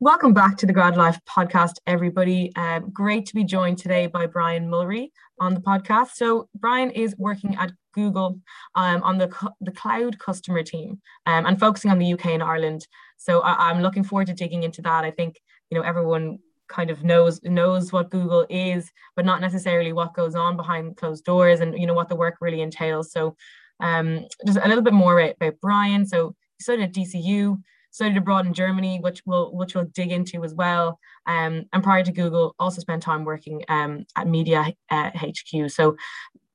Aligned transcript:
Welcome 0.00 0.34
back 0.34 0.58
to 0.58 0.66
the 0.66 0.74
Grad 0.74 0.98
Life 0.98 1.18
podcast, 1.26 1.76
everybody. 1.86 2.54
Um, 2.54 2.90
great 2.90 3.24
to 3.26 3.34
be 3.34 3.44
joined 3.44 3.78
today 3.78 4.06
by 4.06 4.26
Brian 4.26 4.68
Mulry 4.68 5.08
on 5.40 5.54
the 5.54 5.60
podcast. 5.60 6.16
So, 6.16 6.50
Brian 6.54 6.90
is 6.90 7.16
working 7.16 7.56
at 7.56 7.72
Google 7.94 8.38
um, 8.74 9.02
on 9.02 9.16
the, 9.16 9.34
the 9.62 9.72
cloud 9.72 10.18
customer 10.18 10.62
team 10.62 11.00
um, 11.24 11.46
and 11.46 11.58
focusing 11.58 11.90
on 11.90 11.98
the 11.98 12.12
UK 12.12 12.26
and 12.26 12.42
Ireland. 12.42 12.86
So, 13.16 13.40
I, 13.40 13.70
I'm 13.70 13.80
looking 13.80 14.04
forward 14.04 14.26
to 14.26 14.34
digging 14.34 14.64
into 14.64 14.82
that. 14.82 15.06
I 15.06 15.10
think 15.10 15.40
you 15.70 15.78
know 15.78 15.82
everyone 15.82 16.40
kind 16.68 16.90
of 16.90 17.02
knows 17.02 17.42
knows 17.42 17.90
what 17.90 18.10
Google 18.10 18.44
is, 18.50 18.92
but 19.14 19.24
not 19.24 19.40
necessarily 19.40 19.94
what 19.94 20.12
goes 20.12 20.34
on 20.34 20.58
behind 20.58 20.98
closed 20.98 21.24
doors 21.24 21.60
and 21.60 21.74
you 21.74 21.86
know 21.86 21.94
what 21.94 22.10
the 22.10 22.16
work 22.16 22.36
really 22.42 22.60
entails. 22.60 23.12
So, 23.12 23.34
um, 23.80 24.26
just 24.44 24.58
a 24.58 24.68
little 24.68 24.84
bit 24.84 24.92
more 24.92 25.18
about, 25.18 25.36
about 25.36 25.58
Brian. 25.62 26.04
So, 26.04 26.34
he 26.58 26.64
studied 26.64 26.82
at 26.82 26.92
DCU 26.92 27.56
studied 27.96 28.18
abroad 28.18 28.44
in 28.44 28.52
Germany, 28.52 28.98
which 29.00 29.22
we'll 29.24 29.50
which 29.56 29.74
we'll 29.74 29.86
dig 29.86 30.12
into 30.12 30.44
as 30.44 30.54
well. 30.54 31.00
Um, 31.26 31.64
and 31.72 31.82
prior 31.82 32.04
to 32.04 32.12
Google, 32.12 32.54
also 32.58 32.82
spent 32.82 33.02
time 33.02 33.24
working 33.24 33.64
um, 33.68 34.04
at 34.16 34.28
Media 34.28 34.74
uh, 34.90 35.10
HQ. 35.14 35.70
So, 35.70 35.96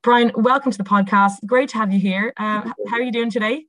Brian, 0.04 0.32
welcome 0.36 0.72
to 0.72 0.78
the 0.78 0.84
podcast. 0.84 1.44
Great 1.48 1.70
to 1.70 1.78
have 1.80 1.92
you 1.92 2.00
here. 2.00 2.32
Uh, 2.38 2.72
how 2.88 2.98
are 2.98 3.02
you 3.02 3.12
doing 3.12 3.32
today? 3.32 3.66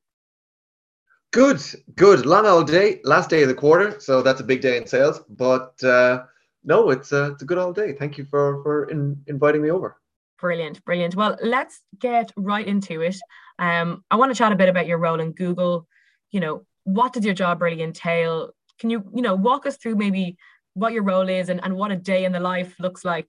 Good, 1.31 1.63
good. 1.95 2.27
Long 2.27 2.45
old 2.45 2.67
day, 2.67 3.01
last 3.05 3.31
day 3.31 3.41
of 3.41 3.49
the 3.49 3.55
quarter, 3.55 3.99
so 3.99 4.21
that's 4.21 4.43
a 4.43 4.45
big 4.45 4.61
day 4.61 4.77
in 4.77 4.87
sales. 4.87 5.23
But 5.31 5.83
uh, 5.83 6.25
no, 6.65 6.91
it's 6.91 7.13
a, 7.13 7.33
it's 7.33 7.43
a 7.43 7.47
good 7.47 7.57
old 7.57 7.75
day. 7.75 7.95
Thank 7.95 8.19
you 8.19 8.27
for 8.27 8.63
for 8.63 8.85
in, 8.91 9.19
inviting 9.29 9.63
me 9.63 9.71
over. 9.71 9.99
Brilliant, 10.39 10.85
brilliant. 10.85 11.17
Well, 11.17 11.39
let's 11.43 11.81
get 11.99 12.33
right 12.37 12.67
into 12.67 13.01
it. 13.01 13.17
Um, 13.59 14.05
I 14.11 14.17
want 14.17 14.31
to 14.31 14.37
chat 14.37 14.53
a 14.53 14.57
bit 14.57 14.69
about 14.69 14.87
your 14.87 14.99
role 14.99 15.21
in 15.21 15.33
Google. 15.33 15.87
You 16.33 16.41
know, 16.41 16.67
what 16.85 17.13
does 17.13 17.25
your 17.25 17.35
job 17.35 17.63
really 17.63 17.83
entail? 17.83 18.51
Can 18.79 18.91
you, 18.91 19.05
you 19.15 19.23
know, 19.23 19.35
walk 19.35 19.67
us 19.67 19.77
through 19.77 19.97
maybe 19.97 20.37
what 20.75 20.93
your 20.93 21.03
role 21.03 21.29
is 21.29 21.49
and, 21.49 21.63
and 21.63 21.77
what 21.77 21.93
a 21.93 21.97
day 21.97 22.25
in 22.25 22.33
the 22.33 22.41
life 22.41 22.75
looks 22.79 23.05
like? 23.05 23.29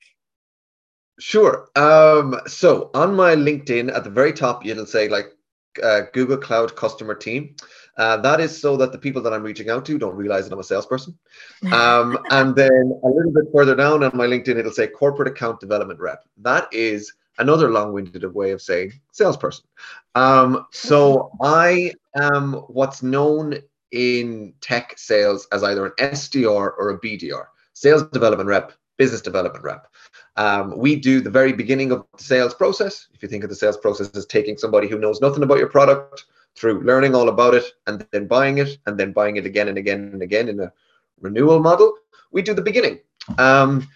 Sure. 1.20 1.70
Um, 1.76 2.40
so 2.48 2.90
on 2.94 3.16
my 3.16 3.36
LinkedIn 3.36 3.94
at 3.94 4.04
the 4.04 4.10
very 4.10 4.34
top, 4.34 4.66
it'll 4.66 4.86
say 4.86 5.10
like 5.10 5.28
uh, 5.82 6.02
Google 6.14 6.38
Cloud 6.38 6.76
Customer 6.76 7.16
Team. 7.16 7.56
Uh, 7.98 8.18
that 8.18 8.40
is 8.40 8.60
so 8.60 8.76
that 8.78 8.92
the 8.92 8.98
people 8.98 9.22
that 9.22 9.34
I'm 9.34 9.44
reaching 9.44 9.70
out 9.70 9.86
to 9.86 10.00
don't 10.00 10.16
realize 10.16 10.46
that 10.46 10.54
I'm 10.54 10.60
a 10.60 10.64
salesperson. 10.64 11.18
Um, 11.72 12.18
and 12.32 12.56
then 12.56 13.00
a 13.04 13.08
little 13.08 13.32
bit 13.32 13.46
further 13.54 13.76
down 13.76 14.04
on 14.04 14.16
my 14.16 14.26
LinkedIn, 14.28 14.58
it'll 14.58 14.72
say 14.72 14.88
Corporate 14.88 15.28
Account 15.28 15.60
Development 15.60 16.00
Rep. 16.00 16.24
That 16.38 16.68
is 16.74 17.14
another 17.38 17.72
long-winded 17.72 18.26
way 18.34 18.52
of 18.52 18.62
saying 18.62 18.94
salesperson. 19.12 19.66
Um, 20.16 20.66
so 20.72 21.32
I 21.42 21.94
am 22.16 22.54
what's 22.68 23.04
known 23.04 23.56
in 23.92 24.54
tech 24.62 24.98
sales 24.98 25.48
as 25.52 25.64
either 25.64 25.86
an 25.86 25.92
SDR 26.00 26.72
or 26.78 26.90
a 26.90 27.00
BDR, 27.00 27.46
sales 27.74 28.04
development 28.12 28.50
rep, 28.50 28.74
business 28.98 29.22
development 29.22 29.64
rep. 29.64 29.88
Um, 30.36 30.78
we 30.78 30.96
do 30.96 31.22
the 31.22 31.30
very 31.30 31.54
beginning 31.54 31.92
of 31.92 32.06
the 32.18 32.24
sales 32.24 32.54
process. 32.54 33.08
If 33.14 33.22
you 33.22 33.30
think 33.30 33.44
of 33.44 33.50
the 33.50 33.56
sales 33.56 33.78
process 33.78 34.10
as 34.16 34.26
taking 34.26 34.58
somebody 34.58 34.88
who 34.88 34.98
knows 34.98 35.22
nothing 35.22 35.44
about 35.44 35.60
your 35.60 35.70
product 35.70 36.26
through 36.56 36.82
learning 36.84 37.16
all 37.16 37.30
about 37.30 37.54
it 37.54 37.66
and 37.88 38.06
then 38.12 38.28
buying 38.28 38.58
it 38.58 38.78
and 38.86 39.00
then 39.00 39.12
buying 39.12 39.38
it 39.38 39.46
again 39.46 39.68
and 39.68 39.78
again 39.78 40.12
and 40.14 40.22
again 40.22 40.50
in 40.50 40.60
a 40.60 40.72
renewal 41.22 41.60
model, 41.60 41.94
we 42.32 42.42
do 42.42 42.54
the 42.54 42.62
beginning. 42.62 43.00
Um, 43.38 43.88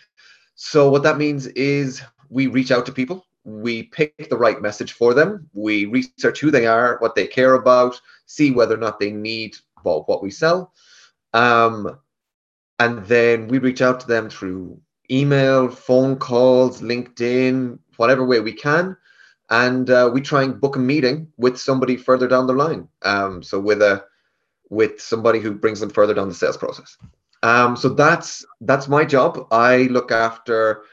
so 0.55 0.89
what 0.89 1.03
that 1.03 1.17
means 1.17 1.47
is 1.47 2.01
we 2.29 2.47
reach 2.47 2.71
out 2.71 2.85
to 2.87 2.91
people 2.91 3.25
we 3.47 3.83
pick 3.83 4.29
the 4.29 4.37
right 4.37 4.61
message 4.61 4.91
for 4.91 5.13
them. 5.13 5.49
We 5.53 5.85
research 5.85 6.41
who 6.41 6.51
they 6.51 6.67
are, 6.67 6.97
what 6.99 7.15
they 7.15 7.25
care 7.25 7.53
about, 7.53 7.99
see 8.25 8.51
whether 8.51 8.75
or 8.75 8.79
not 8.79 8.99
they 8.99 9.09
need 9.09 9.55
well, 9.85 10.03
what 10.05 10.21
we 10.21 10.31
sell. 10.31 10.73
Um, 11.33 11.97
and 12.77 13.05
then 13.05 13.47
we 13.47 13.59
reach 13.59 13.81
out 13.81 14.01
to 14.01 14.07
them 14.07 14.29
through 14.29 14.81
email, 15.09 15.69
phone 15.69 16.17
calls, 16.17 16.81
LinkedIn, 16.81 17.79
whatever 17.95 18.25
way 18.25 18.41
we 18.41 18.51
can. 18.51 18.97
And 19.49 19.89
uh, 19.89 20.11
we 20.13 20.19
try 20.19 20.43
and 20.43 20.59
book 20.59 20.75
a 20.75 20.79
meeting 20.79 21.31
with 21.37 21.57
somebody 21.57 21.95
further 21.95 22.27
down 22.27 22.47
the 22.47 22.53
line. 22.53 22.89
Um, 23.03 23.41
so 23.41 23.61
with 23.61 23.81
a 23.81 24.03
with 24.69 24.99
somebody 24.99 25.39
who 25.39 25.53
brings 25.53 25.79
them 25.79 25.89
further 25.89 26.13
down 26.13 26.27
the 26.27 26.35
sales 26.35 26.57
process. 26.57 26.97
Um, 27.43 27.77
so 27.77 27.87
that's 27.87 28.45
that's 28.59 28.89
my 28.89 29.05
job. 29.05 29.47
I 29.51 29.83
look 29.83 30.11
after 30.11 30.83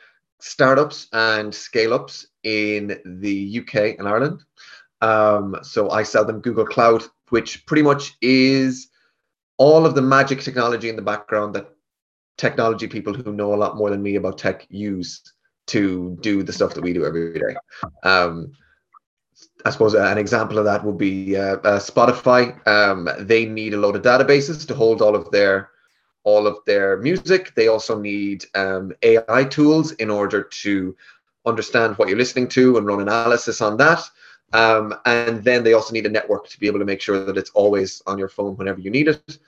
startups 0.44 1.08
and 1.14 1.54
scale 1.54 1.94
ups 1.94 2.26
in 2.42 3.00
the 3.06 3.60
UK 3.60 3.98
and 3.98 4.06
Ireland. 4.06 4.42
Um, 5.00 5.56
so 5.62 5.90
I 5.90 6.02
sell 6.02 6.24
them 6.26 6.40
Google 6.40 6.66
Cloud, 6.66 7.02
which 7.30 7.64
pretty 7.64 7.82
much 7.82 8.14
is 8.20 8.88
all 9.56 9.86
of 9.86 9.94
the 9.94 10.02
magic 10.02 10.40
technology 10.42 10.90
in 10.90 10.96
the 10.96 11.02
background 11.02 11.54
that 11.54 11.70
technology 12.36 12.86
people 12.86 13.14
who 13.14 13.32
know 13.32 13.54
a 13.54 13.56
lot 13.56 13.76
more 13.76 13.88
than 13.88 14.02
me 14.02 14.16
about 14.16 14.36
tech 14.36 14.66
use 14.68 15.22
to 15.68 16.18
do 16.20 16.42
the 16.42 16.52
stuff 16.52 16.74
that 16.74 16.84
we 16.84 16.92
do 16.92 17.06
every 17.06 17.38
day. 17.38 17.56
Um, 18.02 18.52
I 19.64 19.70
suppose 19.70 19.94
an 19.94 20.18
example 20.18 20.58
of 20.58 20.66
that 20.66 20.84
would 20.84 20.98
be 20.98 21.36
uh, 21.36 21.56
uh, 21.56 21.80
Spotify. 21.80 22.66
Um, 22.68 23.08
they 23.18 23.46
need 23.46 23.72
a 23.72 23.78
load 23.78 23.96
of 23.96 24.02
databases 24.02 24.66
to 24.68 24.74
hold 24.74 25.00
all 25.00 25.16
of 25.16 25.30
their 25.30 25.70
all 26.24 26.46
of 26.46 26.58
their 26.66 26.98
music. 26.98 27.54
They 27.54 27.68
also 27.68 27.98
need 27.98 28.44
um, 28.54 28.92
AI 29.02 29.44
tools 29.44 29.92
in 29.92 30.10
order 30.10 30.42
to 30.42 30.96
understand 31.46 31.96
what 31.96 32.08
you're 32.08 32.18
listening 32.18 32.48
to 32.48 32.76
and 32.78 32.86
run 32.86 33.00
analysis 33.00 33.60
on 33.60 33.76
that. 33.76 34.02
Um, 34.52 34.94
and 35.04 35.42
then 35.44 35.64
they 35.64 35.72
also 35.72 35.92
need 35.92 36.06
a 36.06 36.10
network 36.10 36.48
to 36.48 36.60
be 36.60 36.66
able 36.66 36.78
to 36.78 36.84
make 36.84 37.00
sure 37.00 37.24
that 37.24 37.36
it's 37.36 37.50
always 37.50 38.02
on 38.06 38.18
your 38.18 38.28
phone 38.28 38.56
whenever 38.56 38.80
you 38.80 38.90
need 38.90 39.08
it. 39.08 39.38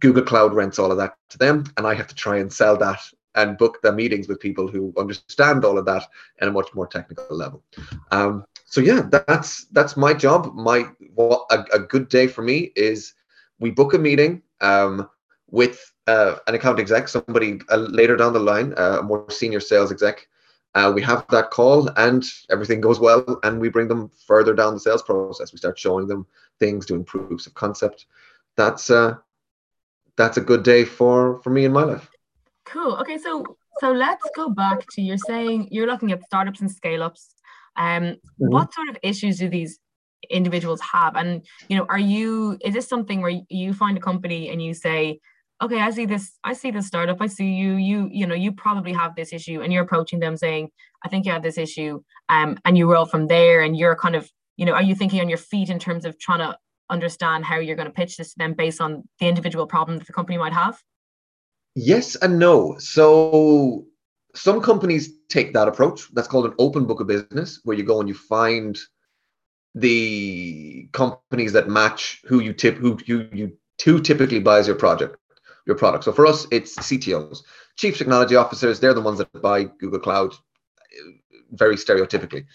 Google 0.00 0.22
Cloud 0.22 0.54
rents 0.54 0.78
all 0.78 0.90
of 0.90 0.98
that 0.98 1.16
to 1.30 1.38
them, 1.38 1.64
and 1.76 1.86
I 1.86 1.94
have 1.94 2.06
to 2.08 2.14
try 2.14 2.38
and 2.38 2.52
sell 2.52 2.76
that 2.78 3.00
and 3.34 3.58
book 3.58 3.80
the 3.82 3.92
meetings 3.92 4.28
with 4.28 4.40
people 4.40 4.66
who 4.66 4.92
understand 4.96 5.64
all 5.64 5.78
of 5.78 5.84
that 5.84 6.06
at 6.40 6.48
a 6.48 6.50
much 6.50 6.74
more 6.74 6.86
technical 6.86 7.36
level. 7.36 7.62
Um, 8.10 8.44
so 8.64 8.80
yeah, 8.80 9.08
that's 9.10 9.66
that's 9.66 9.96
my 9.96 10.12
job. 10.12 10.54
My 10.54 10.86
what 11.14 11.46
a, 11.50 11.64
a, 11.74 11.78
good 11.78 12.08
day 12.08 12.26
for 12.26 12.42
me 12.42 12.72
is 12.74 13.14
we 13.60 13.70
book 13.70 13.94
a 13.94 13.98
meeting 13.98 14.42
um, 14.60 15.08
with 15.50 15.92
uh, 16.06 16.36
an 16.46 16.54
account 16.54 16.78
exec, 16.78 17.08
somebody 17.08 17.60
uh, 17.70 17.76
later 17.76 18.16
down 18.16 18.32
the 18.32 18.40
line, 18.40 18.74
uh, 18.76 18.98
a 19.00 19.02
more 19.02 19.28
senior 19.30 19.60
sales 19.60 19.90
exec, 19.90 20.28
uh, 20.76 20.92
we 20.94 21.00
have 21.00 21.24
that 21.30 21.50
call 21.50 21.88
and 21.96 22.30
everything 22.50 22.82
goes 22.82 23.00
well 23.00 23.40
and 23.44 23.58
we 23.58 23.70
bring 23.70 23.88
them 23.88 24.10
further 24.26 24.52
down 24.52 24.74
the 24.74 24.80
sales 24.80 25.02
process. 25.02 25.50
We 25.50 25.56
start 25.56 25.78
showing 25.78 26.06
them 26.06 26.26
things 26.60 26.84
doing 26.84 27.02
proofs 27.02 27.46
of 27.46 27.54
concept. 27.54 28.04
That's 28.56 28.90
uh 28.90 29.14
that's 30.16 30.36
a 30.36 30.42
good 30.42 30.62
day 30.62 30.84
for 30.84 31.40
for 31.42 31.48
me 31.48 31.64
in 31.64 31.72
my 31.72 31.82
life. 31.82 32.10
Cool. 32.66 32.94
Okay 32.96 33.16
so 33.16 33.56
so 33.78 33.90
let's 33.90 34.28
go 34.36 34.50
back 34.50 34.86
to 34.90 35.00
you're 35.00 35.16
saying 35.16 35.68
you're 35.70 35.86
looking 35.86 36.12
at 36.12 36.22
startups 36.24 36.60
and 36.60 36.70
scale 36.70 37.02
ups 37.02 37.34
um 37.76 38.02
mm-hmm. 38.02 38.16
what 38.38 38.74
sort 38.74 38.90
of 38.90 38.98
issues 39.02 39.38
do 39.38 39.48
these 39.48 39.78
individuals 40.28 40.82
have? 40.82 41.16
And 41.16 41.42
you 41.70 41.78
know 41.78 41.86
are 41.88 41.98
you 41.98 42.58
is 42.60 42.74
this 42.74 42.86
something 42.86 43.22
where 43.22 43.40
you 43.48 43.72
find 43.72 43.96
a 43.96 44.00
company 44.00 44.50
and 44.50 44.62
you 44.62 44.74
say 44.74 45.20
okay 45.62 45.80
i 45.80 45.90
see 45.90 46.06
this 46.06 46.38
i 46.44 46.52
see 46.52 46.70
this 46.70 46.86
startup 46.86 47.20
i 47.20 47.26
see 47.26 47.52
you 47.52 47.74
you 47.74 48.08
you 48.12 48.26
know 48.26 48.34
you 48.34 48.52
probably 48.52 48.92
have 48.92 49.14
this 49.14 49.32
issue 49.32 49.62
and 49.62 49.72
you're 49.72 49.82
approaching 49.84 50.20
them 50.20 50.36
saying 50.36 50.68
i 51.04 51.08
think 51.08 51.24
you 51.24 51.32
have 51.32 51.42
this 51.42 51.58
issue 51.58 52.00
um 52.28 52.58
and 52.64 52.76
you 52.76 52.90
roll 52.90 53.06
from 53.06 53.26
there 53.26 53.62
and 53.62 53.76
you're 53.76 53.96
kind 53.96 54.16
of 54.16 54.30
you 54.56 54.66
know 54.66 54.72
are 54.72 54.82
you 54.82 54.94
thinking 54.94 55.20
on 55.20 55.28
your 55.28 55.38
feet 55.38 55.70
in 55.70 55.78
terms 55.78 56.04
of 56.04 56.18
trying 56.18 56.40
to 56.40 56.56
understand 56.90 57.44
how 57.44 57.58
you're 57.58 57.76
going 57.76 57.88
to 57.88 57.92
pitch 57.92 58.16
this 58.16 58.32
to 58.32 58.38
them 58.38 58.54
based 58.54 58.80
on 58.80 59.08
the 59.20 59.26
individual 59.26 59.66
problem 59.66 59.98
that 59.98 60.06
the 60.06 60.12
company 60.12 60.38
might 60.38 60.52
have? 60.52 60.80
Yes 61.74 62.16
and 62.16 62.38
no. 62.38 62.76
So 62.78 63.86
some 64.34 64.60
companies 64.60 65.10
take 65.28 65.52
that 65.54 65.68
approach 65.68 66.08
that's 66.14 66.28
called 66.28 66.46
an 66.46 66.54
open 66.58 66.86
book 66.86 67.00
of 67.00 67.06
business 67.06 67.60
where 67.64 67.76
you 67.76 67.82
go 67.82 68.00
and 68.00 68.08
you 68.08 68.14
find 68.14 68.78
the 69.74 70.88
companies 70.92 71.52
that 71.52 71.68
match 71.68 72.22
who 72.24 72.40
you 72.40 72.52
tip 72.52 72.76
who 72.76 72.98
you 73.04 73.28
you 73.32 73.58
who 73.84 74.00
typically 74.00 74.40
buys 74.40 74.66
your 74.66 74.76
project 74.76 75.16
your 75.66 75.76
product. 75.76 76.04
So 76.04 76.12
for 76.12 76.26
us, 76.26 76.46
it's 76.50 76.76
CTOs, 76.76 77.42
chief 77.76 77.98
technology 77.98 78.36
officers. 78.36 78.80
They're 78.80 78.94
the 78.94 79.00
ones 79.00 79.18
that 79.18 79.42
buy 79.42 79.64
Google 79.64 79.98
Cloud, 79.98 80.34
very 81.50 81.76
stereotypically. 81.76 82.46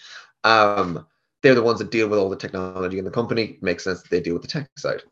Um, 0.44 1.06
they're 1.44 1.56
the 1.56 1.64
ones 1.64 1.80
that 1.80 1.92
deal 1.92 2.08
with 2.08 2.20
all 2.20 2.30
the 2.30 2.36
technology 2.36 3.00
in 3.00 3.06
the 3.06 3.12
company. 3.12 3.44
It 3.44 3.64
makes 3.64 3.84
sense 3.84 4.02
that 4.02 4.10
they 4.10 4.22
deal 4.22 4.34
with 4.34 4.44
the 4.44 4.48
tech 4.48 4.70
side. 4.78 5.04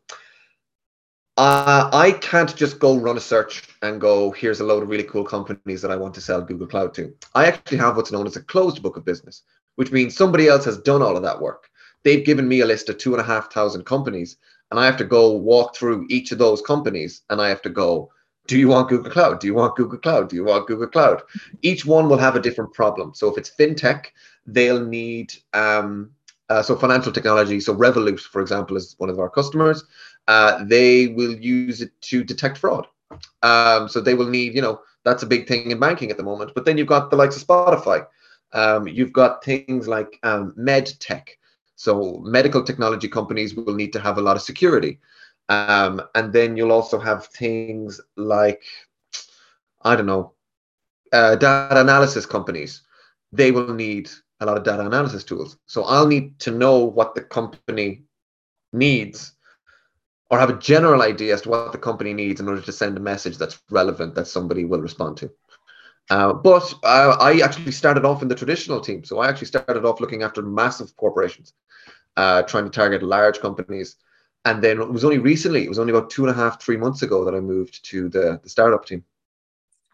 Uh, 1.36 1.88
I 1.92 2.12
can't 2.12 2.54
just 2.54 2.78
go 2.78 2.98
run 2.98 3.16
a 3.16 3.20
search 3.20 3.68
and 3.82 4.00
go, 4.00 4.30
here's 4.30 4.60
a 4.60 4.64
load 4.64 4.82
of 4.82 4.88
really 4.88 5.04
cool 5.04 5.24
companies 5.24 5.80
that 5.80 5.90
I 5.90 5.96
want 5.96 6.14
to 6.14 6.20
sell 6.20 6.42
Google 6.42 6.66
Cloud 6.66 6.92
to. 6.94 7.14
I 7.34 7.46
actually 7.46 7.78
have 7.78 7.96
what's 7.96 8.12
known 8.12 8.26
as 8.26 8.36
a 8.36 8.42
closed 8.42 8.82
book 8.82 8.96
of 8.96 9.04
business, 9.04 9.42
which 9.76 9.92
means 9.92 10.16
somebody 10.16 10.48
else 10.48 10.64
has 10.66 10.78
done 10.78 11.02
all 11.02 11.16
of 11.16 11.22
that 11.22 11.40
work. 11.40 11.70
They've 12.04 12.24
given 12.24 12.46
me 12.46 12.60
a 12.60 12.66
list 12.66 12.88
of 12.88 12.98
two 12.98 13.12
and 13.12 13.20
a 13.20 13.24
half 13.24 13.52
thousand 13.52 13.84
companies 13.84 14.36
and 14.70 14.78
I 14.78 14.86
have 14.86 14.96
to 14.98 15.04
go 15.04 15.32
walk 15.32 15.76
through 15.76 16.06
each 16.08 16.32
of 16.32 16.38
those 16.38 16.62
companies 16.62 17.22
and 17.30 17.40
I 17.40 17.48
have 17.48 17.62
to 17.62 17.70
go, 17.70 18.10
do 18.46 18.58
you 18.58 18.68
want 18.68 18.88
Google 18.88 19.12
Cloud? 19.12 19.40
Do 19.40 19.46
you 19.46 19.54
want 19.54 19.76
Google 19.76 19.98
Cloud? 19.98 20.28
Do 20.28 20.36
you 20.36 20.44
want 20.44 20.66
Google 20.66 20.88
Cloud? 20.88 21.22
Each 21.62 21.84
one 21.84 22.08
will 22.08 22.18
have 22.18 22.36
a 22.36 22.40
different 22.40 22.72
problem. 22.72 23.14
So 23.14 23.28
if 23.28 23.38
it's 23.38 23.50
fintech, 23.50 24.06
they'll 24.46 24.84
need 24.84 25.32
um, 25.52 26.10
uh, 26.48 26.62
so 26.62 26.74
financial 26.74 27.12
technology. 27.12 27.60
So 27.60 27.74
Revolut, 27.74 28.20
for 28.20 28.40
example, 28.40 28.76
is 28.76 28.96
one 28.98 29.10
of 29.10 29.20
our 29.20 29.30
customers. 29.30 29.84
Uh, 30.26 30.64
they 30.64 31.08
will 31.08 31.32
use 31.32 31.80
it 31.80 31.92
to 32.02 32.24
detect 32.24 32.58
fraud. 32.58 32.86
Um, 33.42 33.88
so 33.88 34.00
they 34.00 34.14
will 34.14 34.28
need, 34.28 34.54
you 34.54 34.62
know, 34.62 34.80
that's 35.04 35.22
a 35.22 35.26
big 35.26 35.46
thing 35.46 35.70
in 35.70 35.78
banking 35.78 36.10
at 36.10 36.16
the 36.16 36.22
moment. 36.22 36.52
But 36.54 36.64
then 36.64 36.76
you've 36.76 36.86
got 36.86 37.10
the 37.10 37.16
likes 37.16 37.36
of 37.36 37.46
Spotify. 37.46 38.06
Um, 38.52 38.88
you've 38.88 39.12
got 39.12 39.44
things 39.44 39.86
like 39.86 40.18
um, 40.22 40.52
med 40.56 40.92
tech. 40.98 41.38
So 41.80 42.20
medical 42.22 42.62
technology 42.62 43.08
companies 43.08 43.54
will 43.54 43.74
need 43.74 43.94
to 43.94 44.00
have 44.00 44.18
a 44.18 44.20
lot 44.20 44.36
of 44.36 44.42
security. 44.42 45.00
Um, 45.48 46.02
and 46.14 46.30
then 46.30 46.54
you'll 46.54 46.72
also 46.72 46.98
have 46.98 47.28
things 47.28 47.98
like, 48.18 48.62
I 49.80 49.96
don't 49.96 50.04
know, 50.04 50.34
uh, 51.10 51.36
data 51.36 51.80
analysis 51.80 52.26
companies. 52.26 52.82
They 53.32 53.50
will 53.50 53.72
need 53.72 54.10
a 54.40 54.44
lot 54.44 54.58
of 54.58 54.64
data 54.64 54.84
analysis 54.84 55.24
tools. 55.24 55.56
So 55.64 55.84
I'll 55.84 56.06
need 56.06 56.38
to 56.40 56.50
know 56.50 56.84
what 56.84 57.14
the 57.14 57.22
company 57.22 58.02
needs 58.74 59.32
or 60.28 60.38
have 60.38 60.50
a 60.50 60.58
general 60.58 61.00
idea 61.00 61.32
as 61.32 61.40
to 61.42 61.48
what 61.48 61.72
the 61.72 61.78
company 61.78 62.12
needs 62.12 62.42
in 62.42 62.48
order 62.48 62.60
to 62.60 62.72
send 62.72 62.98
a 62.98 63.00
message 63.00 63.38
that's 63.38 63.58
relevant 63.70 64.14
that 64.16 64.28
somebody 64.28 64.66
will 64.66 64.82
respond 64.82 65.16
to. 65.16 65.30
Uh, 66.10 66.32
but 66.32 66.74
uh, 66.82 67.16
I 67.20 67.40
actually 67.40 67.70
started 67.70 68.04
off 68.04 68.20
in 68.20 68.28
the 68.28 68.34
traditional 68.34 68.80
team. 68.80 69.04
So 69.04 69.20
I 69.20 69.28
actually 69.28 69.46
started 69.46 69.84
off 69.84 70.00
looking 70.00 70.22
after 70.22 70.42
massive 70.42 70.96
corporations, 70.96 71.52
uh, 72.16 72.42
trying 72.42 72.64
to 72.64 72.70
target 72.70 73.02
large 73.02 73.40
companies. 73.40 73.96
And 74.44 74.62
then 74.62 74.80
it 74.80 74.90
was 74.90 75.04
only 75.04 75.18
recently, 75.18 75.64
it 75.64 75.68
was 75.68 75.78
only 75.78 75.92
about 75.92 76.10
two 76.10 76.26
and 76.26 76.30
a 76.30 76.34
half, 76.34 76.60
three 76.60 76.76
months 76.76 77.02
ago 77.02 77.24
that 77.24 77.34
I 77.34 77.40
moved 77.40 77.84
to 77.90 78.08
the, 78.08 78.40
the 78.42 78.48
startup 78.48 78.86
team. 78.86 79.04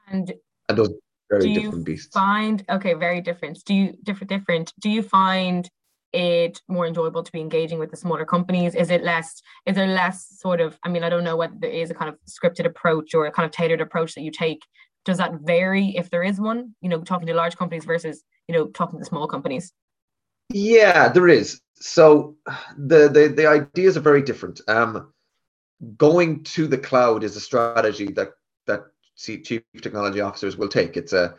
And, 0.08 0.32
and 0.68 0.78
those 0.78 0.90
very 1.28 1.42
do 1.42 1.54
different 1.54 1.78
you 1.78 1.84
beasts. 1.84 2.14
find, 2.14 2.64
okay, 2.70 2.94
very 2.94 3.20
different. 3.20 3.62
Do 3.64 3.74
you, 3.74 3.94
different, 4.02 4.30
different. 4.30 4.72
Do 4.80 4.88
you 4.88 5.02
find 5.02 5.68
it 6.12 6.62
more 6.68 6.86
enjoyable 6.86 7.24
to 7.24 7.32
be 7.32 7.40
engaging 7.40 7.78
with 7.78 7.90
the 7.90 7.96
smaller 7.96 8.24
companies? 8.24 8.74
Is 8.74 8.90
it 8.90 9.02
less, 9.02 9.42
is 9.66 9.74
there 9.74 9.88
less 9.88 10.28
sort 10.38 10.60
of, 10.60 10.78
I 10.82 10.88
mean, 10.88 11.02
I 11.02 11.10
don't 11.10 11.24
know 11.24 11.36
whether 11.36 11.56
there 11.58 11.70
is 11.70 11.90
a 11.90 11.94
kind 11.94 12.08
of 12.08 12.16
scripted 12.26 12.64
approach 12.64 13.14
or 13.14 13.26
a 13.26 13.32
kind 13.32 13.44
of 13.44 13.52
tailored 13.52 13.82
approach 13.82 14.14
that 14.14 14.22
you 14.22 14.30
take. 14.30 14.62
Does 15.06 15.18
that 15.18 15.40
vary 15.40 15.94
if 15.96 16.10
there 16.10 16.24
is 16.24 16.38
one, 16.38 16.74
you 16.82 16.90
know, 16.90 17.00
talking 17.00 17.28
to 17.28 17.34
large 17.34 17.56
companies 17.56 17.84
versus, 17.84 18.24
you 18.48 18.54
know, 18.54 18.66
talking 18.66 18.98
to 18.98 19.04
small 19.04 19.26
companies? 19.26 19.72
Yeah, 20.50 21.08
there 21.08 21.28
is. 21.28 21.60
So 21.76 22.36
the, 22.76 23.08
the, 23.08 23.32
the 23.34 23.46
ideas 23.46 23.96
are 23.96 24.00
very 24.00 24.20
different. 24.20 24.60
Um, 24.68 25.12
going 25.96 26.42
to 26.44 26.66
the 26.66 26.78
cloud 26.78 27.22
is 27.22 27.36
a 27.36 27.40
strategy 27.40 28.08
that, 28.12 28.32
that 28.66 28.86
chief 29.16 29.62
technology 29.80 30.20
officers 30.20 30.56
will 30.56 30.68
take. 30.68 30.96
It's 30.96 31.12
a, 31.12 31.36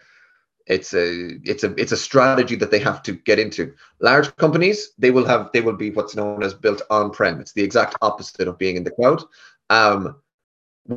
it's 0.67 0.93
a 0.93 1.39
it's 1.43 1.63
a 1.63 1.73
it's 1.75 1.91
a 1.93 1.97
strategy 1.97 2.55
that 2.55 2.71
they 2.71 2.79
have 2.79 3.01
to 3.01 3.13
get 3.13 3.39
into 3.39 3.73
large 4.01 4.35
companies 4.35 4.91
they 4.97 5.11
will 5.11 5.25
have 5.25 5.49
they 5.53 5.61
will 5.61 5.75
be 5.75 5.91
what's 5.91 6.15
known 6.15 6.43
as 6.43 6.53
built 6.53 6.81
on 6.89 7.09
prem 7.09 7.39
it's 7.39 7.53
the 7.53 7.63
exact 7.63 7.95
opposite 8.01 8.49
of 8.49 8.57
being 8.57 8.75
in 8.75 8.83
the 8.83 8.91
cloud 8.91 9.23
um, 9.69 10.17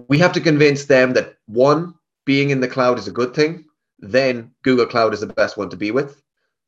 we 0.08 0.18
have 0.18 0.32
to 0.32 0.40
convince 0.40 0.86
them 0.86 1.12
that 1.12 1.36
one 1.46 1.94
being 2.30 2.50
in 2.50 2.60
the 2.60 2.72
cloud 2.76 2.98
is 2.98 3.08
a 3.08 3.18
good 3.20 3.32
thing 3.34 3.52
then 3.98 4.50
google 4.66 4.86
cloud 4.86 5.14
is 5.14 5.20
the 5.20 5.38
best 5.40 5.56
one 5.56 5.70
to 5.70 5.76
be 5.84 5.90
with 5.98 6.22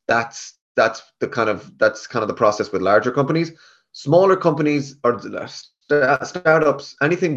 that's 0.07 0.37
that's 0.75 1.01
the 1.19 1.29
kind 1.37 1.49
of 1.49 1.59
that's 1.77 2.07
kind 2.07 2.23
of 2.23 2.29
the 2.31 2.41
process 2.43 2.71
with 2.71 2.81
larger 2.91 3.11
companies 3.19 3.51
smaller 3.91 4.37
companies 4.47 4.95
or 5.03 5.11
startups 6.31 6.95
anything 7.01 7.35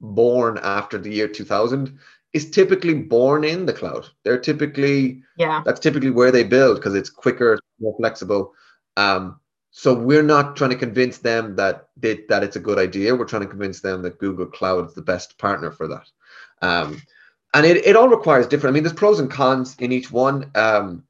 born 0.00 0.58
after 0.62 0.98
the 0.98 1.12
year 1.18 1.28
2000 1.28 1.98
is 2.36 2.50
typically 2.50 2.94
born 2.94 3.44
in 3.44 3.64
the 3.64 3.72
cloud. 3.72 4.06
They're 4.22 4.38
typically 4.38 5.22
yeah. 5.38 5.62
That's 5.64 5.80
typically 5.80 6.10
where 6.10 6.30
they 6.30 6.44
build 6.44 6.76
because 6.76 6.94
it's 6.94 7.10
quicker, 7.10 7.58
more 7.80 7.96
flexible. 7.96 8.52
Um, 8.96 9.40
so 9.70 9.94
we're 9.94 10.22
not 10.22 10.56
trying 10.56 10.70
to 10.70 10.76
convince 10.76 11.18
them 11.18 11.56
that 11.56 11.88
they, 11.96 12.20
that 12.28 12.42
it's 12.42 12.56
a 12.56 12.60
good 12.60 12.78
idea. 12.78 13.14
We're 13.14 13.26
trying 13.26 13.42
to 13.42 13.48
convince 13.48 13.80
them 13.80 14.02
that 14.02 14.18
Google 14.18 14.46
Cloud 14.46 14.88
is 14.88 14.94
the 14.94 15.02
best 15.02 15.38
partner 15.38 15.70
for 15.70 15.88
that. 15.88 16.06
Um, 16.62 17.02
and 17.56 17.64
it, 17.64 17.86
it 17.86 17.96
all 17.96 18.08
requires 18.08 18.46
different. 18.46 18.72
I 18.72 18.74
mean, 18.74 18.82
there's 18.82 18.92
pros 18.92 19.18
and 19.18 19.30
cons 19.30 19.76
in 19.78 19.90
each 19.90 20.12
one. 20.12 20.50
Um, 20.54 21.04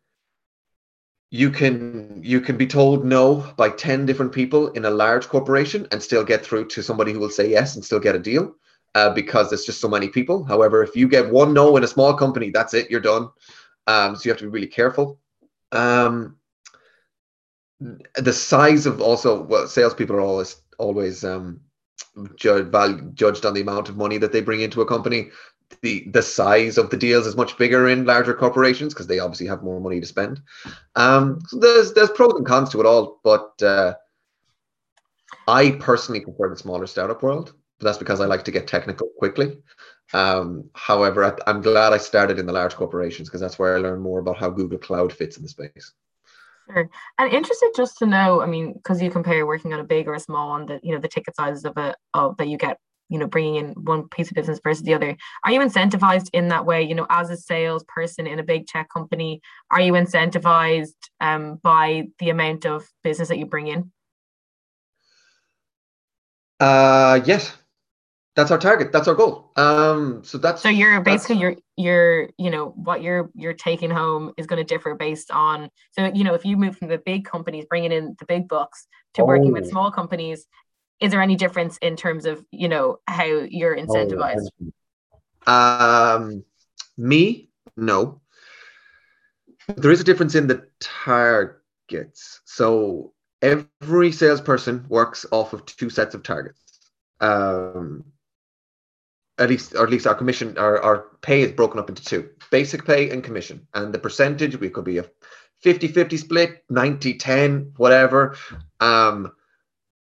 you 1.31 1.50
can 1.50 2.20
you 2.22 2.40
can 2.40 2.56
be 2.56 2.69
told 2.69 3.04
no 3.04 3.52
by 3.56 3.69
10 3.69 4.06
different 4.06 4.31
people 4.31 4.69
in 4.69 4.84
a 4.84 4.90
large 4.90 5.26
corporation 5.28 5.88
and 5.90 6.00
still 6.00 6.25
get 6.25 6.46
through 6.46 6.69
to 6.69 6.84
somebody 6.84 7.12
who 7.12 7.19
will 7.19 7.31
say 7.31 7.50
yes 7.50 7.75
and 7.75 7.84
still 7.84 7.98
get 7.98 8.14
a 8.14 8.20
deal 8.20 8.54
uh, 8.94 9.10
because 9.12 9.50
there's 9.50 9.64
just 9.64 9.81
so 9.81 9.88
many 9.88 10.08
people. 10.08 10.44
However, 10.44 10.84
if 10.84 10.94
you 10.94 11.08
get 11.08 11.28
one 11.28 11.52
no 11.52 11.76
in 11.76 11.82
a 11.82 11.88
small 11.88 12.14
company, 12.14 12.50
that's 12.50 12.75
it, 12.75 12.90
you're 12.90 13.00
done. 13.00 13.28
Um, 13.88 14.14
so 14.14 14.22
you 14.25 14.31
have 14.31 14.38
to 14.38 14.44
be 14.44 14.50
really 14.50 14.69
careful. 14.69 15.19
Um, 15.72 16.37
the 17.81 18.32
size 18.32 18.87
of 18.87 19.00
also 19.00 19.42
well, 19.42 19.66
salespeople 19.66 20.14
are 20.14 20.20
always 20.20 20.62
always 20.78 21.25
um, 21.25 21.60
judged, 22.37 22.72
judged 23.14 23.44
on 23.44 23.54
the 23.54 23.60
amount 23.62 23.88
of 23.88 23.96
money 23.96 24.19
that 24.19 24.31
they 24.31 24.40
bring 24.40 24.60
into 24.60 24.81
a 24.81 24.87
company. 24.87 25.31
The 25.82 26.08
the 26.10 26.22
size 26.22 26.78
of 26.78 26.90
the 26.90 26.96
deals 26.96 27.26
is 27.26 27.36
much 27.36 27.58
bigger 27.58 27.88
in 27.88 28.04
larger 28.04 28.34
corporations 28.34 28.94
because 28.94 29.06
they 29.06 29.18
obviously 29.18 29.46
have 29.48 29.62
more 29.62 29.80
money 29.80 30.00
to 30.00 30.06
spend. 30.06 30.40
Um, 30.94 31.40
so 31.46 31.58
there's 31.58 31.92
there's 31.92 32.10
pros 32.10 32.34
and 32.34 32.46
cons 32.46 32.70
to 32.70 32.80
it 32.80 32.86
all, 32.86 33.20
but 33.24 33.60
uh, 33.62 33.94
I 35.48 35.72
personally 35.72 36.20
prefer 36.20 36.48
the 36.48 36.56
smaller 36.56 36.86
startup 36.86 37.22
world 37.22 37.52
that's 37.80 37.98
because 37.98 38.20
I 38.20 38.26
like 38.26 38.44
to 38.44 38.50
get 38.50 38.66
technical 38.66 39.08
quickly. 39.18 39.58
Um, 40.14 40.70
however, 40.74 41.24
I, 41.24 41.50
am 41.50 41.60
glad 41.60 41.92
I 41.92 41.98
started 41.98 42.38
in 42.38 42.46
the 42.46 42.52
large 42.52 42.74
corporations 42.74 43.28
because 43.28 43.40
that's 43.40 43.58
where 43.58 43.76
I 43.76 43.80
learned 43.80 44.02
more 44.02 44.20
about 44.20 44.38
how 44.38 44.50
Google 44.50 44.78
Cloud 44.78 45.12
fits 45.12 45.36
in 45.36 45.42
the 45.42 45.48
space. 45.48 45.92
Sure. 46.70 46.88
And 47.18 47.32
interested 47.32 47.72
just 47.76 47.98
to 47.98 48.06
know, 48.06 48.40
I 48.40 48.46
mean, 48.46 48.72
because 48.72 49.02
you 49.02 49.10
compare 49.10 49.46
working 49.46 49.72
on 49.72 49.80
a 49.80 49.84
big 49.84 50.08
or 50.08 50.14
a 50.14 50.20
small 50.20 50.50
one, 50.50 50.66
that 50.66 50.84
you 50.84 50.94
know 50.94 51.00
the 51.00 51.08
ticket 51.08 51.36
sizes 51.36 51.64
of 51.64 51.76
it 51.76 51.96
of 52.14 52.36
that 52.38 52.48
you 52.48 52.56
get, 52.56 52.78
you 53.08 53.18
know, 53.18 53.26
bringing 53.26 53.56
in 53.56 53.72
one 53.72 54.08
piece 54.08 54.28
of 54.30 54.34
business 54.34 54.60
versus 54.62 54.82
the 54.82 54.94
other. 54.94 55.16
Are 55.44 55.52
you 55.52 55.60
incentivized 55.60 56.30
in 56.32 56.48
that 56.48 56.66
way? 56.66 56.82
You 56.82 56.94
know, 56.94 57.06
as 57.08 57.30
a 57.30 57.36
salesperson 57.36 58.26
in 58.26 58.38
a 58.38 58.44
big 58.44 58.66
tech 58.66 58.88
company, 58.90 59.40
are 59.70 59.80
you 59.80 59.92
incentivized 59.92 60.94
um, 61.20 61.56
by 61.62 62.08
the 62.18 62.30
amount 62.30 62.66
of 62.66 62.84
business 63.02 63.28
that 63.28 63.38
you 63.38 63.46
bring 63.46 63.68
in? 63.68 63.92
Uh, 66.58 67.20
yes, 67.24 67.52
that's 68.36 68.50
our 68.50 68.58
target 68.58 68.92
that's 68.92 69.08
our 69.08 69.14
goal 69.14 69.50
um 69.56 70.22
so 70.22 70.36
that's 70.36 70.62
so 70.62 70.68
you're 70.68 71.00
basically 71.00 71.36
you're 71.36 71.56
you're 71.76 72.28
you 72.36 72.50
know 72.50 72.66
what 72.76 73.02
you're 73.02 73.30
you're 73.34 73.54
taking 73.54 73.90
home 73.90 74.32
is 74.36 74.46
going 74.46 74.64
to 74.64 74.74
differ 74.74 74.94
based 74.94 75.30
on 75.30 75.70
so 75.92 76.12
you 76.14 76.22
know 76.22 76.34
if 76.34 76.44
you 76.44 76.56
move 76.56 76.76
from 76.76 76.88
the 76.88 76.98
big 76.98 77.24
companies 77.24 77.64
bringing 77.64 77.90
in 77.90 78.14
the 78.20 78.26
big 78.26 78.46
books 78.46 78.86
to 79.14 79.22
oh. 79.22 79.24
working 79.24 79.52
with 79.52 79.64
oh. 79.64 79.68
small 79.70 79.90
companies 79.90 80.46
is 81.00 81.10
there 81.10 81.22
any 81.22 81.37
difference 81.37 81.78
in 81.78 81.96
terms 81.96 82.26
of 82.26 82.44
you 82.50 82.69
know 82.69 82.98
how 83.06 83.25
you're 83.25 83.78
oh, 83.78 83.82
incentivized? 83.82 84.48
um 85.46 86.44
me 86.97 87.50
no. 87.76 88.20
There 89.76 89.90
is 89.90 90.00
a 90.00 90.04
difference 90.04 90.35
in 90.35 90.47
the 90.47 90.66
targets. 90.80 92.40
So 92.44 93.12
every 93.42 94.12
salesperson 94.12 94.87
works 94.88 95.26
off 95.30 95.52
of 95.52 95.66
two 95.66 95.90
sets 95.90 96.14
of 96.14 96.23
targets. 96.23 96.61
Um 97.20 98.04
at 99.38 99.50
least 99.50 99.75
or 99.75 99.85
at 99.85 99.90
least 99.90 100.06
our 100.06 100.14
commission 100.14 100.56
our, 100.56 100.80
our 100.80 101.06
pay 101.20 101.42
is 101.42 101.52
broken 101.52 101.78
up 101.78 101.90
into 101.90 102.02
two 102.02 102.30
basic 102.50 102.87
pay 102.87 103.11
and 103.11 103.23
commission. 103.23 103.66
And 103.75 103.92
the 103.92 103.99
percentage 103.99 104.59
we 104.59 104.70
could 104.70 104.85
be 104.85 104.99
a 104.99 105.04
50 105.61 105.88
50 105.88 106.16
split 106.16 106.64
90 106.70 107.14
10 107.14 107.73
whatever. 107.76 108.37
Um 108.80 109.32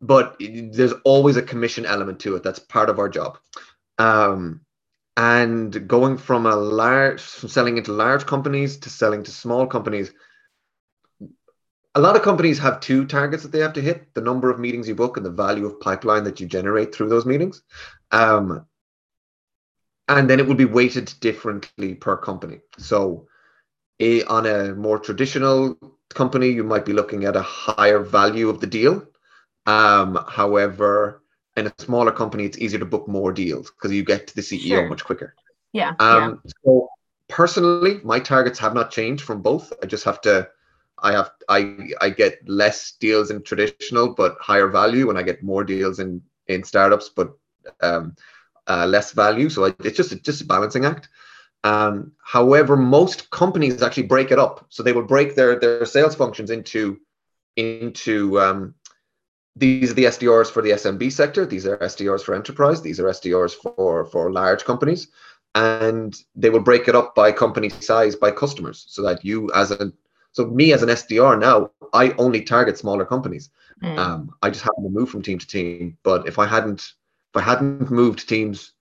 but 0.06 0.36
there's 0.40 0.94
always 1.04 1.38
a 1.38 1.42
commission 1.42 1.86
element 1.86 2.20
to 2.20 2.36
it 2.36 2.44
that's 2.44 2.60
part 2.60 2.90
of 2.90 3.00
our 3.00 3.10
job 3.10 3.38
um 3.98 4.62
and 5.18 5.88
going 5.88 6.18
from 6.18 6.46
a 6.46 6.56
large 6.56 7.22
from 7.22 7.50
selling 7.50 7.78
into 7.78 7.92
large 7.92 8.26
companies 8.26 8.78
to 8.78 8.90
selling 8.90 9.24
to 9.24 9.32
small 9.32 9.66
companies 9.66 10.12
a 11.98 12.02
lot 12.02 12.18
of 12.18 12.22
companies 12.24 12.60
have 12.60 12.82
two 12.82 13.06
targets 13.06 13.44
that 13.44 13.54
they 13.54 13.60
have 13.60 13.74
to 13.74 13.82
hit 13.82 14.14
the 14.14 14.22
number 14.22 14.50
of 14.50 14.60
meetings 14.60 14.88
you 14.88 14.96
book 14.96 15.16
and 15.16 15.26
the 15.26 15.32
value 15.32 15.66
of 15.66 15.80
pipeline 15.80 16.26
that 16.26 16.40
you 16.40 16.46
generate 16.48 16.94
through 16.94 17.08
those 17.08 17.26
meetings 17.26 17.62
um, 18.12 18.66
and 20.08 20.30
then 20.30 20.40
it 20.40 20.48
will 20.48 20.56
be 20.56 20.66
weighted 20.66 21.14
differently 21.20 21.96
per 21.96 22.18
company. 22.18 22.60
So, 22.78 23.28
a, 24.00 24.24
on 24.24 24.46
a 24.46 24.76
more 24.76 25.00
traditional 25.00 25.78
company, 26.14 26.50
you 26.50 26.64
might 26.64 26.86
be 26.86 26.94
looking 26.94 27.26
at 27.26 27.36
a 27.36 27.42
higher 27.42 28.00
value 28.00 28.50
of 28.50 28.60
the 28.60 28.68
deal. 28.68 29.06
Um, 29.66 30.24
however, 30.28 31.24
in 31.58 31.68
a 31.68 31.74
smaller 31.78 32.12
company, 32.12 32.46
it's 32.46 32.58
easier 32.58 32.80
to 32.80 32.86
book 32.86 33.08
more 33.08 33.32
deals 33.32 33.72
because 33.72 33.92
you 33.92 34.04
get 34.04 34.28
to 34.28 34.36
the 34.36 34.42
CEO 34.42 34.68
sure. 34.68 34.90
much 34.90 35.04
quicker. 35.04 35.36
Yeah. 35.74 35.94
Um, 36.00 36.42
yeah. 36.44 36.52
So 36.64 36.90
personally, 37.28 38.00
my 38.04 38.20
targets 38.20 38.60
have 38.60 38.74
not 38.74 38.92
changed 38.92 39.24
from 39.24 39.42
both. 39.42 39.72
I 39.82 39.86
just 39.86 40.04
have 40.04 40.22
to. 40.22 40.50
I 41.00 41.12
have 41.12 41.32
I 41.50 41.90
I 42.00 42.10
get 42.10 42.40
less 42.48 42.94
deals 42.94 43.30
in 43.30 43.44
traditional 43.44 44.14
but 44.14 44.38
higher 44.40 44.68
value, 44.68 45.10
and 45.10 45.20
I 45.20 45.24
get 45.24 45.44
more 45.44 45.64
deals 45.64 46.00
in 46.00 46.22
in 46.48 46.64
startups 46.64 47.10
but 47.10 47.34
um, 47.82 48.16
uh, 48.68 48.86
less 48.86 49.12
value. 49.12 49.50
So 49.50 49.66
it's 49.66 49.98
just 49.98 50.12
a, 50.12 50.16
just 50.16 50.42
a 50.42 50.46
balancing 50.46 50.86
act. 50.86 51.10
Um, 51.64 52.12
however, 52.24 52.78
most 52.78 53.30
companies 53.32 53.82
actually 53.82 54.04
break 54.04 54.32
it 54.32 54.40
up. 54.40 54.66
So 54.70 54.84
they 54.84 54.94
will 54.94 55.04
break 55.04 55.36
their 55.36 55.60
their 55.60 55.86
sales 55.86 56.16
functions 56.16 56.52
into 56.52 57.00
into 57.56 58.40
um, 58.40 58.76
these 59.56 59.92
are 59.92 59.96
the 59.96 60.06
SDRs 60.06 60.52
for 60.52 60.62
the 60.62 60.72
SMB 60.72 61.12
sector. 61.12 61.46
These 61.46 61.66
are 61.66 61.78
SDRs 61.78 62.24
for 62.24 62.36
enterprise. 62.36 62.82
These 62.82 63.00
are 63.00 63.06
SDRs 63.06 63.54
for 63.54 64.06
for 64.06 64.32
large 64.32 64.66
companies, 64.66 65.08
and 65.54 66.16
they 66.36 66.50
will 66.50 66.62
break 66.62 66.88
it 66.88 66.96
up 66.96 67.16
by 67.16 67.32
company 67.32 67.70
size 67.70 68.16
by 68.16 68.32
customers, 68.32 68.86
so 68.88 69.02
that 69.04 69.24
you 69.24 69.52
as 69.54 69.72
a 69.72 69.92
so 70.34 70.48
me 70.48 70.74
as 70.74 70.84
an 70.84 70.90
SDR 70.90 71.40
now, 71.40 71.72
I 71.94 72.12
only 72.18 72.42
target 72.42 72.78
smaller 72.78 73.06
companies. 73.06 73.50
Mm. 73.82 73.98
Um, 73.98 74.36
I 74.42 74.50
just 74.50 74.64
happen 74.64 74.84
to 74.84 74.90
move 74.90 75.10
from 75.10 75.22
team 75.22 75.40
to 75.40 75.48
team. 75.48 75.98
But 76.04 76.28
if 76.28 76.38
I 76.38 76.46
hadn't 76.46 76.82
if 76.82 77.36
I 77.36 77.42
hadn't 77.42 77.90
moved 77.90 78.28
teams, 78.28 78.74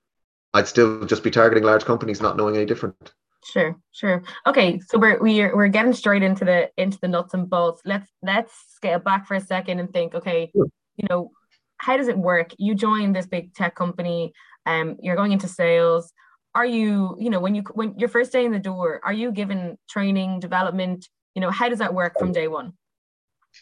I'd 0.54 0.68
still 0.68 1.04
just 1.04 1.22
be 1.22 1.30
targeting 1.30 1.64
large 1.64 1.84
companies, 1.84 2.20
not 2.20 2.36
knowing 2.36 2.56
any 2.56 2.66
different. 2.66 3.14
Sure, 3.44 3.78
sure. 3.92 4.22
Okay, 4.46 4.80
so 4.80 4.98
we're 4.98 5.20
we're 5.20 5.54
we're 5.54 5.68
getting 5.68 5.92
straight 5.92 6.22
into 6.22 6.44
the 6.44 6.70
into 6.78 6.98
the 7.00 7.08
nuts 7.08 7.34
and 7.34 7.48
bolts. 7.48 7.82
Let's 7.84 8.08
let's 8.22 8.52
scale 8.74 8.98
back 8.98 9.26
for 9.26 9.34
a 9.34 9.40
second 9.40 9.80
and 9.80 9.92
think. 9.92 10.14
Okay, 10.14 10.50
sure. 10.56 10.66
you 10.96 11.06
know, 11.10 11.30
how 11.76 11.96
does 11.96 12.08
it 12.08 12.16
work? 12.16 12.52
You 12.58 12.74
join 12.74 13.12
this 13.12 13.26
big 13.26 13.54
tech 13.54 13.74
company. 13.74 14.32
Um, 14.64 14.96
you're 15.02 15.16
going 15.16 15.32
into 15.32 15.46
sales. 15.46 16.12
Are 16.54 16.64
you, 16.64 17.16
you 17.18 17.28
know, 17.28 17.40
when 17.40 17.54
you 17.54 17.62
when 17.74 17.98
your 17.98 18.08
first 18.08 18.32
day 18.32 18.46
in 18.46 18.52
the 18.52 18.58
door, 18.58 19.00
are 19.04 19.12
you 19.12 19.30
given 19.30 19.76
training, 19.90 20.40
development? 20.40 21.06
You 21.34 21.42
know, 21.42 21.50
how 21.50 21.68
does 21.68 21.80
that 21.80 21.92
work 21.92 22.18
from 22.18 22.32
day 22.32 22.48
one? 22.48 22.72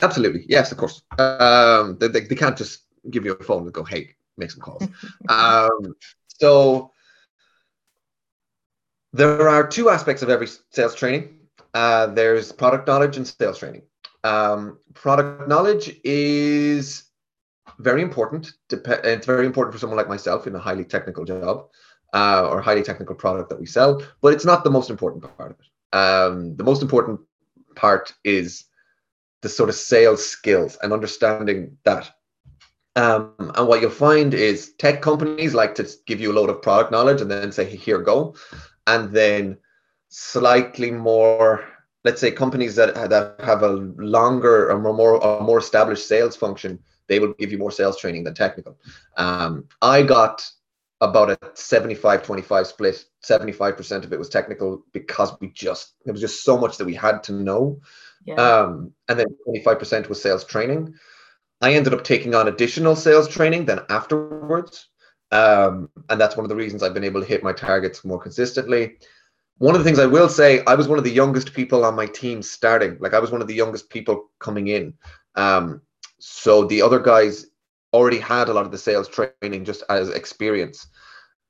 Absolutely, 0.01 0.45
yes, 0.49 0.71
of 0.71 0.79
course. 0.79 1.03
Um, 1.19 1.99
they, 1.99 2.09
they, 2.09 2.21
they 2.21 2.35
can't 2.35 2.57
just 2.57 2.85
give 3.11 3.25
you 3.25 3.33
a 3.33 3.43
phone 3.43 3.63
and 3.63 3.73
go, 3.73 3.83
"Hey, 3.83 4.15
make 4.37 4.51
some 4.51 4.61
calls." 4.61 4.87
um, 5.29 5.95
so 6.29 6.92
there 9.13 9.49
are 9.49 9.67
two 9.67 9.91
aspects 9.91 10.23
of 10.23 10.31
every 10.31 10.49
sales 10.71 10.95
training. 10.95 11.39
Uh, 11.75 12.07
there's 12.07 12.53
product 12.53 12.87
knowledge 12.87 13.17
and 13.17 13.27
sales 13.27 13.59
training. 13.59 13.83
Um, 14.25 14.79
product 14.95 15.49
knowledge 15.49 15.97
is 16.05 17.05
very 17.79 18.03
important. 18.03 18.53
Dep- 18.69 18.87
it's 19.05 19.27
very 19.27 19.47
important 19.47 19.75
for 19.75 19.79
someone 19.79 19.97
like 19.97 20.09
myself 20.09 20.47
in 20.47 20.55
a 20.55 20.59
highly 20.59 20.85
technical 20.85 21.25
job 21.25 21.67
uh, 22.15 22.49
or 22.49 22.61
highly 22.61 22.83
technical 22.83 23.15
product 23.15 23.49
that 23.51 23.61
we 23.61 23.67
sell, 23.67 24.03
but 24.21 24.33
it's 24.33 24.45
not 24.45 24.65
the 24.65 24.71
most 24.71 24.91
important 24.91 25.25
part 25.37 25.53
of 25.53 25.57
it. 25.61 25.97
Um, 25.97 26.57
the 26.57 26.65
most 26.65 26.83
important 26.83 27.21
part 27.75 28.15
is 28.25 28.65
the 29.43 29.49
sort 29.49 29.69
of 29.69 29.75
sales 29.75 30.25
skills 30.25 30.79
and 30.83 30.93
understanding 30.93 31.77
that. 31.85 32.11
Um, 32.95 33.33
and 33.39 33.67
what 33.67 33.81
you'll 33.81 33.91
find 33.91 34.35
is 34.35 34.75
tech 34.75 35.01
companies 35.01 35.55
like 35.55 35.75
to 35.77 35.89
give 36.07 36.21
you 36.21 36.31
a 36.31 36.35
load 36.35 36.51
of 36.51 36.61
product 36.61 36.93
knowledge 36.93 37.23
and 37.23 37.31
then 37.31 37.51
say, 37.51 37.65
here, 37.65 37.99
go 37.99 38.35
and 38.87 39.13
then 39.13 39.57
slightly 40.09 40.91
more 40.91 41.65
let's 42.05 42.21
say 42.21 42.31
companies 42.31 42.75
that 42.77 42.95
that 43.11 43.41
have 43.41 43.63
a 43.63 43.69
longer 43.69 44.71
or 44.71 44.79
more 44.79 45.17
a 45.17 45.43
more 45.43 45.59
established 45.59 46.07
sales 46.07 46.37
function 46.37 46.79
they 47.09 47.19
will 47.19 47.35
give 47.35 47.53
you 47.53 47.59
more 47.59 47.71
sales 47.71 47.99
training 47.99 48.25
than 48.25 48.35
technical. 48.35 48.79
Um, 49.17 49.65
i 49.83 50.03
got 50.03 50.49
about 51.01 51.31
a 51.31 51.39
75 51.55 52.23
25 52.23 52.67
split. 52.67 53.05
75% 53.25 54.05
of 54.05 54.13
it 54.13 54.19
was 54.19 54.29
technical 54.29 54.85
because 54.93 55.33
we 55.41 55.49
just 55.49 55.95
there 56.05 56.13
was 56.13 56.21
just 56.21 56.45
so 56.45 56.57
much 56.57 56.79
that 56.79 56.85
we 56.85 56.95
had 56.95 57.23
to 57.25 57.33
know. 57.33 57.81
Yeah. 58.25 58.37
um, 58.37 58.93
and 59.09 59.19
then 59.19 59.27
25% 59.49 60.09
was 60.09 60.23
sales 60.23 60.45
training. 60.45 60.95
I 61.61 61.75
ended 61.75 61.93
up 61.93 62.05
taking 62.05 62.35
on 62.35 62.49
additional 62.49 62.95
sales 62.95 63.29
training 63.29 63.67
then 63.67 63.81
afterwards 63.89 64.89
um, 65.33 65.89
and 66.11 66.21
that's 66.21 66.37
one 66.37 66.45
of 66.45 66.51
the 66.51 66.57
reasons 66.57 66.83
I've 66.83 66.95
been 66.95 67.05
able 67.05 67.21
to 67.23 67.27
hit 67.27 67.43
my 67.43 67.53
targets 67.53 68.05
more 68.05 68.21
consistently. 68.21 68.99
One 69.59 69.75
of 69.75 69.81
the 69.81 69.85
things 69.85 69.99
I 69.99 70.07
will 70.07 70.29
say, 70.29 70.63
I 70.67 70.75
was 70.75 70.89
one 70.89 70.99
of 70.99 71.05
the 71.05 71.11
youngest 71.11 71.55
people 71.55 71.85
on 71.85 71.97
my 71.97 72.07
team 72.07 72.43
starting. 72.43 72.99
Like 73.01 73.15
I 73.15 73.19
was 73.19 73.31
one 73.31 73.41
of 73.41 73.49
the 73.49 73.55
youngest 73.55 73.89
people 73.89 74.31
coming 74.39 74.69
in. 74.69 74.95
Um, 75.35 75.81
so 76.19 76.65
the 76.65 76.83
other 76.83 77.01
guys 77.01 77.47
already 77.93 78.19
had 78.19 78.49
a 78.49 78.53
lot 78.53 78.67
of 78.67 78.73
the 78.73 78.79
sales 78.79 79.09
training 79.09 79.65
just 79.65 79.85
as 79.89 80.11
experience. 80.11 80.87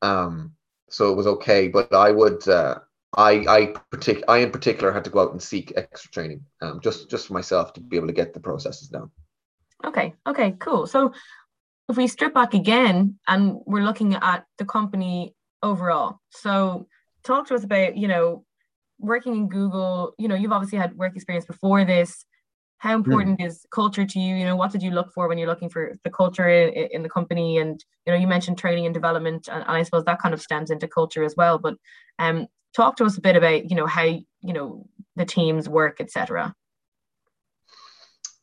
Um, 0.01 0.53
so 0.89 1.11
it 1.11 1.17
was 1.17 1.27
okay. 1.27 1.69
But 1.69 1.93
I 1.93 2.11
would, 2.11 2.47
uh, 2.47 2.79
I, 3.17 3.33
I, 3.49 3.75
partic- 3.91 4.25
I 4.29 4.39
in 4.39 4.53
particular 4.53 4.93
had 4.93 5.05
to 5.05 5.11
go 5.11 5.21
out 5.21 5.33
and 5.33 5.43
seek 5.43 5.73
extra 5.77 6.11
training, 6.11 6.45
um, 6.61 6.81
just, 6.81 7.11
just 7.11 7.27
for 7.27 7.33
myself 7.33 7.73
to 7.75 7.81
be 7.81 7.97
able 7.97 8.07
to 8.07 8.12
get 8.12 8.33
the 8.33 8.41
processes 8.41 8.89
down. 8.89 9.11
Okay. 9.85 10.15
Okay. 10.27 10.53
Cool. 10.61 10.87
So 10.87 11.12
if 11.93 11.99
we 11.99 12.07
strip 12.07 12.33
back 12.33 12.55
again 12.55 13.19
and 13.29 13.59
we're 13.67 13.85
looking 13.85 14.15
at 14.15 14.47
the 14.57 14.65
company 14.65 15.35
overall, 15.63 16.21
so 16.31 16.87
talk 17.23 17.47
to 17.49 17.55
us 17.55 17.65
about, 17.65 17.99
you 17.99 18.09
know, 18.09 18.47
working 18.99 19.37
in 19.37 19.49
Google, 19.49 20.15
you 20.19 20.27
know, 20.27 20.35
you've 20.35 20.53
obviously 20.53 20.79
had 20.79 20.97
work 20.97 21.15
experience 21.15 21.45
before 21.45 21.85
this. 21.85 22.25
How 22.79 22.97
hmm. 22.97 23.05
important 23.05 23.41
mm. 23.41 23.47
is 23.47 23.67
culture 23.71 24.07
to 24.07 24.19
you? 24.19 24.37
You 24.37 24.47
know, 24.47 24.57
what 24.57 24.73
did 24.73 24.83
you 24.83 24.91
look 24.91 25.13
for 25.13 25.29
when 25.29 25.37
you're 25.37 25.49
looking 25.49 25.69
for 25.69 25.95
the 26.03 26.09
culture 26.09 26.49
in, 26.49 26.89
in 26.93 27.03
the 27.03 27.11
company? 27.11 27.59
And, 27.59 27.79
you 28.07 28.13
know, 28.13 28.19
you 28.19 28.27
mentioned 28.27 28.57
training 28.57 28.87
and 28.87 28.95
development, 28.95 29.49
and, 29.53 29.63
and 29.63 29.71
I 29.71 29.83
suppose 29.83 30.05
that 30.05 30.19
kind 30.19 30.33
of 30.33 30.41
stems 30.41 30.71
into 30.71 30.89
culture 30.89 31.23
as 31.23 31.35
well. 31.37 31.59
But 31.59 31.75
um, 32.19 32.47
talk 32.75 32.97
to 32.97 33.05
us 33.05 33.19
a 33.19 33.21
bit 33.21 33.37
about, 33.37 33.69
you 33.69 33.77
know, 33.77 33.87
how, 33.87 34.05
you 34.05 34.53
know, 34.55 34.87
the 35.17 35.27
teams 35.27 35.69
work, 35.69 36.01
etc. 36.01 36.55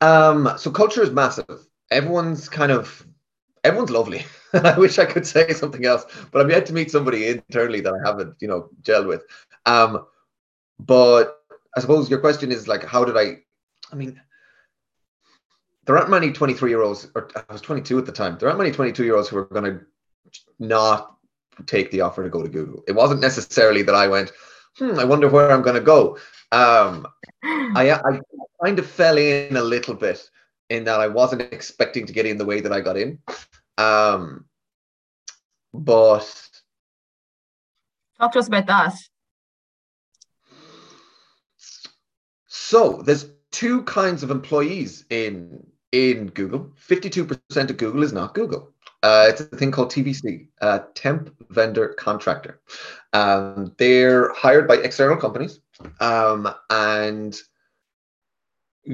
Um, 0.02 0.54
so 0.58 0.70
culture 0.70 1.02
is 1.02 1.10
massive. 1.10 1.66
Everyone's 1.90 2.48
kind 2.48 2.72
of 2.72 3.06
everyone's 3.64 3.92
lovely. 3.92 4.26
I 4.54 4.78
wish 4.78 5.00
I 5.00 5.06
could 5.06 5.26
say 5.26 5.54
something 5.54 5.86
else, 5.86 6.06
but 6.32 6.42
I'm 6.42 6.50
yet 6.50 6.66
to 6.68 6.74
meet 6.74 6.92
somebody 6.92 7.28
internally 7.28 7.82
that 7.82 7.94
I 7.94 8.08
haven't, 8.08 8.36
you 8.40 8.48
know, 8.48 8.70
gelled 8.82 9.08
with. 9.08 9.24
Um, 9.66 10.06
but 10.80 11.44
I 11.76 11.82
suppose 11.82 12.10
your 12.10 12.20
question 12.20 12.52
is 12.52 12.68
like, 12.68 12.84
how 12.84 13.04
did 13.06 13.18
I? 13.18 13.38
I 13.92 13.96
mean, 13.96 14.22
there 15.86 15.98
aren't 15.98 16.10
many 16.10 16.32
23 16.32 16.70
year 16.70 16.82
olds, 16.82 17.10
or 17.16 17.30
I 17.36 17.52
was 17.52 17.62
22 17.62 17.98
at 17.98 18.06
the 18.06 18.12
time. 18.12 18.38
There 18.38 18.48
aren't 18.48 18.60
many 18.60 18.72
22 18.72 19.04
year 19.04 19.16
olds 19.16 19.30
who 19.30 19.38
are 19.38 19.46
going 19.46 19.66
to 19.66 19.86
not 20.60 21.16
take 21.66 21.92
the 21.92 22.02
offer 22.02 22.24
to 22.24 22.30
go 22.30 22.44
to 22.44 22.50
Google. 22.50 22.84
It 22.88 22.94
wasn't 22.94 23.22
necessarily 23.22 23.82
that 23.84 23.96
I 23.96 24.08
went, 24.08 24.32
hmm, 24.78 25.00
I 25.00 25.04
wonder 25.04 25.28
where 25.28 25.52
I'm 25.52 25.62
going 25.62 25.76
to 25.76 25.82
go. 25.82 26.18
Um, 26.52 27.08
I, 27.44 27.92
I 27.92 28.20
kind 28.64 28.80
of 28.80 28.90
fell 28.90 29.18
in 29.18 29.58
a 29.58 29.64
little 29.64 29.94
bit 29.94 30.30
in 30.70 30.84
that 30.86 31.00
I 31.00 31.08
wasn't 31.08 31.42
expecting 31.54 32.06
to 32.06 32.14
get 32.14 32.26
in 32.26 32.38
the 32.38 32.46
way 32.46 32.62
that 32.62 32.72
I 32.72 32.82
got 32.82 32.98
in. 32.98 33.20
Um, 33.78 34.46
but 35.74 36.50
talk 38.20 38.32
to 38.34 38.40
us 38.40 38.48
about 38.48 38.68
that. 38.68 38.96
So 42.48 43.02
there's 43.02 43.32
two 43.52 43.84
kinds 43.84 44.24
of 44.24 44.32
employees 44.32 45.06
in 45.10 45.66
in 45.92 46.28
Google. 46.28 46.72
52% 46.88 47.70
of 47.70 47.78
Google 47.78 48.04
is 48.04 48.14
not 48.14 48.36
Google. 48.36 48.72
Uh, 49.02 49.26
it's 49.28 49.42
a 49.42 49.46
thing 49.46 49.72
called 49.72 49.92
TVC, 49.92 50.50
uh, 50.62 50.80
temp 50.94 51.34
vendor 51.50 51.96
contractor. 51.98 52.60
Um, 53.14 53.74
they're 53.78 54.32
hired 54.34 54.68
by 54.68 54.76
external 54.76 55.18
companies, 55.18 55.62
um, 56.00 56.54
and 56.70 57.36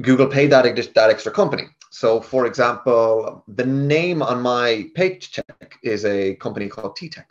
Google 0.00 0.26
paid 0.26 0.50
that, 0.52 0.64
that 0.94 1.10
extra 1.10 1.32
company. 1.32 1.64
So, 1.90 2.20
for 2.20 2.46
example, 2.46 3.42
the 3.48 3.64
name 3.64 4.22
on 4.22 4.42
my 4.42 4.90
paycheck 4.94 5.78
is 5.82 6.04
a 6.04 6.34
company 6.36 6.68
called 6.68 6.96
T-Tech. 6.96 7.30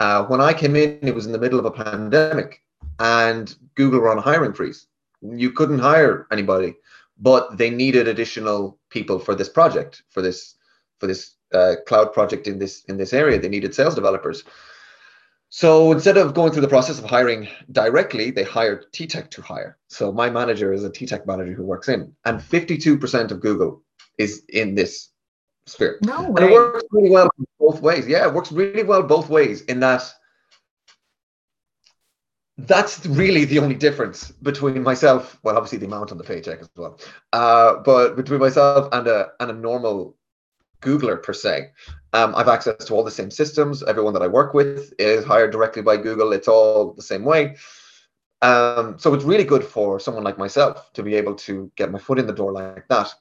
Uh, 0.00 0.24
when 0.26 0.40
I 0.40 0.52
came 0.52 0.76
in, 0.76 0.98
it 1.02 1.14
was 1.14 1.26
in 1.26 1.32
the 1.32 1.38
middle 1.38 1.58
of 1.58 1.64
a 1.64 1.70
pandemic, 1.70 2.62
and 2.98 3.54
Google 3.74 4.00
were 4.00 4.10
on 4.10 4.18
a 4.18 4.22
hiring 4.22 4.52
freeze. 4.52 4.86
You 5.22 5.50
couldn't 5.52 5.78
hire 5.78 6.26
anybody, 6.30 6.74
but 7.18 7.56
they 7.56 7.70
needed 7.70 8.08
additional 8.08 8.78
people 8.90 9.18
for 9.18 9.34
this 9.34 9.48
project, 9.48 10.02
for 10.10 10.22
this 10.22 10.56
for 10.98 11.06
this 11.06 11.34
uh, 11.52 11.76
cloud 11.86 12.12
project 12.12 12.46
in 12.46 12.58
this 12.58 12.84
in 12.84 12.96
this 12.96 13.12
area. 13.12 13.40
They 13.40 13.48
needed 13.48 13.74
sales 13.74 13.94
developers. 13.94 14.44
So 15.54 15.92
instead 15.92 16.16
of 16.16 16.32
going 16.32 16.50
through 16.50 16.62
the 16.62 16.68
process 16.68 16.98
of 16.98 17.04
hiring 17.04 17.46
directly, 17.70 18.30
they 18.30 18.42
hired 18.42 18.90
T-Tech 18.90 19.30
to 19.32 19.42
hire. 19.42 19.76
So 19.88 20.10
my 20.10 20.30
manager 20.30 20.72
is 20.72 20.82
a 20.82 20.88
T-Tech 20.88 21.26
manager 21.26 21.52
who 21.52 21.62
works 21.62 21.90
in, 21.90 22.10
and 22.24 22.40
52% 22.40 23.30
of 23.30 23.38
Google 23.38 23.82
is 24.16 24.44
in 24.48 24.74
this 24.74 25.10
sphere. 25.66 25.98
No 26.00 26.22
way. 26.22 26.42
And 26.42 26.50
it 26.50 26.52
works 26.54 26.84
really 26.90 27.10
well 27.10 27.28
both 27.60 27.82
ways. 27.82 28.08
Yeah, 28.08 28.26
it 28.26 28.32
works 28.32 28.50
really 28.50 28.82
well 28.82 29.02
both 29.02 29.28
ways 29.28 29.60
in 29.64 29.80
that 29.80 30.10
that's 32.56 33.04
really 33.04 33.44
the 33.44 33.58
only 33.58 33.74
difference 33.74 34.30
between 34.30 34.82
myself, 34.82 35.38
well, 35.42 35.56
obviously 35.56 35.78
the 35.78 35.86
amount 35.86 36.12
on 36.12 36.18
the 36.18 36.24
paycheck 36.24 36.60
as 36.60 36.70
well, 36.76 36.98
uh, 37.34 37.76
but 37.84 38.16
between 38.16 38.40
myself 38.40 38.88
and 38.92 39.06
a 39.06 39.32
and 39.40 39.50
a 39.50 39.54
normal 39.54 40.16
Googler 40.82 41.22
per 41.22 41.32
se. 41.32 41.70
Um, 42.12 42.34
I've 42.34 42.48
access 42.48 42.84
to 42.84 42.94
all 42.94 43.04
the 43.04 43.10
same 43.10 43.30
systems. 43.30 43.82
Everyone 43.82 44.12
that 44.12 44.22
I 44.22 44.28
work 44.28 44.52
with 44.52 44.92
is 44.98 45.24
hired 45.24 45.52
directly 45.52 45.82
by 45.82 45.96
Google. 45.96 46.32
It's 46.32 46.48
all 46.48 46.92
the 46.92 47.02
same 47.02 47.24
way. 47.24 47.56
Um, 48.42 48.98
so 48.98 49.14
it's 49.14 49.24
really 49.24 49.44
good 49.44 49.64
for 49.64 50.00
someone 50.00 50.24
like 50.24 50.36
myself 50.36 50.92
to 50.94 51.02
be 51.02 51.14
able 51.14 51.36
to 51.36 51.70
get 51.76 51.92
my 51.92 51.98
foot 51.98 52.18
in 52.18 52.26
the 52.26 52.32
door 52.34 52.52
like 52.52 52.86
that. 52.88 53.14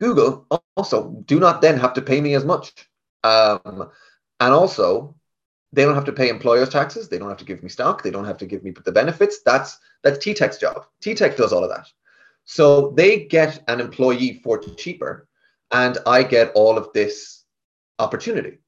Google 0.00 0.46
also 0.76 1.10
do 1.26 1.38
not 1.38 1.62
then 1.62 1.78
have 1.78 1.94
to 1.94 2.02
pay 2.02 2.20
me 2.20 2.34
as 2.34 2.44
much. 2.44 2.72
Um, 3.22 3.88
and 4.40 4.52
also, 4.52 5.14
they 5.72 5.84
don't 5.84 5.94
have 5.94 6.04
to 6.06 6.12
pay 6.12 6.28
employers 6.28 6.68
taxes. 6.68 7.08
They 7.08 7.18
don't 7.18 7.28
have 7.28 7.38
to 7.38 7.44
give 7.44 7.62
me 7.62 7.68
stock. 7.68 8.02
They 8.02 8.10
don't 8.10 8.24
have 8.24 8.38
to 8.38 8.46
give 8.46 8.64
me 8.64 8.72
the 8.72 8.92
benefits. 8.92 9.42
That's 9.42 9.78
that's 10.02 10.18
T-Tech's 10.18 10.58
job. 10.58 10.86
T-Tech 11.00 11.36
does 11.36 11.52
all 11.52 11.62
of 11.62 11.70
that. 11.70 11.86
So 12.44 12.90
they 12.90 13.24
get 13.24 13.62
an 13.68 13.80
employee 13.80 14.40
for 14.42 14.58
cheaper 14.58 15.28
and 15.72 15.98
I 16.06 16.22
get 16.22 16.52
all 16.54 16.78
of 16.78 16.92
this 16.92 17.44
opportunity. 17.98 18.58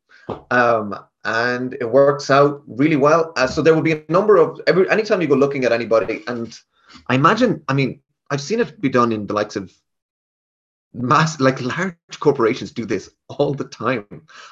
Um, 0.51 0.99
and 1.25 1.75
it 1.75 1.91
works 1.91 2.31
out 2.31 2.63
really 2.67 2.97
well. 2.97 3.33
Uh, 3.37 3.47
so 3.47 3.63
there 3.63 3.75
will 3.75 3.83
be 3.83 3.93
a 3.93 4.05
number 4.09 4.37
of 4.37 4.61
every 4.67 4.89
anytime 4.91 5.21
you 5.21 5.29
go 5.29 5.35
looking 5.35 5.65
at 5.65 5.73
anybody, 5.73 6.23
and 6.27 6.59
I 7.09 7.15
imagine, 7.15 7.63
I 7.69 7.75
mean, 7.75 8.01
I've 8.31 8.41
seen 8.41 8.61
it 8.61 8.81
be 8.81 8.89
done 8.89 9.13
in 9.13 9.27
the 9.27 9.35
likes 9.35 9.57
of 9.57 9.73
mass 10.95 11.41
like 11.41 11.61
large 11.61 11.97
corporations 12.21 12.71
do 12.71 12.85
this 12.85 13.11
all 13.29 13.53
the 13.53 13.65
time 13.65 14.07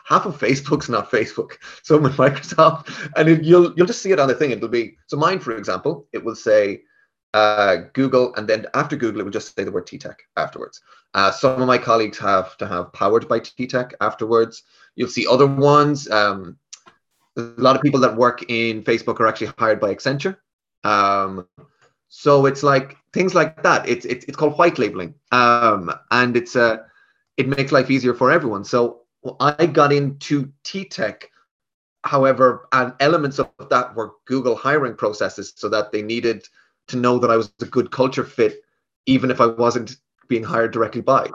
half 0.04 0.26
of 0.26 0.36
facebook's 0.36 0.88
not 0.88 1.08
facebook 1.08 1.52
so 1.84 1.96
with 1.96 2.16
microsoft 2.16 3.10
and 3.16 3.28
it, 3.28 3.44
you'll 3.44 3.72
you'll 3.76 3.86
just 3.86 4.02
see 4.02 4.10
it 4.10 4.18
on 4.18 4.26
the 4.26 4.34
thing 4.34 4.50
it'll 4.50 4.68
be 4.68 4.96
so 5.06 5.16
mine 5.16 5.38
for 5.38 5.56
example 5.56 6.08
it 6.12 6.24
will 6.24 6.34
say 6.34 6.82
uh, 7.34 7.76
google 7.92 8.34
and 8.34 8.48
then 8.48 8.66
after 8.74 8.96
google 8.96 9.20
it 9.20 9.24
will 9.24 9.30
just 9.30 9.54
say 9.56 9.64
the 9.64 9.72
word 9.72 9.86
T 9.86 9.98
tech 9.98 10.22
afterwards 10.36 10.80
uh, 11.14 11.30
some 11.30 11.60
of 11.60 11.66
my 11.66 11.78
colleagues 11.78 12.18
have 12.18 12.56
to 12.58 12.66
have 12.66 12.92
powered 12.92 13.28
by 13.28 13.40
T 13.40 13.66
tech 13.66 13.94
afterwards 14.00 14.62
you'll 14.96 15.08
see 15.08 15.26
other 15.26 15.46
ones 15.46 16.10
um, 16.10 16.56
a 17.36 17.40
lot 17.56 17.76
of 17.76 17.82
people 17.82 18.00
that 18.00 18.16
work 18.16 18.44
in 18.50 18.82
facebook 18.82 19.20
are 19.20 19.26
actually 19.26 19.52
hired 19.58 19.80
by 19.80 19.94
accenture 19.94 20.36
um, 20.84 21.46
so 22.14 22.44
it's 22.44 22.62
like 22.62 22.98
things 23.14 23.34
like 23.34 23.62
that. 23.62 23.88
It's 23.88 24.04
it's, 24.04 24.26
it's 24.26 24.36
called 24.36 24.58
white 24.58 24.78
labeling, 24.78 25.14
um, 25.32 25.90
and 26.10 26.36
it's 26.36 26.56
uh, 26.56 26.78
it 27.38 27.48
makes 27.48 27.72
life 27.72 27.90
easier 27.90 28.12
for 28.12 28.30
everyone. 28.30 28.64
So 28.64 29.00
I 29.40 29.64
got 29.64 29.94
into 29.94 30.52
T-Tech, 30.62 31.30
however, 32.04 32.68
and 32.72 32.92
elements 33.00 33.38
of 33.38 33.50
that 33.70 33.94
were 33.94 34.12
Google 34.26 34.56
hiring 34.56 34.94
processes, 34.94 35.54
so 35.56 35.70
that 35.70 35.90
they 35.90 36.02
needed 36.02 36.46
to 36.88 36.96
know 36.96 37.18
that 37.18 37.30
I 37.30 37.36
was 37.36 37.52
a 37.60 37.66
good 37.66 37.90
culture 37.90 38.24
fit, 38.24 38.60
even 39.06 39.30
if 39.30 39.40
I 39.40 39.46
wasn't 39.46 39.96
being 40.28 40.44
hired 40.44 40.72
directly 40.72 41.00
by. 41.00 41.30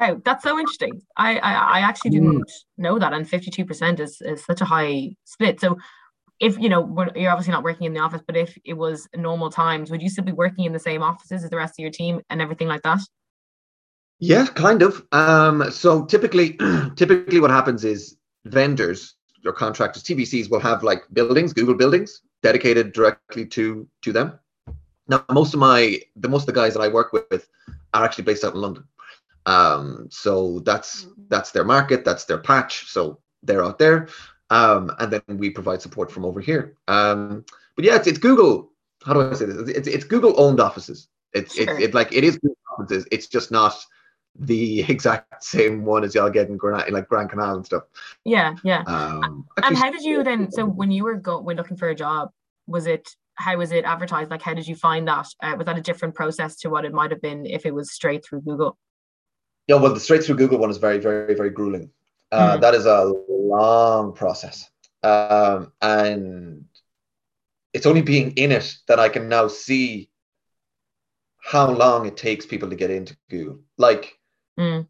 Wow, 0.00 0.20
that's 0.24 0.42
so 0.42 0.58
interesting. 0.58 1.02
I 1.16 1.38
I, 1.38 1.52
I 1.52 1.80
actually 1.80 2.12
didn't 2.12 2.38
mm. 2.38 2.64
know 2.76 2.98
that, 2.98 3.12
and 3.12 3.28
fifty 3.28 3.50
two 3.50 3.64
percent 3.64 4.00
is 4.00 4.20
is 4.20 4.44
such 4.44 4.60
a 4.60 4.64
high 4.64 5.16
split. 5.24 5.60
So 5.60 5.76
if 6.42 6.58
you 6.58 6.68
know 6.68 7.06
you're 7.14 7.30
obviously 7.30 7.52
not 7.52 7.62
working 7.62 7.86
in 7.86 7.94
the 7.94 8.00
office 8.00 8.20
but 8.26 8.36
if 8.36 8.58
it 8.64 8.74
was 8.74 9.08
normal 9.16 9.48
times 9.48 9.90
would 9.90 10.02
you 10.02 10.10
still 10.10 10.24
be 10.24 10.32
working 10.32 10.64
in 10.64 10.72
the 10.72 10.78
same 10.78 11.02
offices 11.02 11.44
as 11.44 11.50
the 11.50 11.56
rest 11.56 11.74
of 11.78 11.82
your 11.82 11.90
team 11.90 12.20
and 12.28 12.42
everything 12.42 12.68
like 12.68 12.82
that 12.82 13.00
yeah 14.18 14.44
kind 14.46 14.82
of 14.82 15.06
um, 15.12 15.70
so 15.70 16.04
typically 16.04 16.58
typically 16.96 17.40
what 17.40 17.50
happens 17.50 17.84
is 17.84 18.16
vendors 18.44 19.14
or 19.46 19.52
contractors 19.52 20.02
tvcs 20.02 20.50
will 20.50 20.60
have 20.60 20.82
like 20.82 21.02
buildings 21.12 21.52
google 21.52 21.74
buildings 21.74 22.20
dedicated 22.42 22.92
directly 22.92 23.46
to 23.46 23.88
to 24.02 24.12
them 24.12 24.38
now 25.08 25.24
most 25.30 25.54
of 25.54 25.60
my 25.60 26.00
the 26.16 26.28
most 26.28 26.42
of 26.42 26.46
the 26.46 26.60
guys 26.60 26.74
that 26.74 26.80
i 26.80 26.88
work 26.88 27.12
with 27.12 27.48
are 27.94 28.04
actually 28.04 28.24
based 28.24 28.44
out 28.44 28.54
in 28.54 28.60
london 28.60 28.84
um, 29.44 30.06
so 30.08 30.60
that's 30.60 31.08
that's 31.26 31.50
their 31.50 31.64
market 31.64 32.04
that's 32.04 32.26
their 32.26 32.38
patch 32.38 32.86
so 32.86 33.18
they're 33.42 33.64
out 33.64 33.76
there 33.76 34.08
um, 34.52 34.92
and 34.98 35.10
then 35.10 35.22
we 35.38 35.48
provide 35.48 35.80
support 35.80 36.12
from 36.12 36.26
over 36.26 36.38
here. 36.38 36.74
Um, 36.86 37.42
but 37.74 37.86
yeah, 37.86 37.96
it's, 37.96 38.06
it's 38.06 38.18
Google. 38.18 38.70
How 39.02 39.14
do 39.14 39.22
I 39.22 39.32
say 39.32 39.46
this? 39.46 39.68
It's, 39.70 39.88
it's 39.88 40.04
Google 40.04 40.38
owned 40.38 40.60
offices. 40.60 41.08
It's 41.32 41.54
sure. 41.54 41.72
it's 41.74 41.84
it, 41.84 41.94
like 41.94 42.12
it 42.12 42.22
is 42.22 42.36
Google 42.36 42.58
offices. 42.78 43.06
It's 43.10 43.26
just 43.28 43.50
not 43.50 43.74
the 44.38 44.82
exact 44.90 45.42
same 45.42 45.86
one 45.86 46.04
as 46.04 46.14
y'all 46.14 46.28
get 46.28 46.48
in 46.48 46.58
Grand, 46.58 46.92
like 46.92 47.08
Grand 47.08 47.30
Canal 47.30 47.56
and 47.56 47.64
stuff. 47.64 47.84
Yeah, 48.26 48.54
yeah. 48.62 48.82
Um, 48.86 49.46
and 49.62 49.74
how 49.74 49.90
did 49.90 50.02
you 50.02 50.22
then? 50.22 50.52
So 50.52 50.66
when 50.66 50.90
you 50.90 51.04
were 51.04 51.14
go 51.14 51.40
when 51.40 51.56
looking 51.56 51.78
for 51.78 51.88
a 51.88 51.94
job, 51.94 52.30
was 52.66 52.86
it 52.86 53.16
how 53.42 53.56
was 53.56 53.72
it 53.72 53.84
advertised? 53.84 54.30
Like 54.30 54.42
how 54.42 54.54
did 54.54 54.68
you 54.68 54.76
find 54.76 55.06
that? 55.08 55.26
Uh, 55.42 55.54
was 55.58 55.66
that 55.66 55.78
a 55.78 55.82
different 55.82 56.14
process 56.14 56.56
to 56.58 56.70
what 56.70 56.84
it 56.84 56.92
might 56.92 57.10
have 57.10 57.20
been 57.20 57.44
if 57.44 57.66
it 57.66 57.74
was 57.74 57.92
straight 57.92 58.24
through 58.24 58.42
Google? 58.42 58.78
Yeah, 59.66 59.76
well, 59.76 59.92
the 59.92 60.00
straight 60.00 60.24
through 60.24 60.36
Google 60.36 60.58
one 60.58 60.70
is 60.70 60.78
very, 60.78 60.98
very, 60.98 61.34
very 61.34 61.50
grueling. 61.50 61.90
Uh, 62.30 62.56
mm. 62.56 62.60
That 62.60 62.74
is 62.74 62.86
a 62.86 63.12
long 63.28 64.14
process. 64.14 64.70
Um, 65.02 65.72
and 65.80 66.64
it's 67.72 67.86
only 67.86 68.02
being 68.02 68.32
in 68.32 68.52
it 68.52 68.76
that 68.88 69.00
I 69.00 69.08
can 69.08 69.28
now 69.28 69.48
see 69.48 70.10
how 71.42 71.70
long 71.70 72.06
it 72.06 72.16
takes 72.16 72.46
people 72.46 72.70
to 72.70 72.76
get 72.76 72.90
into 72.90 73.16
Google. 73.28 73.60
Like, 73.76 74.18
mm. 74.58 74.86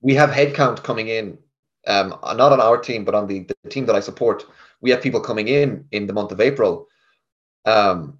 we 0.00 0.14
have 0.14 0.30
headcount 0.30 0.82
coming 0.82 1.08
in, 1.08 1.38
um, 1.86 2.10
not 2.22 2.52
on 2.52 2.60
our 2.60 2.78
team, 2.78 3.04
but 3.04 3.14
on 3.14 3.26
the, 3.26 3.46
the 3.62 3.70
team 3.70 3.86
that 3.86 3.96
I 3.96 4.00
support. 4.00 4.46
We 4.80 4.90
have 4.90 5.02
people 5.02 5.20
coming 5.20 5.48
in 5.48 5.86
in 5.92 6.06
the 6.06 6.12
month 6.12 6.32
of 6.32 6.40
April. 6.40 6.88
Um, 7.66 8.18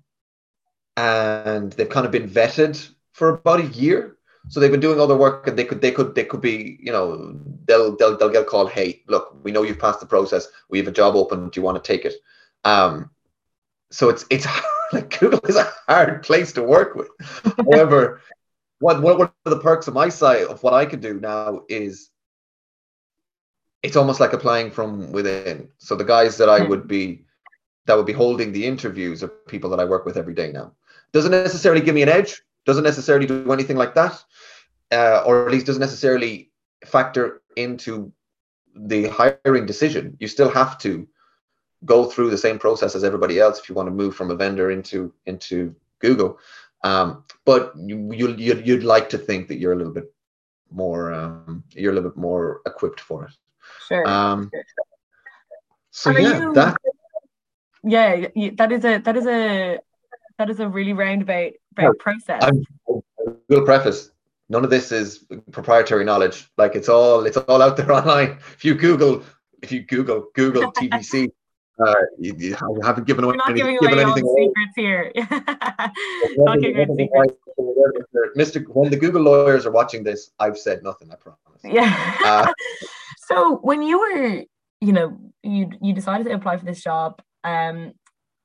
and 0.97 1.73
they've 1.73 1.89
kind 1.89 2.05
of 2.07 2.13
been 2.13 2.29
vetted 2.29 2.89
for 3.13 3.31
about 3.31 3.61
a 3.61 3.67
year 3.67 4.17
so 4.49 4.61
they've 4.61 4.71
been 4.71 4.81
doing 4.81 5.01
all 5.01 5.07
the 5.07 5.17
work, 5.17 5.49
and 5.49 5.59
they 5.59 5.65
could 5.65 5.81
they 5.81 5.91
could 5.91 6.15
they 6.15 6.25
could 6.25 6.41
be 6.41 6.79
you 6.81 6.93
know 6.93 7.39
they'll 7.67 7.97
they'll 7.97 8.17
they'll 8.17 8.31
get 8.31 8.43
a 8.43 8.47
call. 8.47 8.67
Hey, 8.67 9.03
look, 9.09 9.37
we 9.43 9.51
know 9.51 9.63
you've 9.63 9.79
passed 9.79 10.01
the 10.01 10.07
process. 10.07 10.47
We 10.69 10.79
have 10.79 10.89
a 10.89 10.93
job 10.93 11.17
open. 11.17 11.49
Do 11.49 11.61
you 11.61 11.65
want 11.65 11.83
to 11.83 11.87
take 11.87 12.05
it? 12.05 12.15
Um, 12.65 13.11
so 13.91 14.09
it's 14.09 14.25
it's 14.31 14.47
like 14.93 15.19
Google 15.19 15.41
is 15.49 15.57
a 15.57 15.73
hard 15.89 16.23
place 16.23 16.53
to 16.53 16.63
work 16.63 16.95
with. 16.95 17.09
However, 17.57 18.21
what 18.79 19.03
what 19.03 19.19
one 19.19 19.33
of 19.45 19.51
the 19.51 19.61
perks 19.61 19.89
of 19.89 19.95
my 19.95 20.09
side 20.09 20.45
of 20.45 20.63
what 20.63 20.75
I 20.75 20.87
can 20.87 21.01
do 21.01 21.19
now 21.19 21.63
is 21.69 22.11
it's 23.83 23.97
almost 23.97 24.21
like 24.21 24.33
applying 24.33 24.71
from 24.71 25.11
within. 25.11 25.69
So 25.79 25.97
the 25.97 26.05
guys 26.05 26.37
that 26.39 26.49
I 26.49 26.61
hmm. 26.61 26.69
would 26.69 26.87
be 26.87 27.26
that 27.87 27.97
would 27.97 28.07
be 28.07 28.13
holding 28.13 28.53
the 28.53 28.67
interviews 28.67 29.23
of 29.23 29.47
people 29.47 29.71
that 29.71 29.81
I 29.81 29.85
work 29.85 30.05
with 30.05 30.17
every 30.17 30.35
day 30.35 30.53
now. 30.53 30.73
Doesn't 31.13 31.31
necessarily 31.31 31.81
give 31.81 31.95
me 31.95 32.03
an 32.03 32.09
edge 32.09 32.43
doesn't 32.67 32.85
necessarily 32.85 33.27
do 33.27 33.51
anything 33.53 33.77
like 33.77 33.95
that, 33.95 34.23
uh, 34.93 35.23
or 35.25 35.47
at 35.47 35.53
least 35.53 35.67
doesn't 35.67 35.81
necessarily 35.81 36.51
factor 36.85 37.43
into 37.57 38.13
the 38.75 39.09
hiring 39.09 39.65
decision. 39.65 40.17
You 40.21 40.29
still 40.29 40.51
have 40.51 40.77
to 40.79 41.09
go 41.85 42.05
through 42.05 42.31
the 42.31 42.39
same 42.39 42.59
process 42.59 42.95
as 42.95 43.05
everybody 43.05 43.39
else 43.39 43.61
if 43.61 43.69
you 43.69 43.75
want 43.75 43.87
to 43.87 43.95
move 43.95 44.15
from 44.15 44.31
a 44.31 44.35
vendor 44.35 44.71
into 44.71 45.15
into 45.25 45.75
Google. 46.01 46.39
Um, 46.83 47.25
but 47.45 47.73
you, 47.77 48.13
you 48.13 48.35
you'd, 48.37 48.67
you'd 48.67 48.85
like 48.85 49.09
to 49.11 49.19
think 49.19 49.49
that 49.49 49.59
you're 49.59 49.73
a 49.73 49.77
little 49.77 49.95
bit 49.95 50.13
more 50.71 51.13
um, 51.15 51.63
you're 51.71 51.93
a 51.93 51.95
little 51.95 52.11
bit 52.11 52.19
more 52.19 52.61
equipped 52.67 53.01
for 53.01 53.27
it. 53.27 53.33
Sure. 53.87 54.07
Um, 54.09 54.51
so 55.93 56.11
yeah, 56.11 56.41
you, 56.41 56.53
that 56.55 56.77
yeah, 57.87 58.27
that 58.57 58.73
is 58.73 58.85
a 58.85 58.99
that 58.99 59.17
is 59.17 59.27
a 59.27 59.79
that 60.39 60.51
is 60.51 60.61
a 60.61 60.69
really 60.69 60.93
roundabout 60.93 61.53
no, 61.79 61.93
process. 61.95 62.43
I'm, 62.43 62.63
will 63.49 63.65
preface 63.65 64.11
none 64.49 64.65
of 64.65 64.71
this 64.71 64.93
is 64.93 65.25
proprietary 65.51 66.05
knowledge. 66.05 66.49
Like 66.57 66.75
it's 66.75 66.89
all 66.89 67.25
it's 67.27 67.37
all 67.37 67.63
out 67.63 67.77
there 67.77 67.93
online. 68.01 68.39
If 68.55 68.65
you 68.65 68.75
Google 68.75 69.23
if 69.63 69.73
you 69.73 69.83
Google 69.83 70.29
Google 70.35 70.73
TVC. 70.77 71.31
uh, 71.85 71.95
you, 72.19 72.35
you, 72.39 72.57
haven't 72.83 73.07
given 73.07 73.23
away, 73.25 73.37
not 73.37 73.51
any, 73.51 73.61
giving 73.61 73.79
given 73.79 73.99
away 73.99 74.03
anything 74.03 74.25
away. 74.25 74.49
secrets 74.49 74.73
here. 74.77 75.13
not 76.39 76.61
giving 76.61 76.97
secrets. 76.97 77.35
Mr. 78.37 78.65
When 78.69 78.91
the 78.91 78.97
Google 78.97 79.23
lawyers 79.23 79.67
are 79.67 79.71
watching 79.71 80.03
this, 80.03 80.31
I've 80.39 80.59
said 80.59 80.83
nothing. 80.83 81.11
I 81.11 81.17
promise. 81.17 81.41
Yeah. 81.63 82.17
Uh, 82.25 82.53
so 83.27 83.57
when 83.57 83.83
you 83.83 83.99
were, 83.99 84.45
you 84.81 84.93
know, 84.93 85.19
you 85.43 85.71
you 85.81 85.93
decided 85.93 86.25
to 86.25 86.33
apply 86.33 86.57
for 86.57 86.65
this 86.65 86.83
job. 86.83 87.21
Um, 87.47 87.93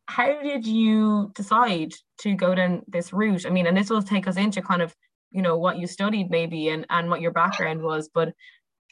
how 0.05 0.41
did 0.41 0.65
you 0.65 1.31
decide 1.35 1.93
to 2.19 2.35
go 2.35 2.53
down 2.53 2.83
this 2.87 3.11
route? 3.11 3.45
I 3.45 3.49
mean, 3.49 3.67
and 3.67 3.75
this 3.75 3.89
will 3.89 4.03
take 4.03 4.27
us 4.27 4.37
into 4.37 4.61
kind 4.61 4.81
of, 4.81 4.95
you 5.31 5.41
know, 5.41 5.57
what 5.57 5.79
you 5.79 5.87
studied 5.87 6.29
maybe 6.29 6.69
and, 6.69 6.85
and 6.89 7.09
what 7.09 7.21
your 7.21 7.31
background 7.31 7.81
was, 7.81 8.09
but 8.13 8.33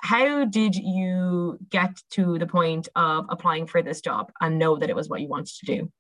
how 0.02 0.45
did 0.45 0.76
you 0.76 1.60
get 1.69 2.02
to 2.12 2.39
the 2.39 2.48
point 2.48 2.88
of 2.95 3.26
applying 3.30 3.67
for 3.67 3.82
this 3.82 4.02
job 4.02 4.32
and 4.39 4.58
know 4.58 4.78
that 4.78 4.89
it 4.89 4.95
was 4.95 5.10
what 5.10 5.22
you 5.22 5.28
wanted 5.28 5.54
to 5.60 5.65
do? 5.65 5.91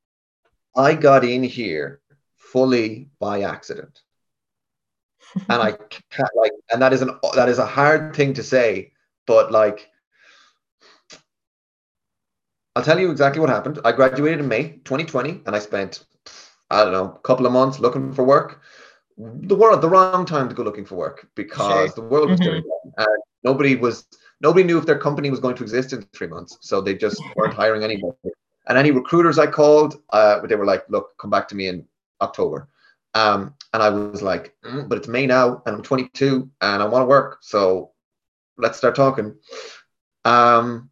I 0.75 0.93
got 0.93 1.25
in 1.25 1.43
here 1.43 2.01
fully 2.37 3.09
by 3.19 3.41
accident. 3.41 4.01
and 5.49 5.61
I 5.61 5.73
can't 6.09 6.35
like, 6.35 6.53
and 6.71 6.81
that 6.81 6.93
is 6.93 7.01
an 7.01 7.11
that 7.35 7.49
is 7.49 7.59
a 7.59 7.65
hard 7.65 8.15
thing 8.15 8.33
to 8.35 8.43
say, 8.43 8.93
but 9.27 9.51
like 9.51 9.89
I'll 12.75 12.83
tell 12.83 12.99
you 12.99 13.11
exactly 13.11 13.39
what 13.39 13.49
happened. 13.49 13.79
I 13.83 13.91
graduated 13.91 14.39
in 14.39 14.47
May 14.47 14.79
2020 14.85 15.41
and 15.45 15.55
I 15.55 15.59
spent, 15.59 16.05
I 16.69 16.83
don't 16.83 16.93
know, 16.93 17.15
a 17.15 17.19
couple 17.19 17.45
of 17.45 17.51
months 17.51 17.79
looking 17.79 18.13
for 18.13 18.23
work. 18.23 18.61
The 19.17 19.55
world, 19.55 19.81
the 19.81 19.89
wrong 19.89 20.25
time 20.25 20.47
to 20.47 20.55
go 20.55 20.63
looking 20.63 20.85
for 20.85 20.95
work 20.95 21.27
because 21.35 21.89
sure. 21.89 21.95
the 21.95 22.01
world 22.01 22.29
was 22.29 22.39
mm 22.39 22.63
and 22.97 23.07
nobody 23.43 23.75
was, 23.75 24.05
nobody 24.41 24.63
knew 24.63 24.77
if 24.77 24.85
their 24.85 24.97
company 24.97 25.29
was 25.29 25.39
going 25.39 25.55
to 25.55 25.63
exist 25.63 25.93
in 25.93 26.01
three 26.13 26.27
months. 26.27 26.57
So 26.61 26.81
they 26.81 26.95
just 26.95 27.21
weren't 27.35 27.53
hiring 27.53 27.83
anybody. 27.83 28.15
And 28.67 28.77
any 28.77 28.91
recruiters 28.91 29.37
I 29.37 29.47
called, 29.47 30.01
uh, 30.11 30.45
they 30.45 30.55
were 30.55 30.65
like, 30.65 30.85
look, 30.89 31.17
come 31.17 31.29
back 31.29 31.47
to 31.49 31.55
me 31.55 31.67
in 31.67 31.85
October. 32.21 32.69
Um, 33.13 33.55
and 33.73 33.81
I 33.81 33.89
was 33.89 34.21
like, 34.21 34.55
mm, 34.63 34.87
but 34.87 34.97
it's 34.97 35.07
May 35.07 35.25
now 35.25 35.61
and 35.65 35.75
I'm 35.75 35.81
22 35.81 36.49
and 36.61 36.81
I 36.81 36.85
want 36.85 37.03
to 37.03 37.07
work. 37.07 37.39
So 37.41 37.91
let's 38.57 38.77
start 38.77 38.95
talking. 38.95 39.35
Um, 40.25 40.89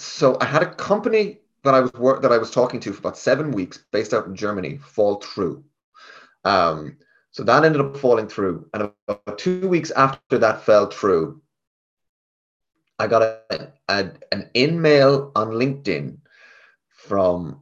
so 0.00 0.36
I 0.40 0.44
had 0.46 0.62
a 0.62 0.74
company 0.74 1.40
that 1.64 1.74
I 1.74 1.80
was 1.80 1.92
work 1.94 2.22
that 2.22 2.32
I 2.32 2.38
was 2.38 2.50
talking 2.50 2.80
to 2.80 2.92
for 2.92 2.98
about 3.00 3.18
seven 3.18 3.52
weeks, 3.52 3.78
based 3.92 4.14
out 4.14 4.26
in 4.26 4.34
Germany, 4.34 4.78
fall 4.78 5.20
through. 5.20 5.64
Um, 6.44 6.98
So 7.32 7.44
that 7.44 7.64
ended 7.64 7.80
up 7.80 7.96
falling 7.96 8.28
through. 8.28 8.68
And 8.74 8.90
about 9.08 9.38
two 9.38 9.68
weeks 9.68 9.90
after 9.92 10.38
that 10.38 10.62
fell 10.62 10.86
through, 10.86 11.42
I 12.98 13.06
got 13.06 13.22
a, 13.22 13.72
a, 13.88 14.10
an 14.32 14.50
in-mail 14.54 15.32
on 15.36 15.50
LinkedIn 15.50 16.18
from 16.88 17.60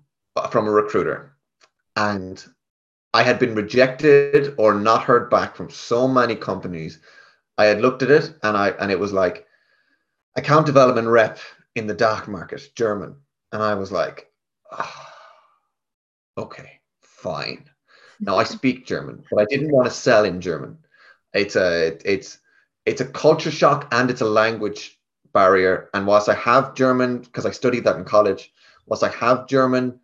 from 0.51 0.69
a 0.69 0.71
recruiter, 0.71 1.37
and 1.97 2.45
I 3.13 3.23
had 3.23 3.39
been 3.39 3.55
rejected 3.55 4.55
or 4.59 4.75
not 4.75 5.03
heard 5.03 5.31
back 5.31 5.57
from 5.57 5.71
so 5.71 6.09
many 6.09 6.37
companies. 6.37 7.01
I 7.59 7.67
had 7.67 7.81
looked 7.81 8.03
at 8.03 8.11
it 8.11 8.35
and 8.43 8.57
I 8.57 8.71
and 8.81 8.91
it 8.91 8.99
was 8.99 9.13
like 9.13 9.47
account 10.37 10.67
development 10.67 11.09
rep 11.09 11.39
in 11.75 11.87
the 11.87 11.95
DACH 11.95 12.29
market, 12.29 12.71
German, 12.75 13.17
and 13.53 13.63
I 13.63 13.75
was 13.75 13.93
like, 13.93 14.31
oh, 14.73 15.07
okay, 16.37 16.81
fine. 17.01 17.69
Now 18.21 18.37
I 18.37 18.45
speak 18.57 18.87
German, 18.87 19.25
but 19.31 19.41
I 19.41 19.47
didn't 19.47 19.73
want 19.73 19.87
to 19.87 19.95
sell 19.95 20.25
in 20.25 20.41
German. 20.41 20.79
It's 21.35 21.57
a 21.57 21.99
it's 22.05 22.39
it's 22.87 23.01
a 23.01 23.07
culture 23.07 23.51
shock 23.51 23.89
and 23.93 24.11
it's 24.11 24.23
a 24.23 24.29
language 24.29 24.99
barrier. 25.33 25.91
And 25.95 26.07
whilst 26.07 26.29
I 26.29 26.35
have 26.35 26.75
German, 26.75 27.19
because 27.19 27.47
I 27.47 27.51
studied 27.51 27.85
that 27.85 27.97
in 27.97 28.05
college, 28.05 28.53
whilst 28.87 29.05
I 29.05 29.11
have 29.11 29.47
German, 29.47 30.01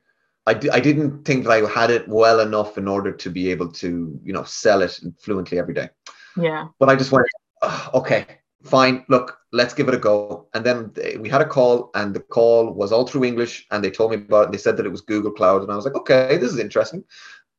I 0.46 0.54
d- 0.54 0.70
I 0.70 0.80
didn't 0.80 1.24
think 1.24 1.44
that 1.44 1.52
I 1.52 1.68
had 1.68 1.90
it 1.90 2.06
well 2.08 2.40
enough 2.40 2.76
in 2.76 2.86
order 2.86 3.12
to 3.12 3.30
be 3.30 3.50
able 3.50 3.72
to, 3.72 4.20
you 4.22 4.32
know, 4.32 4.44
sell 4.44 4.82
it 4.82 5.00
fluently 5.18 5.58
every 5.58 5.74
day. 5.74 5.88
Yeah. 6.36 6.68
But 6.78 6.90
I 6.90 6.96
just 6.96 7.12
went, 7.12 7.26
oh, 7.62 7.90
okay, 7.94 8.26
fine. 8.64 9.04
Look, 9.08 9.38
let's 9.52 9.74
give 9.74 9.88
it 9.88 9.94
a 9.94 9.98
go. 9.98 10.46
And 10.54 10.64
then 10.64 10.90
they, 10.94 11.16
we 11.16 11.28
had 11.28 11.40
a 11.40 11.46
call, 11.46 11.90
and 11.94 12.14
the 12.14 12.20
call 12.20 12.72
was 12.72 12.92
all 12.92 13.06
through 13.06 13.24
English, 13.24 13.66
and 13.70 13.82
they 13.82 13.90
told 13.90 14.10
me 14.10 14.16
about 14.16 14.42
it. 14.42 14.44
And 14.46 14.54
they 14.54 14.58
said 14.58 14.76
that 14.76 14.86
it 14.86 14.90
was 14.90 15.00
Google 15.00 15.30
Cloud, 15.30 15.62
and 15.62 15.70
I 15.70 15.76
was 15.76 15.84
like, 15.84 15.94
okay, 15.94 16.36
this 16.36 16.52
is 16.52 16.58
interesting. 16.58 17.04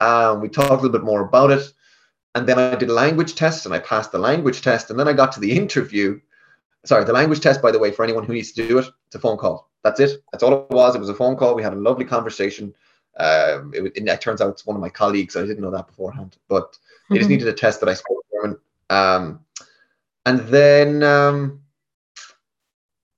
Um, 0.02 0.42
we 0.42 0.50
talked 0.50 0.72
a 0.72 0.76
little 0.76 0.90
bit 0.90 1.04
more 1.04 1.22
about 1.22 1.52
it, 1.52 1.72
and 2.34 2.48
then 2.48 2.60
I 2.60 2.76
did 2.76 2.90
a 2.90 2.94
language 2.94 3.36
test, 3.36 3.66
and 3.66 3.74
I 3.74 3.80
passed 3.80 4.12
the 4.12 4.20
language 4.20 4.62
test, 4.62 4.90
and 4.90 5.00
then 5.00 5.08
I 5.08 5.14
got 5.14 5.32
to 5.34 5.40
the 5.40 5.52
interview, 5.58 6.20
sorry, 6.84 7.06
the 7.06 7.14
language 7.14 7.40
test, 7.40 7.62
by 7.62 7.72
the 7.72 7.80
way, 7.80 7.92
for 7.92 8.04
anyone 8.04 8.26
who 8.26 8.34
needs 8.34 8.52
to 8.54 8.68
do 8.68 8.80
it, 8.80 8.88
it's 9.08 9.16
a 9.16 9.20
phone 9.20 9.38
call. 9.38 9.70
That's 9.84 10.00
it. 10.00 10.24
That's 10.32 10.44
all 10.44 10.54
it 10.54 10.70
was. 10.72 10.96
It 10.96 11.00
was 11.00 11.10
a 11.10 11.14
phone 11.14 11.36
call. 11.36 11.56
We 11.56 11.64
had 11.64 11.74
a 11.74 11.78
lovely 11.78 12.06
conversation. 12.06 12.74
Um, 13.18 13.72
it, 13.74 13.86
it, 13.96 14.08
it, 14.08 14.22
turns 14.22 14.42
out 14.42 14.50
it's 14.50 14.66
one 14.66 14.76
of 14.76 14.82
my 14.82 14.90
colleagues. 14.90 15.38
I 15.38 15.42
didn't 15.42 15.62
know 15.62 15.72
that 15.72 15.88
beforehand, 15.88 16.38
but 16.50 16.74
mm-hmm. 16.74 17.14
they 17.14 17.20
just 17.20 17.30
needed 17.30 17.48
a 17.48 17.54
test 17.54 17.80
that 17.80 17.88
I 17.88 17.94
spoke 17.94 18.26
German. 18.34 18.58
Um, 18.90 19.45
and 20.26 20.40
then 20.42 21.04
um, 21.04 21.62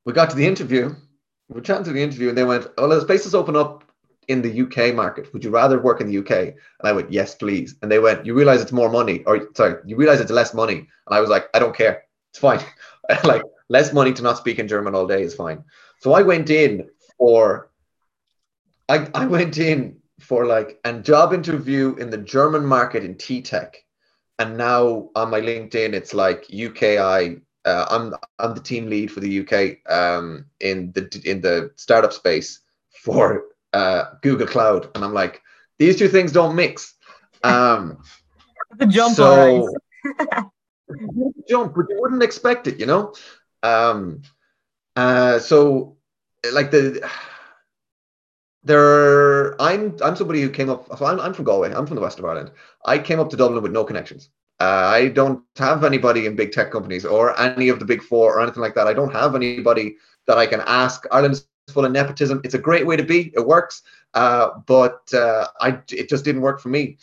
we 0.05 0.13
got 0.13 0.29
to 0.29 0.35
the 0.35 0.45
interview. 0.45 0.93
We 1.49 1.55
were 1.55 1.61
chatting 1.61 1.85
to 1.85 1.93
the 1.93 2.03
interview, 2.03 2.29
and 2.29 2.37
they 2.37 2.43
went, 2.43 2.67
"Oh, 2.77 2.87
there's 2.87 3.03
places 3.03 3.33
open 3.33 3.55
up 3.55 3.83
in 4.27 4.41
the 4.41 4.61
UK 4.61 4.93
market. 4.93 5.31
Would 5.33 5.43
you 5.43 5.49
rather 5.49 5.79
work 5.81 6.01
in 6.01 6.07
the 6.07 6.17
UK?" 6.17 6.31
And 6.31 6.83
I 6.83 6.91
went, 6.91 7.11
"Yes, 7.11 7.35
please." 7.35 7.75
And 7.81 7.91
they 7.91 7.99
went, 7.99 8.25
"You 8.25 8.33
realize 8.33 8.61
it's 8.61 8.71
more 8.71 8.89
money, 8.89 9.23
or 9.25 9.47
sorry, 9.55 9.81
you 9.85 9.95
realize 9.95 10.19
it's 10.19 10.31
less 10.31 10.53
money?" 10.53 10.77
And 10.77 11.11
I 11.15 11.21
was 11.21 11.29
like, 11.29 11.47
"I 11.53 11.59
don't 11.59 11.75
care. 11.75 12.03
It's 12.31 12.39
fine." 12.39 12.59
like 13.23 13.43
less 13.69 13.93
money 13.93 14.13
to 14.13 14.21
not 14.21 14.37
speak 14.37 14.59
in 14.59 14.67
German 14.67 14.95
all 14.95 15.07
day 15.07 15.21
is 15.21 15.35
fine. 15.35 15.63
So 15.99 16.13
I 16.13 16.21
went 16.21 16.49
in 16.49 16.89
for 17.17 17.71
I, 18.89 19.09
I 19.13 19.25
went 19.25 19.57
in 19.57 19.97
for 20.19 20.45
like 20.45 20.79
a 20.83 20.93
job 20.99 21.33
interview 21.33 21.95
in 21.95 22.09
the 22.09 22.17
German 22.17 22.65
market 22.65 23.03
in 23.03 23.15
T 23.15 23.41
Tech. 23.41 23.83
And 24.39 24.57
now 24.57 25.09
on 25.15 25.31
my 25.31 25.41
LinkedIn, 25.41 25.93
it's 25.93 26.13
like 26.13 26.47
UKI. 26.47 27.41
Uh, 27.65 27.85
I'm 27.89 28.13
I'm 28.39 28.53
the 28.53 28.61
team 28.61 28.87
lead 28.89 29.11
for 29.11 29.19
the 29.19 29.39
UK 29.39 29.91
um, 29.91 30.45
in 30.59 30.91
the 30.93 31.21
in 31.25 31.41
the 31.41 31.71
startup 31.75 32.13
space 32.13 32.61
for 32.91 33.43
uh, 33.73 34.05
Google 34.21 34.47
Cloud, 34.47 34.89
and 34.95 35.03
I'm 35.03 35.13
like, 35.13 35.41
these 35.79 35.97
two 35.97 36.07
things 36.07 36.31
don't 36.31 36.55
mix. 36.55 36.95
Um, 37.43 37.97
the 38.77 38.85
jump, 38.85 39.15
so, 39.15 39.73
jump, 41.49 41.75
but 41.75 41.85
you 41.89 41.97
wouldn't 41.99 42.23
expect 42.23 42.67
it, 42.67 42.79
you 42.79 42.85
know. 42.85 43.13
Um, 43.63 44.21
uh, 44.95 45.39
so 45.39 45.97
like 46.53 46.71
the 46.71 47.09
there, 48.67 49.59
I'm 49.61 49.95
I'm 50.03 50.15
somebody 50.15 50.41
who 50.41 50.49
came 50.49 50.69
up. 50.69 50.87
So 50.97 51.05
I'm 51.05 51.19
I'm 51.19 51.33
from 51.33 51.45
Galway. 51.45 51.73
I'm 51.73 51.85
from 51.87 51.95
the 51.95 52.01
west 52.01 52.19
of 52.19 52.25
Ireland. 52.25 52.51
I 52.85 52.99
came 52.99 53.19
up 53.19 53.29
to 53.31 53.37
Dublin 53.37 53.63
with 53.63 53.71
no 53.71 53.83
connections. 53.83 54.29
Uh, 54.59 54.89
I 54.93 55.09
don't 55.09 55.43
have 55.57 55.83
anybody 55.83 56.25
in 56.25 56.35
big 56.35 56.51
tech 56.51 56.71
companies 56.71 57.05
or 57.05 57.39
any 57.39 57.69
of 57.69 57.79
the 57.79 57.85
big 57.85 58.01
four 58.01 58.37
or 58.37 58.41
anything 58.41 58.61
like 58.61 58.73
that. 58.75 58.87
I 58.87 58.93
don't 58.93 59.13
have 59.13 59.35
anybody 59.35 59.97
that 60.25 60.37
I 60.37 60.47
can 60.47 60.61
ask. 60.65 61.05
Ireland 61.11 61.33
is 61.33 61.47
full 61.69 61.85
of 61.85 61.91
nepotism. 61.91 62.41
It's 62.43 62.55
a 62.55 62.59
great 62.59 62.85
way 62.85 62.95
to 62.95 63.03
be. 63.03 63.31
It 63.35 63.45
works, 63.45 63.83
uh, 64.13 64.49
but 64.65 65.13
uh, 65.13 65.47
I 65.61 65.79
it 65.91 66.09
just 66.09 66.25
didn't 66.25 66.41
work 66.41 66.59
for 66.59 66.69
me. 66.69 66.97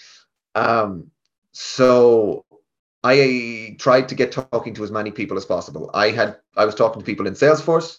Um, 0.55 1.11
so 1.53 2.45
I 3.05 3.77
tried 3.79 4.09
to 4.09 4.15
get 4.15 4.33
talking 4.33 4.75
to 4.75 4.85
as 4.85 4.91
many 4.91 5.11
people 5.11 5.37
as 5.37 5.45
possible. 5.45 5.91
I 5.95 6.11
had 6.11 6.39
I 6.57 6.65
was 6.65 6.75
talking 6.75 7.01
to 7.01 7.07
people 7.07 7.27
in 7.27 7.35
Salesforce. 7.35 7.99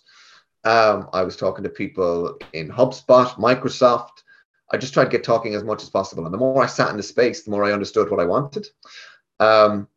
Um, 0.66 1.10
I 1.14 1.24
was 1.24 1.38
talking 1.38 1.64
to 1.64 1.70
people 1.70 2.38
in 2.54 2.70
HubSpot, 2.70 3.28
Microsoft. 3.36 4.24
I 4.72 4.78
just 4.78 4.94
tried 4.94 5.06
to 5.06 5.10
get 5.12 5.24
talking 5.24 5.54
as 5.54 5.64
much 5.64 5.84
as 5.84 5.90
possible. 5.90 6.26
And 6.26 6.34
the 6.34 6.40
more 6.40 6.64
I 6.64 6.66
sat 6.66 6.90
in 6.90 6.98
the 6.98 7.04
space, 7.04 7.44
the 7.44 7.52
more 7.52 7.64
I 7.64 7.72
understood 7.72 8.10
what 8.10 8.20
I 8.20 8.26
wanted. 8.26 8.68
Um, 9.40 9.88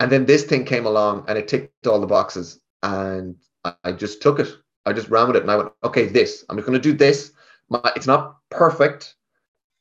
and 0.00 0.10
then 0.10 0.26
this 0.26 0.44
thing 0.44 0.64
came 0.64 0.84
along 0.84 1.26
and 1.28 1.38
it 1.38 1.46
ticked 1.46 1.86
all 1.86 2.00
the 2.00 2.06
boxes. 2.06 2.60
And 2.82 3.36
I, 3.64 3.74
I 3.84 3.92
just 3.92 4.20
took 4.20 4.40
it. 4.40 4.48
I 4.84 4.92
just 4.92 5.08
ran 5.08 5.28
with 5.28 5.36
it. 5.36 5.42
And 5.42 5.50
I 5.50 5.56
went, 5.56 5.72
okay, 5.84 6.06
this. 6.06 6.44
I'm 6.48 6.56
just 6.56 6.66
going 6.66 6.80
to 6.80 6.82
do 6.82 6.96
this. 6.96 7.32
My, 7.70 7.80
it's 7.94 8.06
not 8.06 8.36
perfect. 8.50 9.14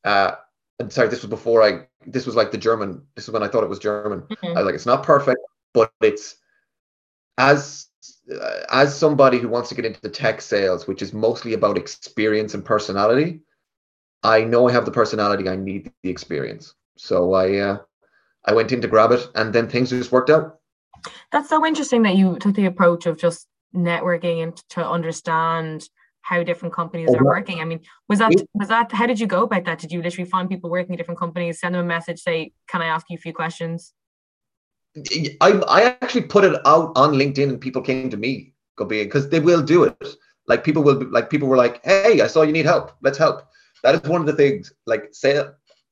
Uh, 0.03 0.35
and 0.79 0.93
sorry, 0.93 1.09
this 1.09 1.21
was 1.21 1.29
before 1.29 1.63
I 1.63 1.87
this 2.05 2.25
was 2.25 2.35
like 2.35 2.51
the 2.51 2.57
German. 2.57 3.01
This 3.15 3.25
is 3.25 3.31
when 3.31 3.43
I 3.43 3.47
thought 3.47 3.63
it 3.63 3.69
was 3.69 3.79
German. 3.79 4.21
Mm-hmm. 4.21 4.45
I 4.45 4.53
was 4.53 4.65
like, 4.65 4.75
it's 4.75 4.85
not 4.85 5.03
perfect, 5.03 5.39
but 5.73 5.91
it's 6.01 6.35
as 7.37 7.87
as 8.71 8.97
somebody 8.97 9.39
who 9.39 9.47
wants 9.47 9.69
to 9.69 9.75
get 9.75 9.85
into 9.85 10.01
the 10.01 10.09
tech 10.09 10.41
sales, 10.41 10.87
which 10.87 11.01
is 11.01 11.13
mostly 11.13 11.53
about 11.53 11.77
experience 11.77 12.53
and 12.53 12.63
personality. 12.63 13.41
I 14.23 14.43
know 14.43 14.67
I 14.67 14.71
have 14.71 14.85
the 14.85 14.91
personality. 14.91 15.49
I 15.49 15.55
need 15.55 15.91
the 16.01 16.09
experience. 16.09 16.75
So 16.97 17.33
I 17.33 17.57
uh, 17.57 17.77
I 18.45 18.53
went 18.53 18.71
in 18.71 18.81
to 18.81 18.87
grab 18.87 19.11
it, 19.11 19.27
and 19.35 19.53
then 19.53 19.67
things 19.67 19.89
just 19.89 20.11
worked 20.11 20.29
out. 20.29 20.59
That's 21.31 21.49
so 21.49 21.65
interesting 21.65 22.03
that 22.03 22.15
you 22.15 22.37
took 22.39 22.55
the 22.55 22.65
approach 22.65 23.05
of 23.05 23.17
just 23.17 23.47
networking 23.75 24.43
and 24.43 24.55
to 24.69 24.87
understand 24.87 25.89
how 26.21 26.41
different 26.41 26.73
companies 26.73 27.13
are 27.13 27.23
working. 27.23 27.59
I 27.59 27.65
mean, 27.65 27.81
was 28.07 28.19
that 28.19 28.33
was 28.53 28.69
that 28.69 28.91
how 28.91 29.05
did 29.05 29.19
you 29.19 29.27
go 29.27 29.43
about 29.43 29.65
that? 29.65 29.79
Did 29.79 29.91
you 29.91 30.01
literally 30.01 30.29
find 30.29 30.49
people 30.49 30.69
working 30.69 30.93
in 30.93 30.97
different 30.97 31.19
companies, 31.19 31.59
send 31.59 31.75
them 31.75 31.83
a 31.83 31.87
message, 31.87 32.19
say, 32.19 32.53
"Can 32.67 32.81
I 32.81 32.87
ask 32.87 33.09
you 33.09 33.15
a 33.15 33.19
few 33.19 33.33
questions?" 33.33 33.93
I 35.41 35.51
I 35.67 35.97
actually 36.01 36.23
put 36.23 36.43
it 36.43 36.55
out 36.65 36.91
on 36.95 37.13
LinkedIn, 37.13 37.49
and 37.49 37.59
people 37.59 37.81
came 37.81 38.09
to 38.09 38.17
me, 38.17 38.53
because 38.77 39.29
they 39.29 39.39
will 39.39 39.61
do 39.61 39.83
it. 39.83 40.15
Like 40.47 40.63
people 40.63 40.83
will 40.83 40.95
be, 40.95 41.05
like 41.05 41.29
people 41.29 41.47
were 41.47 41.57
like, 41.57 41.83
"Hey, 41.83 42.21
I 42.21 42.27
saw 42.27 42.43
you 42.43 42.51
need 42.51 42.65
help. 42.65 42.91
Let's 43.01 43.17
help." 43.17 43.47
That 43.83 43.95
is 43.95 44.09
one 44.09 44.21
of 44.21 44.27
the 44.27 44.33
things. 44.33 44.71
Like, 44.85 45.09
say, 45.11 45.43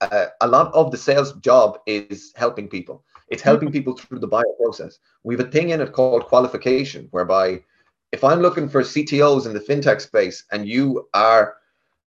uh, 0.02 0.26
a 0.42 0.48
lot 0.48 0.74
of 0.74 0.92
the 0.92 0.98
sales 0.98 1.34
job 1.34 1.80
is 1.86 2.34
helping 2.36 2.68
people. 2.68 3.04
It's 3.30 3.42
helping 3.42 3.70
mm-hmm. 3.70 3.74
people 3.74 3.98
through 3.98 4.20
the 4.20 4.28
buyer 4.28 4.44
process. 4.62 5.00
We 5.24 5.36
have 5.36 5.48
a 5.48 5.52
thing 5.52 5.70
in 5.70 5.82
it 5.82 5.94
called 5.94 6.26
qualification, 6.26 7.08
whereby 7.12 7.64
if 8.12 8.24
I'm 8.24 8.42
looking 8.42 8.68
for 8.68 8.82
CTOs 8.82 9.46
in 9.46 9.54
the 9.54 9.60
fintech 9.60 10.02
space 10.02 10.44
and 10.52 10.68
you 10.68 11.08
are 11.14 11.56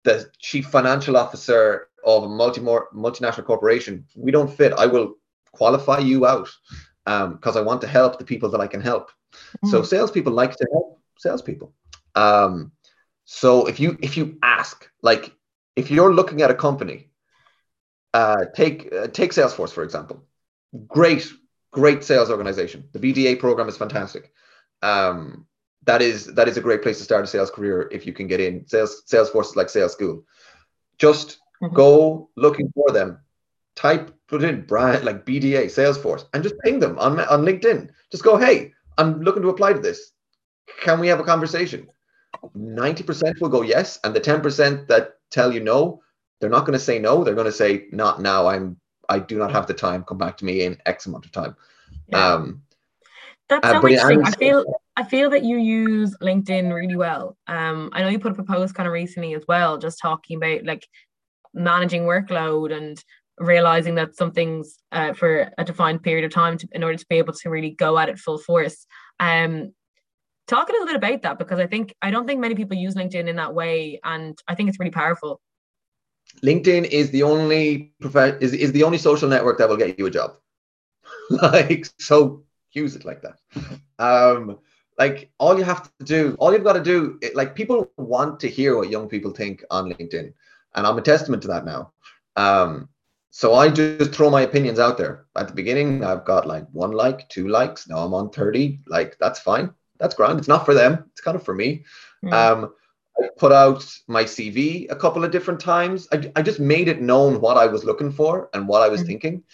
the 0.04 0.30
chief 0.38 0.66
financial 0.66 1.16
officer 1.16 1.88
of 2.04 2.24
a 2.24 2.28
multi 2.28 2.60
multinational 2.60 3.44
corporation, 3.44 4.04
we 4.14 4.30
don't 4.30 4.54
fit. 4.54 4.72
I 4.74 4.86
will 4.86 5.14
qualify 5.56 5.98
you 5.98 6.26
out 6.26 6.48
because 7.04 7.56
um, 7.56 7.58
I 7.58 7.60
want 7.60 7.80
to 7.82 7.86
help 7.86 8.18
the 8.18 8.24
people 8.24 8.48
that 8.50 8.60
I 8.60 8.66
can 8.66 8.80
help. 8.80 9.10
Mm. 9.64 9.70
So 9.70 9.82
salespeople 9.82 10.32
like 10.32 10.56
to 10.56 10.66
help 10.72 11.00
salespeople. 11.18 11.72
Um, 12.14 12.72
so 13.24 13.66
if 13.66 13.80
you 13.80 13.98
if 14.00 14.16
you 14.16 14.38
ask, 14.42 14.88
like 15.02 15.34
if 15.74 15.90
you're 15.90 16.14
looking 16.14 16.42
at 16.42 16.50
a 16.50 16.54
company, 16.54 17.10
uh, 18.14 18.46
take 18.54 18.92
uh, 18.92 19.08
take 19.08 19.32
Salesforce 19.32 19.72
for 19.72 19.82
example. 19.82 20.24
Great, 20.86 21.30
great 21.70 22.02
sales 22.04 22.30
organization. 22.30 22.88
The 22.92 22.98
BDA 22.98 23.38
program 23.38 23.68
is 23.68 23.76
fantastic. 23.76 24.32
Um, 24.82 25.46
that 25.84 26.02
is 26.02 26.26
that 26.34 26.48
is 26.48 26.56
a 26.56 26.60
great 26.60 26.82
place 26.82 26.98
to 26.98 27.04
start 27.04 27.24
a 27.24 27.26
sales 27.26 27.50
career 27.50 27.88
if 27.92 28.06
you 28.06 28.12
can 28.12 28.26
get 28.26 28.40
in. 28.40 28.66
Sales 28.66 29.02
Salesforce 29.06 29.50
is 29.50 29.56
like 29.56 29.68
sales 29.68 29.92
school. 29.92 30.24
Just 30.98 31.38
mm-hmm. 31.62 31.74
go 31.74 32.30
looking 32.36 32.72
for 32.74 32.90
them. 32.90 33.18
Type 33.76 34.12
put 34.26 34.42
in 34.42 34.62
Brian 34.62 35.04
like 35.04 35.24
BDA 35.24 35.66
Salesforce 35.66 36.24
and 36.32 36.42
just 36.42 36.58
ping 36.64 36.80
them 36.80 36.98
on 36.98 37.20
on 37.20 37.44
LinkedIn. 37.44 37.90
Just 38.10 38.24
go, 38.24 38.36
hey, 38.36 38.72
I'm 38.98 39.20
looking 39.20 39.42
to 39.42 39.50
apply 39.50 39.74
to 39.74 39.80
this. 39.80 40.12
Can 40.80 40.98
we 40.98 41.08
have 41.08 41.20
a 41.20 41.24
conversation? 41.24 41.86
90% 42.56 43.40
will 43.40 43.48
go 43.48 43.62
yes, 43.62 43.98
and 44.04 44.14
the 44.14 44.20
10% 44.20 44.86
that 44.88 45.14
tell 45.30 45.52
you 45.52 45.60
no, 45.60 46.02
they're 46.40 46.50
not 46.50 46.66
going 46.66 46.78
to 46.78 46.84
say 46.84 46.98
no. 46.98 47.24
They're 47.24 47.34
going 47.34 47.46
to 47.46 47.52
say 47.52 47.86
not 47.92 48.20
now. 48.20 48.46
I'm 48.46 48.78
I 49.08 49.18
do 49.20 49.38
not 49.38 49.52
have 49.52 49.66
the 49.66 49.74
time. 49.74 50.04
Come 50.04 50.18
back 50.18 50.36
to 50.38 50.44
me 50.44 50.62
in 50.62 50.78
X 50.86 51.06
amount 51.06 51.26
of 51.26 51.32
time. 51.32 51.56
Yeah. 52.08 52.34
Um, 52.34 52.62
That's 53.48 53.66
uh, 53.66 53.74
interesting. 53.76 54.24
I 54.24 54.30
feel 54.32 54.64
I 54.96 55.04
feel 55.04 55.30
that 55.30 55.44
you 55.44 55.58
use 55.58 56.16
LinkedIn 56.22 56.72
really 56.72 56.96
well. 56.96 57.36
Um, 57.46 57.90
I 57.92 58.02
know 58.02 58.08
you 58.08 58.18
put 58.18 58.32
up 58.32 58.38
a 58.38 58.44
post 58.44 58.74
kind 58.74 58.86
of 58.86 58.92
recently 58.92 59.34
as 59.34 59.44
well, 59.46 59.78
just 59.78 60.00
talking 60.00 60.38
about 60.38 60.64
like 60.64 60.88
managing 61.54 62.02
workload 62.02 62.76
and 62.76 63.02
realizing 63.38 63.94
that 63.96 64.16
something's 64.16 64.78
uh, 64.92 65.12
for 65.12 65.50
a 65.58 65.64
defined 65.64 66.02
period 66.02 66.24
of 66.24 66.32
time 66.32 66.58
to, 66.58 66.68
in 66.72 66.82
order 66.82 66.96
to 66.96 67.06
be 67.08 67.16
able 67.16 67.32
to 67.32 67.50
really 67.50 67.70
go 67.70 67.98
at 67.98 68.08
it 68.08 68.18
full 68.18 68.38
force. 68.38 68.86
Um, 69.20 69.72
talk 70.46 70.68
a 70.68 70.72
little 70.72 70.86
bit 70.86 70.96
about 70.96 71.22
that 71.22 71.38
because 71.38 71.58
I 71.58 71.66
think 71.66 71.94
I 72.00 72.10
don't 72.10 72.26
think 72.26 72.40
many 72.40 72.54
people 72.54 72.76
use 72.76 72.94
LinkedIn 72.94 73.28
in 73.28 73.36
that 73.36 73.54
way, 73.54 74.00
and 74.04 74.38
I 74.48 74.54
think 74.54 74.68
it's 74.68 74.78
really 74.78 74.90
powerful. 74.90 75.40
LinkedIn 76.42 76.86
is 76.86 77.10
the 77.10 77.22
only 77.22 77.92
prof- 78.00 78.40
is, 78.40 78.52
is 78.52 78.72
the 78.72 78.82
only 78.82 78.98
social 78.98 79.28
network 79.28 79.58
that 79.58 79.68
will 79.68 79.76
get 79.76 79.98
you 79.98 80.06
a 80.06 80.10
job. 80.10 80.36
like 81.30 81.86
so, 81.98 82.44
use 82.72 82.96
it 82.96 83.04
like 83.04 83.22
that. 83.22 83.38
Um, 83.98 84.58
like 84.98 85.30
all 85.38 85.58
you 85.58 85.64
have 85.64 85.90
to 85.98 86.04
do, 86.04 86.36
all 86.38 86.52
you've 86.52 86.64
got 86.64 86.74
to 86.74 86.82
do, 86.82 87.18
it, 87.22 87.36
like 87.36 87.54
people 87.54 87.90
want 87.96 88.40
to 88.40 88.48
hear 88.48 88.76
what 88.76 88.90
young 88.90 89.08
people 89.08 89.30
think 89.30 89.64
on 89.70 89.92
LinkedIn, 89.92 90.32
and 90.74 90.86
I'm 90.86 90.98
a 90.98 91.02
testament 91.02 91.42
to 91.42 91.48
that 91.48 91.64
now. 91.64 91.92
Um, 92.36 92.88
so 93.36 93.52
I 93.52 93.68
just 93.68 94.14
throw 94.14 94.30
my 94.30 94.40
opinions 94.40 94.78
out 94.78 94.96
there. 94.96 95.26
At 95.36 95.46
the 95.46 95.52
beginning, 95.52 96.02
I've 96.02 96.24
got 96.24 96.46
like 96.46 96.66
one 96.72 96.92
like, 96.92 97.28
two 97.28 97.48
likes. 97.48 97.86
Now 97.86 97.98
I'm 97.98 98.14
on 98.14 98.30
30. 98.30 98.80
Like 98.86 99.18
that's 99.18 99.38
fine. 99.38 99.74
That's 99.98 100.14
grand. 100.14 100.38
It's 100.38 100.48
not 100.48 100.64
for 100.64 100.72
them. 100.72 101.04
It's 101.12 101.20
kind 101.20 101.36
of 101.36 101.42
for 101.42 101.52
me. 101.52 101.84
Mm. 102.24 102.32
Um, 102.32 102.72
I 103.20 103.28
put 103.36 103.52
out 103.52 103.84
my 104.08 104.24
CV 104.24 104.90
a 104.90 104.96
couple 104.96 105.22
of 105.22 105.32
different 105.32 105.60
times. 105.60 106.08
I, 106.10 106.32
I 106.34 106.40
just 106.40 106.60
made 106.60 106.88
it 106.88 107.02
known 107.02 107.42
what 107.42 107.58
I 107.58 107.66
was 107.66 107.84
looking 107.84 108.10
for 108.10 108.48
and 108.54 108.66
what 108.66 108.80
I 108.80 108.88
was 108.88 109.02
mm. 109.02 109.06
thinking. 109.06 109.44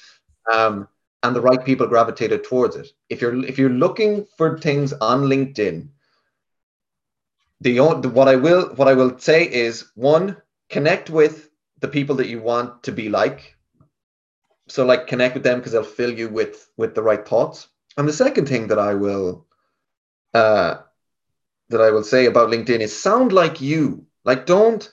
Um, 0.54 0.86
and 1.24 1.34
the 1.34 1.40
right 1.40 1.64
people 1.64 1.88
gravitated 1.88 2.44
towards 2.44 2.76
it. 2.76 2.86
If 3.08 3.20
you're 3.20 3.44
if 3.44 3.58
you're 3.58 3.68
looking 3.68 4.28
for 4.38 4.58
things 4.58 4.92
on 4.92 5.22
LinkedIn, 5.22 5.88
the, 7.60 7.72
the 8.00 8.08
what 8.08 8.28
I 8.28 8.36
will 8.36 8.76
what 8.76 8.86
I 8.86 8.94
will 8.94 9.18
say 9.18 9.42
is 9.42 9.90
one 9.96 10.36
connect 10.70 11.10
with 11.10 11.50
the 11.80 11.88
people 11.88 12.14
that 12.16 12.28
you 12.28 12.40
want 12.40 12.84
to 12.84 12.92
be 12.92 13.08
like. 13.08 13.51
So 14.68 14.84
like 14.84 15.06
connect 15.06 15.34
with 15.34 15.42
them 15.42 15.58
because 15.58 15.72
they'll 15.72 15.84
fill 15.84 16.12
you 16.12 16.28
with 16.28 16.70
with 16.76 16.94
the 16.94 17.02
right 17.02 17.26
thoughts. 17.26 17.68
And 17.96 18.08
the 18.08 18.12
second 18.12 18.48
thing 18.48 18.68
that 18.68 18.78
I 18.78 18.94
will 18.94 19.46
uh, 20.34 20.76
that 21.68 21.80
I 21.80 21.90
will 21.90 22.04
say 22.04 22.26
about 22.26 22.50
LinkedIn 22.50 22.80
is 22.80 22.96
sound 22.96 23.32
like 23.32 23.60
you. 23.60 24.06
Like 24.24 24.46
don't 24.46 24.90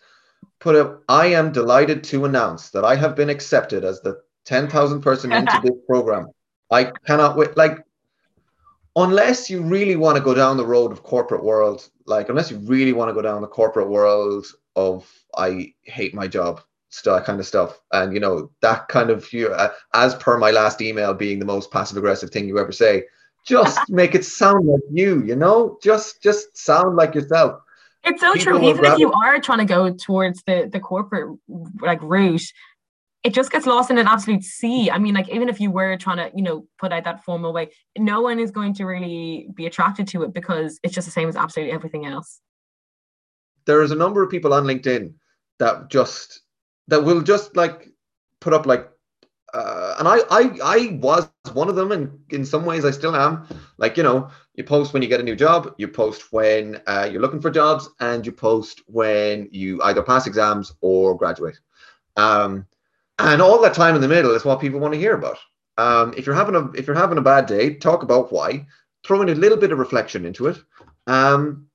put 0.60 0.76
up. 0.76 1.04
I 1.08 1.28
am 1.28 1.52
delighted 1.52 2.04
to 2.06 2.26
announce 2.26 2.70
that 2.72 2.86
I 2.86 2.96
have 2.96 3.16
been 3.16 3.30
accepted 3.30 3.84
as 3.84 4.02
the 4.02 4.22
10,000 4.46 5.02
person 5.02 5.32
into 5.32 5.60
this 5.64 5.78
program. 5.88 6.28
I 6.72 6.86
cannot 7.06 7.38
wait. 7.38 7.58
Like, 7.58 7.84
unless 8.96 9.50
you 9.50 9.62
really 9.62 9.96
want 9.96 10.18
to 10.18 10.24
go 10.24 10.34
down 10.34 10.58
the 10.58 10.66
road 10.66 10.92
of 10.92 11.04
corporate 11.04 11.44
world, 11.44 11.90
like, 12.06 12.30
unless 12.30 12.52
you 12.52 12.58
really 12.58 12.94
want 12.94 13.10
to 13.10 13.14
go 13.14 13.22
down 13.22 13.42
the 13.42 13.48
corporate 13.48 13.90
world 13.90 14.46
of 14.76 15.12
I 15.36 15.74
hate 15.84 16.14
my 16.14 16.28
job, 16.28 16.62
stuff 16.90 17.26
kind 17.26 17.40
of 17.40 17.46
stuff, 17.46 17.80
and 17.92 18.14
you 18.14 18.20
know 18.20 18.52
that 18.62 18.88
kind 18.88 19.10
of 19.10 19.32
you, 19.32 19.50
uh, 19.50 19.72
as 19.94 20.16
per 20.16 20.38
my 20.38 20.52
last 20.52 20.82
email, 20.82 21.14
being 21.14 21.40
the 21.40 21.46
most 21.46 21.72
passive 21.72 21.98
aggressive 21.98 22.30
thing 22.30 22.48
you 22.48 22.60
ever 22.60 22.72
say. 22.72 23.04
Just 23.46 23.80
make 23.90 24.16
it 24.16 24.26
sound 24.26 24.68
like 24.68 24.82
you, 24.92 25.24
you 25.24 25.36
know. 25.36 25.78
Just 25.82 26.22
just 26.22 26.58
sound 26.58 26.96
like 26.96 27.16
yourself. 27.16 27.62
It's 28.04 28.22
so 28.22 28.34
People 28.34 28.60
true. 28.60 28.70
Even 28.70 28.86
if 28.86 28.98
you 28.98 29.12
are 29.12 29.40
trying 29.40 29.60
to 29.60 29.66
go 29.66 29.94
towards 29.94 30.44
the 30.44 30.70
the 30.72 30.80
corporate 30.80 31.38
like 31.82 32.02
route, 32.02 32.44
it 33.24 33.34
just 33.34 33.52
gets 33.52 33.66
lost 33.66 33.92
in 33.92 33.98
an 33.98 34.08
absolute 34.08 34.44
sea. 34.44 34.90
I 34.90 34.98
mean, 34.98 35.14
like 35.14 35.30
even 35.30 35.50
if 35.50 35.60
you 35.60 35.72
were 35.72 35.98
trying 35.98 36.18
to, 36.18 36.32
you 36.36 36.42
know, 36.42 36.66
put 36.78 36.94
out 36.94 37.04
that 37.04 37.24
formal 37.24 37.52
way, 37.52 37.70
no 37.98 38.22
one 38.22 38.40
is 38.40 38.52
going 38.52 38.74
to 38.76 38.86
really 38.86 39.50
be 39.54 39.66
attracted 39.66 40.08
to 40.10 40.24
it 40.24 40.34
because 40.34 40.80
it's 40.84 40.94
just 40.94 41.06
the 41.06 41.12
same 41.12 41.28
as 41.28 41.36
absolutely 41.36 41.74
everything 41.74 42.06
else. 42.06 42.40
There 43.66 43.82
is 43.82 43.92
a 43.92 43.96
number 43.96 44.24
of 44.24 44.32
people 44.32 44.54
on 44.54 44.64
LinkedIn 44.64 45.14
that 45.60 45.90
just 45.90 46.42
that 46.90 47.04
will 47.04 47.22
just 47.22 47.56
like 47.56 47.90
put 48.40 48.54
up 48.54 48.66
like 48.66 48.90
uh, 49.54 49.96
and 49.98 50.08
I, 50.08 50.20
I 50.30 50.60
I 50.64 51.00
was 51.02 51.28
one 51.54 51.70
of 51.70 51.76
them 51.76 51.92
and 51.92 52.20
in 52.30 52.46
some 52.46 52.66
ways 52.66 52.86
I 52.86 52.92
still 52.92 53.16
am 53.16 53.48
like 53.78 53.98
you 53.98 54.04
know 54.04 54.30
you 54.54 54.64
post 54.64 54.94
when 54.94 55.02
you 55.02 55.10
get 55.10 55.20
a 55.20 55.24
new 55.24 55.36
job 55.36 55.74
you 55.78 55.88
post 55.88 56.32
when 56.32 56.82
uh, 56.86 57.10
you're 57.12 57.22
looking 57.22 57.42
for 57.42 57.50
jobs 57.50 57.90
and 58.00 58.26
you 58.26 58.32
post 58.32 58.84
when 58.86 59.50
you 59.52 59.82
either 59.84 60.04
pass 60.04 60.28
exams 60.28 60.74
or 60.82 61.18
graduate 61.18 61.60
um, 62.20 62.68
and 63.20 63.42
all 63.42 63.62
that 63.62 63.74
time 63.74 63.96
in 63.96 64.02
the 64.02 64.08
middle 64.08 64.36
is 64.36 64.46
what 64.46 64.62
people 64.62 64.80
want 64.80 64.94
to 64.94 65.00
hear 65.00 65.16
about. 65.16 65.38
Um, 65.78 66.14
if 66.18 66.26
you're 66.26 66.36
having 66.36 66.56
a 66.56 66.70
if 66.72 66.88
you're 66.88 66.96
having 66.96 67.18
a 67.18 67.22
bad 67.22 67.46
day, 67.46 67.76
talk 67.76 68.04
about 68.04 68.32
why. 68.32 68.66
Throw 69.06 69.22
in 69.22 69.30
a 69.30 69.36
little 69.36 69.58
bit 69.58 69.72
of 69.72 69.80
reflection 69.80 70.26
into 70.26 70.48
it. 70.48 70.58
Um, 71.08 71.68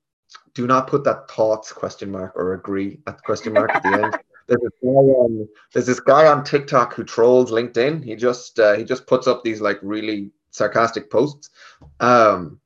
do 0.53 0.67
not 0.67 0.87
put 0.87 1.03
that 1.05 1.29
thoughts 1.29 1.71
question 1.71 2.11
mark 2.11 2.33
or 2.35 2.53
agree 2.53 2.99
at 3.07 3.21
question 3.23 3.53
mark 3.53 3.71
at 3.75 3.83
the 3.83 4.03
end. 4.03 4.17
There's 4.47 4.61
this, 4.61 4.79
guy 4.83 4.89
on, 4.89 5.47
there's 5.73 5.85
this 5.87 5.99
guy 5.99 6.27
on 6.27 6.43
TikTok 6.43 6.93
who 6.93 7.03
trolls 7.03 7.51
LinkedIn. 7.51 8.03
He 8.03 8.15
just 8.15 8.59
uh, 8.59 8.75
he 8.75 8.83
just 8.83 9.07
puts 9.07 9.27
up 9.27 9.43
these 9.43 9.59
like 9.59 9.79
really 9.81 10.31
sarcastic 10.51 11.09
posts. 11.09 11.49
Um, 11.99 12.59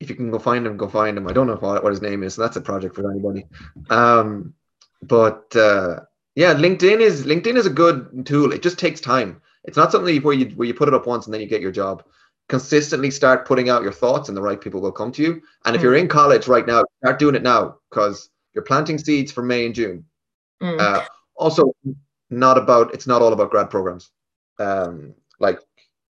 if 0.00 0.08
you 0.08 0.16
can 0.16 0.30
go 0.30 0.38
find 0.38 0.66
him, 0.66 0.76
go 0.78 0.88
find 0.88 1.18
him. 1.18 1.28
I 1.28 1.32
don't 1.32 1.46
know 1.46 1.56
what, 1.56 1.82
what 1.82 1.92
his 1.92 2.00
name 2.00 2.22
is. 2.22 2.34
So 2.34 2.42
that's 2.42 2.56
a 2.56 2.62
project 2.62 2.94
for 2.94 3.10
anybody. 3.10 3.44
Um, 3.90 4.54
but 5.02 5.54
uh, 5.54 6.00
yeah, 6.34 6.54
LinkedIn 6.54 7.00
is 7.00 7.26
LinkedIn 7.26 7.56
is 7.56 7.66
a 7.66 7.70
good 7.70 8.24
tool. 8.26 8.52
It 8.52 8.62
just 8.62 8.78
takes 8.78 9.00
time. 9.00 9.42
It's 9.64 9.76
not 9.76 9.92
something 9.92 10.22
where 10.22 10.34
you 10.34 10.46
where 10.56 10.66
you 10.66 10.74
put 10.74 10.88
it 10.88 10.94
up 10.94 11.06
once 11.06 11.26
and 11.26 11.34
then 11.34 11.40
you 11.40 11.46
get 11.46 11.60
your 11.60 11.72
job. 11.72 12.04
Consistently 12.48 13.10
start 13.10 13.46
putting 13.46 13.68
out 13.68 13.82
your 13.82 13.92
thoughts, 13.92 14.28
and 14.28 14.36
the 14.36 14.42
right 14.42 14.60
people 14.60 14.80
will 14.80 14.90
come 14.90 15.12
to 15.12 15.22
you. 15.22 15.42
And 15.64 15.76
if 15.76 15.82
you're 15.82 15.94
in 15.94 16.08
college 16.08 16.48
right 16.48 16.66
now, 16.66 16.84
start 17.04 17.18
doing 17.18 17.34
it 17.34 17.42
now 17.42 17.76
because 17.90 18.30
you're 18.54 18.64
planting 18.64 18.98
seeds 18.98 19.30
for 19.30 19.42
May 19.42 19.66
and 19.66 19.74
June. 19.74 20.04
Mm. 20.62 20.80
Uh, 20.80 21.04
also, 21.36 21.72
not 22.30 22.58
about 22.58 22.94
it's 22.94 23.06
not 23.06 23.22
all 23.22 23.32
about 23.32 23.50
grad 23.50 23.70
programs. 23.70 24.10
Um, 24.58 25.14
like 25.38 25.60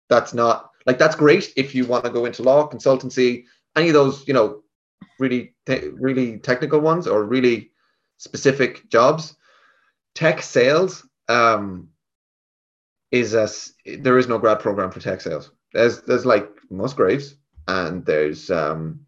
that's 0.08 0.34
not 0.34 0.70
like 0.86 0.98
that's 0.98 1.16
great 1.16 1.52
if 1.56 1.74
you 1.74 1.86
want 1.86 2.04
to 2.04 2.10
go 2.10 2.26
into 2.26 2.42
law, 2.42 2.68
consultancy, 2.68 3.44
any 3.76 3.88
of 3.88 3.94
those 3.94 4.26
you 4.28 4.34
know 4.34 4.62
really 5.18 5.54
te- 5.66 5.88
really 5.88 6.38
technical 6.38 6.80
ones 6.80 7.06
or 7.06 7.24
really 7.24 7.70
specific 8.18 8.88
jobs 8.90 9.36
tech 10.14 10.42
sales 10.42 11.06
um, 11.28 11.88
is 13.10 13.34
a 13.34 13.48
there 13.98 14.18
is 14.18 14.28
no 14.28 14.38
grad 14.38 14.60
program 14.60 14.90
for 14.90 15.00
tech 15.00 15.20
sales. 15.20 15.50
There's 15.72 16.02
there's 16.02 16.26
like 16.26 16.48
Musgraves 16.70 17.36
and 17.68 18.04
there's 18.04 18.50
um, 18.50 19.00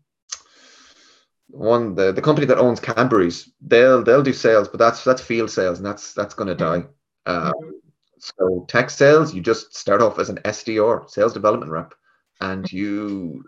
one 1.48 1.94
the, 1.94 2.12
the 2.12 2.22
company 2.22 2.46
that 2.46 2.58
owns 2.58 2.80
Cadbury's. 2.80 3.50
They'll 3.60 4.02
they'll 4.02 4.22
do 4.22 4.32
sales, 4.32 4.68
but 4.68 4.78
that's 4.78 5.04
that's 5.04 5.22
field 5.22 5.50
sales 5.50 5.78
and 5.78 5.86
that's 5.86 6.12
that's 6.12 6.34
going 6.34 6.48
to 6.48 6.54
die. 6.54 6.84
Um, 7.26 7.80
so 8.18 8.64
tech 8.68 8.90
sales, 8.90 9.34
you 9.34 9.40
just 9.40 9.74
start 9.74 10.02
off 10.02 10.18
as 10.18 10.28
an 10.28 10.38
SDR, 10.44 11.08
sales 11.10 11.32
development 11.32 11.70
rep, 11.70 11.94
and 12.40 12.70
you 12.70 13.44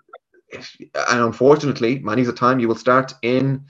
and 0.53 1.21
unfortunately, 1.21 1.99
many 1.99 2.23
the 2.23 2.33
time 2.33 2.59
you 2.59 2.69
will 2.69 2.75
start 2.75 3.15
in 3.23 3.65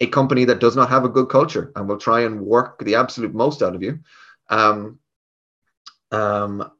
a 0.00 0.06
company 0.06 0.44
that 0.44 0.60
does 0.60 0.76
not 0.76 0.88
have 0.88 1.04
a 1.04 1.08
good 1.08 1.28
culture 1.28 1.72
and 1.76 1.88
will 1.88 1.98
try 1.98 2.22
and 2.22 2.40
work 2.40 2.82
the 2.84 2.94
absolute 2.94 3.34
most 3.34 3.62
out 3.62 3.74
of 3.74 3.82
you. 3.82 4.00
Um, 4.48 4.98
um, 6.10 6.70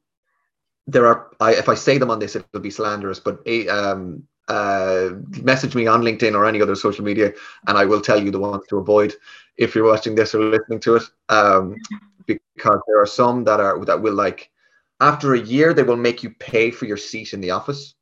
there 0.87 1.07
are, 1.07 1.31
I, 1.39 1.53
if 1.53 1.69
I 1.69 1.75
say 1.75 1.97
them 1.97 2.11
on 2.11 2.19
this, 2.19 2.35
it'll 2.35 2.59
be 2.59 2.69
slanderous, 2.69 3.19
but 3.19 3.39
a, 3.45 3.67
um, 3.69 4.27
uh, 4.47 5.09
message 5.41 5.75
me 5.75 5.87
on 5.87 6.01
LinkedIn 6.01 6.35
or 6.35 6.45
any 6.45 6.61
other 6.61 6.75
social 6.75 7.05
media, 7.05 7.33
and 7.67 7.77
I 7.77 7.85
will 7.85 8.01
tell 8.01 8.21
you 8.21 8.31
the 8.31 8.39
ones 8.39 8.63
to 8.69 8.77
avoid 8.77 9.13
if 9.57 9.75
you're 9.75 9.89
watching 9.89 10.15
this 10.15 10.35
or 10.35 10.43
listening 10.43 10.79
to 10.81 10.95
it. 10.95 11.03
Um, 11.29 11.75
because 12.25 12.79
there 12.87 13.01
are 13.01 13.05
some 13.05 13.43
that 13.43 13.59
are 13.59 13.83
that 13.85 14.01
will 14.01 14.13
like 14.13 14.49
after 14.99 15.33
a 15.33 15.39
year 15.39 15.73
they 15.73 15.83
will 15.83 15.97
make 15.97 16.23
you 16.23 16.29
pay 16.31 16.71
for 16.71 16.85
your 16.85 16.97
seat 16.97 17.33
in 17.33 17.41
the 17.41 17.51
office, 17.51 17.95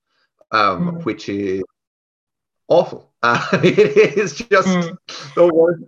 um, 0.51 0.91
mm. 0.91 1.05
which 1.05 1.29
is 1.29 1.63
awful. 2.67 3.11
Uh, 3.23 3.45
it 3.63 4.17
is 4.17 4.35
just 4.35 4.67
mm. 4.67 4.97
the 5.35 5.47
worst 5.53 5.83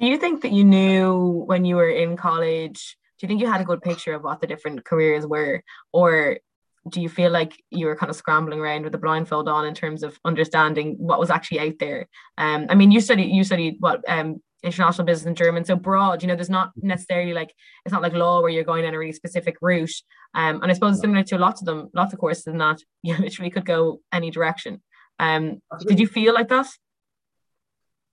Do 0.00 0.06
you 0.06 0.18
think 0.18 0.42
that 0.42 0.52
you 0.52 0.64
knew 0.64 1.44
when 1.46 1.64
you 1.64 1.76
were 1.76 1.90
in 1.90 2.16
college? 2.16 2.96
Do 3.18 3.26
you 3.26 3.28
think 3.28 3.40
you 3.40 3.50
had 3.50 3.60
a 3.60 3.64
good 3.64 3.82
picture 3.82 4.14
of 4.14 4.24
what 4.24 4.40
the 4.40 4.46
different 4.46 4.84
careers 4.84 5.26
were, 5.26 5.62
or 5.92 6.38
do 6.88 7.00
you 7.00 7.08
feel 7.08 7.30
like 7.30 7.62
you 7.70 7.86
were 7.86 7.96
kind 7.96 8.10
of 8.10 8.16
scrambling 8.16 8.58
around 8.58 8.84
with 8.84 8.94
a 8.94 8.98
blindfold 8.98 9.48
on 9.48 9.66
in 9.66 9.74
terms 9.74 10.02
of 10.02 10.18
understanding 10.24 10.96
what 10.98 11.20
was 11.20 11.30
actually 11.30 11.60
out 11.60 11.78
there? 11.78 12.08
Um, 12.38 12.66
I 12.68 12.74
mean, 12.74 12.90
you 12.90 13.00
studied 13.00 13.32
you 13.32 13.44
studied 13.44 13.76
what 13.80 14.02
um 14.08 14.40
international 14.62 15.04
business 15.04 15.26
in 15.26 15.34
German, 15.34 15.64
so 15.64 15.76
broad. 15.76 16.22
You 16.22 16.28
know, 16.28 16.34
there's 16.34 16.50
not 16.50 16.72
necessarily 16.76 17.32
like 17.32 17.54
it's 17.84 17.92
not 17.92 18.02
like 18.02 18.12
law 18.12 18.40
where 18.40 18.50
you're 18.50 18.64
going 18.64 18.84
in 18.84 18.94
a 18.94 18.98
really 18.98 19.12
specific 19.12 19.56
route. 19.60 19.94
Um, 20.34 20.62
and 20.62 20.70
I 20.70 20.74
suppose 20.74 21.00
similar 21.00 21.22
to 21.24 21.38
lots 21.38 21.60
of 21.60 21.66
them, 21.66 21.90
lots 21.94 22.12
of 22.12 22.18
courses 22.18 22.46
in 22.46 22.58
that 22.58 22.80
you 23.02 23.16
literally 23.16 23.50
could 23.50 23.66
go 23.66 24.00
any 24.12 24.30
direction. 24.30 24.82
Um, 25.18 25.60
did 25.86 26.00
you 26.00 26.06
feel 26.06 26.34
like 26.34 26.48
that? 26.48 26.66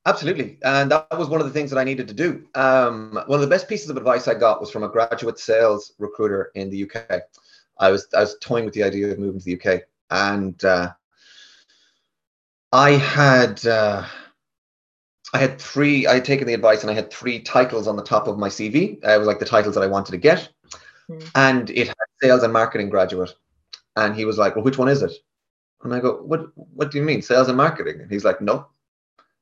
Absolutely. 0.05 0.58
And 0.63 0.91
that 0.91 1.08
was 1.17 1.27
one 1.27 1.41
of 1.41 1.47
the 1.47 1.53
things 1.53 1.69
that 1.69 1.77
I 1.77 1.84
needed 1.84 2.08
to 2.08 2.13
do. 2.13 2.45
Um, 2.55 3.19
one 3.27 3.38
of 3.38 3.41
the 3.41 3.53
best 3.53 3.67
pieces 3.67 3.89
of 3.89 3.97
advice 3.97 4.27
I 4.27 4.34
got 4.34 4.60
was 4.60 4.71
from 4.71 4.84
a 4.84 4.89
graduate 4.89 5.39
sales 5.39 5.93
recruiter 5.99 6.51
in 6.55 6.69
the 6.69 6.89
UK. 6.89 7.21
I 7.80 7.92
was 7.92 8.08
I 8.15 8.22
was 8.22 8.38
toying 8.42 8.65
with 8.65 8.74
the 8.74 8.84
idea 8.84 9.12
of 9.12 9.20
moving 9.20 9.39
to 9.39 9.46
the 9.46 9.60
UK, 9.60 9.82
and 10.10 10.63
uh, 10.63 10.92
I 12.72 12.92
had 12.92 13.65
uh, 13.65 14.06
I 15.34 15.38
had 15.38 15.60
three. 15.60 16.08
I 16.08 16.15
had 16.15 16.26
taken 16.26 16.48
the 16.48 16.54
advice, 16.54 16.82
and 16.82 16.92
I 16.92 16.94
had 16.94 17.12
three 17.12 17.39
titles 17.39 17.88
on 17.88 17.96
the 17.96 18.04
top 18.04 18.28
of 18.28 18.38
my 18.38 18.50
CV. 18.50 19.04
Uh, 19.06 19.15
it 19.15 19.18
was 19.18 19.28
like 19.28 19.39
the 19.39 19.46
titles 19.46 19.76
that 19.76 19.84
I 19.84 19.88
wanted 19.88 20.12
to 20.12 20.18
get, 20.18 20.50
mm. 21.10 21.32
and 21.36 21.70
it 21.70 21.88
had 21.88 21.96
sales 22.22 22.44
and 22.44 22.54
marketing 22.54 22.89
graduate. 22.89 23.34
And 23.96 24.15
he 24.15 24.26
was 24.26 24.38
like, 24.38 24.56
"Well, 24.56 24.65
which 24.65 24.78
one 24.78 24.89
is 24.89 25.02
it?" 25.02 25.13
And 25.84 25.94
I 25.94 26.00
go, 26.00 26.18
"What? 26.18 26.52
What 26.56 26.92
do 26.92 26.98
you 26.98 27.04
mean, 27.04 27.22
sales 27.22 27.48
and 27.48 27.58
marketing?" 27.58 28.02
And 28.02 28.12
he's 28.12 28.26
like, 28.26 28.42
"No, 28.42 28.68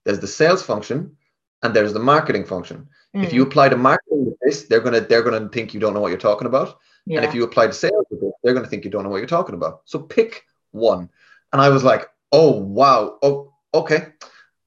there's 0.05 0.19
the 0.19 0.27
sales 0.27 0.61
function, 0.61 1.17
and 1.63 1.73
there's 1.73 1.93
the 1.93 1.99
marketing 1.99 2.45
function. 2.45 2.87
Mm. 3.15 3.23
If 3.23 3.33
you 3.33 3.43
hmm. 3.43 3.49
apply 3.49 3.69
to 3.69 3.77
marketing 3.77 4.25
with 4.25 4.37
this, 4.41 4.63
they're 4.63 4.79
gonna 4.79 5.01
they're 5.01 5.23
gonna 5.23 5.49
think 5.49 5.73
you 5.73 5.79
don't 5.79 5.93
know 5.93 6.01
what 6.01 6.09
you're 6.09 6.17
talking 6.17 6.47
about. 6.47 6.77
Yeah. 7.07 7.19
And 7.19 7.25
if 7.25 7.33
you 7.33 7.43
apply 7.43 7.67
to 7.67 7.73
sales 7.73 8.05
they're 8.43 8.53
gonna 8.53 8.67
think 8.67 8.83
you 8.83 8.91
don't 8.91 9.03
know 9.03 9.09
what 9.09 9.17
you're 9.17 9.27
talking 9.27 9.55
about. 9.55 9.81
So 9.85 9.99
pick 9.99 10.43
one." 10.71 11.09
And 11.53 11.61
I 11.61 11.69
was 11.69 11.83
like, 11.83 12.09
"Oh 12.31 12.59
wow, 12.59 13.17
oh 13.21 13.53
okay." 13.73 14.07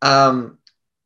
Um, 0.02 0.58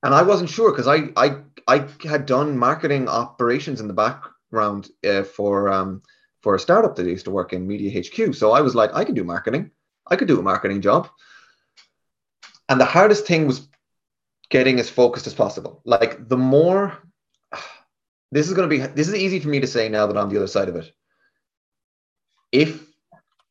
and 0.03 0.15
I 0.15 0.23
wasn't 0.23 0.51
sure 0.51 0.71
because 0.71 0.87
I 0.87 1.09
I 1.17 1.39
I 1.67 1.89
had 2.07 2.27
done 2.27 2.57
marketing 2.57 3.09
operations 3.09 3.81
in 3.81 3.89
the 3.89 3.95
background 3.95 4.91
uh, 5.05 5.25
for 5.25 5.73
um 5.73 6.03
for 6.41 6.55
a 6.55 6.61
startup 6.61 6.95
that 6.97 7.07
I 7.07 7.11
used 7.11 7.25
to 7.25 7.31
work 7.31 7.53
in 7.53 7.67
Media 7.67 8.03
HQ. 8.03 8.35
So 8.35 8.53
I 8.53 8.61
was 8.61 8.75
like, 8.75 8.93
I 8.93 9.05
can 9.05 9.15
do 9.15 9.25
marketing. 9.25 9.71
I 10.07 10.17
could 10.17 10.29
do 10.29 10.39
a 10.39 10.43
marketing 10.43 10.83
job. 10.83 11.09
And 12.69 12.81
the 12.81 12.85
hardest 12.85 13.27
thing 13.27 13.47
was 13.47 13.67
getting 14.51 14.79
as 14.79 14.91
focused 14.91 15.27
as 15.27 15.35
possible. 15.35 15.81
Like 15.85 16.29
the 16.29 16.37
more 16.37 16.99
this 18.31 18.47
is 18.47 18.55
going 18.55 18.69
to 18.69 18.77
be 18.77 18.87
this 18.95 19.09
is 19.09 19.15
easy 19.15 19.41
for 19.41 19.49
me 19.49 19.61
to 19.61 19.67
say 19.67 19.89
now 19.89 20.07
that 20.07 20.17
I'm 20.17 20.29
the 20.29 20.37
other 20.37 20.47
side 20.47 20.69
of 20.69 20.77
it. 20.77 20.93
If 22.55 22.87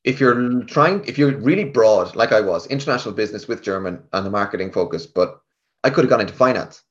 if 0.05 0.19
you're 0.19 0.63
trying 0.63 1.03
if 1.05 1.17
you're 1.17 1.37
really 1.37 1.65
broad 1.65 2.15
like 2.15 2.31
I 2.31 2.39
was, 2.39 2.67
international 2.67 3.13
business 3.13 3.47
with 3.47 3.61
German 3.61 4.01
and 4.13 4.25
the 4.25 4.29
marketing 4.29 4.71
focus, 4.71 5.05
but 5.05 5.41
I 5.83 5.89
could 5.89 6.05
have 6.05 6.09
gone 6.09 6.21
into 6.21 6.33
finance. 6.33 6.81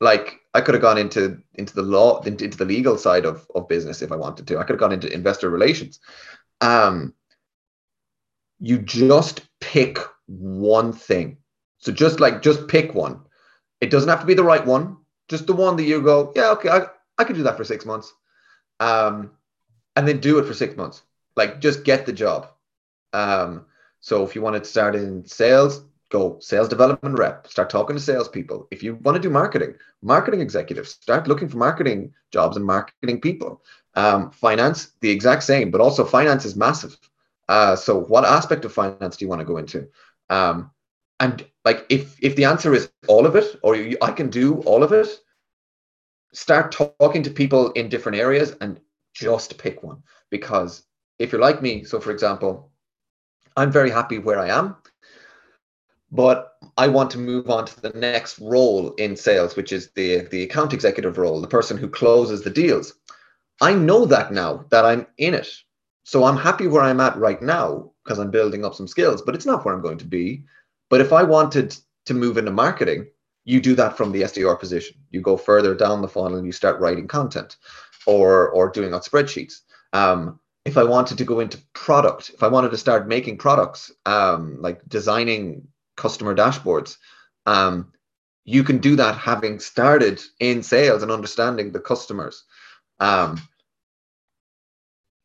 Like 0.00 0.40
I 0.52 0.60
could 0.60 0.74
have 0.74 0.82
gone 0.82 0.98
into 0.98 1.38
into 1.54 1.74
the 1.74 1.82
law, 1.82 2.20
into, 2.22 2.48
the 2.48 2.66
legal 2.66 2.98
side 2.98 3.24
of, 3.24 3.46
of 3.54 3.68
business 3.68 4.02
if 4.02 4.12
I 4.12 4.16
wanted 4.16 4.46
to. 4.46 4.58
I 4.58 4.64
could 4.64 4.74
have 4.74 4.80
gone 4.80 4.92
into 4.92 5.12
investor 5.12 5.48
relations. 5.48 5.98
Um, 6.60 7.14
you 8.60 8.78
just 8.78 9.42
pick 9.60 9.98
one 10.26 10.92
thing. 10.92 11.38
So 11.78 11.90
just 11.90 12.20
like 12.20 12.42
just 12.42 12.68
pick 12.68 12.94
one. 12.94 13.20
It 13.80 13.90
doesn't 13.90 14.08
have 14.08 14.20
to 14.20 14.26
be 14.26 14.34
the 14.34 14.44
right 14.44 14.64
one. 14.64 14.98
Just 15.28 15.46
the 15.46 15.54
one 15.54 15.76
that 15.76 15.84
you 15.84 16.02
go, 16.02 16.32
yeah, 16.36 16.50
okay, 16.50 16.68
I, 16.68 16.86
I 17.18 17.24
could 17.24 17.36
do 17.36 17.42
that 17.44 17.56
for 17.56 17.64
six 17.64 17.84
months. 17.86 18.12
Um, 18.80 19.32
and 19.96 20.06
then 20.06 20.20
do 20.20 20.38
it 20.38 20.46
for 20.46 20.54
six 20.54 20.76
months. 20.76 21.02
Like 21.36 21.60
just 21.60 21.84
get 21.84 22.06
the 22.06 22.12
job. 22.12 22.48
Um, 23.12 23.66
so 24.00 24.24
if 24.24 24.34
you 24.34 24.42
wanted 24.42 24.64
to 24.64 24.70
start 24.70 24.94
in 24.94 25.24
sales, 25.26 25.84
go 26.10 26.38
sales 26.40 26.68
development 26.68 27.18
rep, 27.18 27.46
start 27.48 27.70
talking 27.70 27.96
to 27.96 28.02
salespeople. 28.02 28.68
If 28.70 28.82
you 28.82 28.94
want 28.96 29.16
to 29.16 29.22
do 29.22 29.30
marketing, 29.30 29.74
marketing 30.02 30.40
executives, 30.40 30.90
start 30.90 31.26
looking 31.26 31.48
for 31.48 31.56
marketing 31.56 32.12
jobs 32.32 32.56
and 32.56 32.64
marketing 32.64 33.20
people. 33.20 33.62
Um, 33.94 34.30
finance, 34.30 34.92
the 35.00 35.10
exact 35.10 35.42
same, 35.42 35.70
but 35.70 35.80
also 35.80 36.04
finance 36.04 36.44
is 36.44 36.56
massive. 36.56 36.96
Uh, 37.48 37.76
so 37.76 37.98
what 38.00 38.24
aspect 38.24 38.64
of 38.64 38.72
finance 38.72 39.16
do 39.16 39.24
you 39.24 39.28
want 39.28 39.40
to 39.40 39.46
go 39.46 39.56
into? 39.56 39.88
Um, 40.28 40.70
and 41.18 41.46
like 41.64 41.86
if 41.88 42.16
if 42.22 42.36
the 42.36 42.44
answer 42.44 42.74
is 42.74 42.90
all 43.08 43.26
of 43.26 43.36
it, 43.36 43.58
or 43.62 43.74
you, 43.74 43.96
I 44.02 44.12
can 44.12 44.28
do 44.28 44.60
all 44.62 44.82
of 44.82 44.92
it, 44.92 45.08
start 46.32 46.72
talking 46.72 47.22
to 47.22 47.30
people 47.30 47.72
in 47.72 47.88
different 47.88 48.18
areas 48.18 48.54
and 48.60 48.78
just 49.14 49.56
pick 49.56 49.82
one. 49.82 50.02
Because 50.30 50.82
if 51.18 51.32
you're 51.32 51.40
like 51.40 51.62
me, 51.62 51.84
so 51.84 52.00
for 52.00 52.10
example, 52.10 52.70
I'm 53.56 53.72
very 53.72 53.90
happy 53.90 54.18
where 54.18 54.38
I 54.38 54.48
am 54.48 54.76
but 56.10 56.54
I 56.76 56.88
want 56.88 57.10
to 57.12 57.18
move 57.18 57.50
on 57.50 57.66
to 57.66 57.80
the 57.80 57.90
next 57.90 58.38
role 58.38 58.92
in 58.94 59.16
sales, 59.16 59.56
which 59.56 59.72
is 59.72 59.90
the 59.92 60.22
the 60.30 60.42
account 60.42 60.72
executive 60.72 61.18
role, 61.18 61.40
the 61.40 61.48
person 61.48 61.76
who 61.76 61.88
closes 61.88 62.42
the 62.42 62.50
deals. 62.50 62.94
I 63.60 63.74
know 63.74 64.06
that 64.06 64.32
now 64.32 64.64
that 64.70 64.84
I'm 64.84 65.06
in 65.18 65.34
it. 65.34 65.48
So 66.04 66.24
I'm 66.24 66.36
happy 66.36 66.68
where 66.68 66.82
I'm 66.82 67.00
at 67.00 67.16
right 67.16 67.42
now 67.42 67.90
because 68.04 68.18
I'm 68.18 68.30
building 68.30 68.64
up 68.64 68.74
some 68.74 68.86
skills, 68.86 69.22
but 69.22 69.34
it's 69.34 69.46
not 69.46 69.64
where 69.64 69.74
I'm 69.74 69.82
going 69.82 69.98
to 69.98 70.04
be. 70.04 70.44
But 70.88 71.00
if 71.00 71.12
I 71.12 71.24
wanted 71.24 71.76
to 72.04 72.14
move 72.14 72.38
into 72.38 72.52
marketing, 72.52 73.06
you 73.44 73.60
do 73.60 73.74
that 73.74 73.96
from 73.96 74.12
the 74.12 74.22
SDR 74.22 74.58
position. 74.58 74.96
You 75.10 75.20
go 75.20 75.36
further 75.36 75.74
down 75.74 76.02
the 76.02 76.08
funnel 76.08 76.38
and 76.38 76.46
you 76.46 76.52
start 76.52 76.80
writing 76.80 77.08
content 77.08 77.56
or 78.06 78.50
or 78.50 78.70
doing 78.70 78.94
on 78.94 79.00
spreadsheets. 79.00 79.62
Um, 79.92 80.38
if 80.66 80.76
I 80.76 80.82
wanted 80.82 81.18
to 81.18 81.24
go 81.24 81.38
into 81.38 81.62
product, 81.74 82.32
if 82.34 82.42
I 82.42 82.48
wanted 82.48 82.72
to 82.72 82.76
start 82.76 83.06
making 83.06 83.38
products, 83.38 83.92
um, 84.04 84.60
like 84.60 84.80
designing 84.88 85.68
customer 85.96 86.34
dashboards. 86.34 86.96
Um, 87.46 87.92
you 88.44 88.64
can 88.64 88.78
do 88.78 88.96
that 88.96 89.16
having 89.16 89.60
started 89.60 90.20
in 90.40 90.64
sales 90.64 91.04
and 91.04 91.12
understanding 91.12 91.70
the 91.70 91.78
customers. 91.78 92.42
Um, 92.98 93.40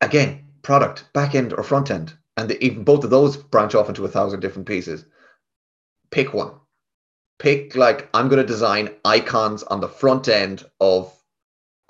again, 0.00 0.44
product, 0.62 1.06
back 1.12 1.34
end 1.34 1.52
or 1.52 1.64
front 1.64 1.90
end, 1.90 2.16
and 2.36 2.48
the, 2.48 2.64
even 2.64 2.84
both 2.84 3.02
of 3.02 3.10
those 3.10 3.36
branch 3.36 3.74
off 3.74 3.88
into 3.88 4.04
a 4.04 4.08
thousand 4.08 4.40
different 4.40 4.68
pieces. 4.68 5.04
Pick 6.12 6.32
one. 6.32 6.52
Pick 7.40 7.74
like 7.74 8.08
I'm 8.14 8.28
going 8.28 8.40
to 8.40 8.46
design 8.46 8.90
icons 9.04 9.64
on 9.64 9.80
the 9.80 9.88
front 9.88 10.28
end 10.28 10.64
of 10.78 11.12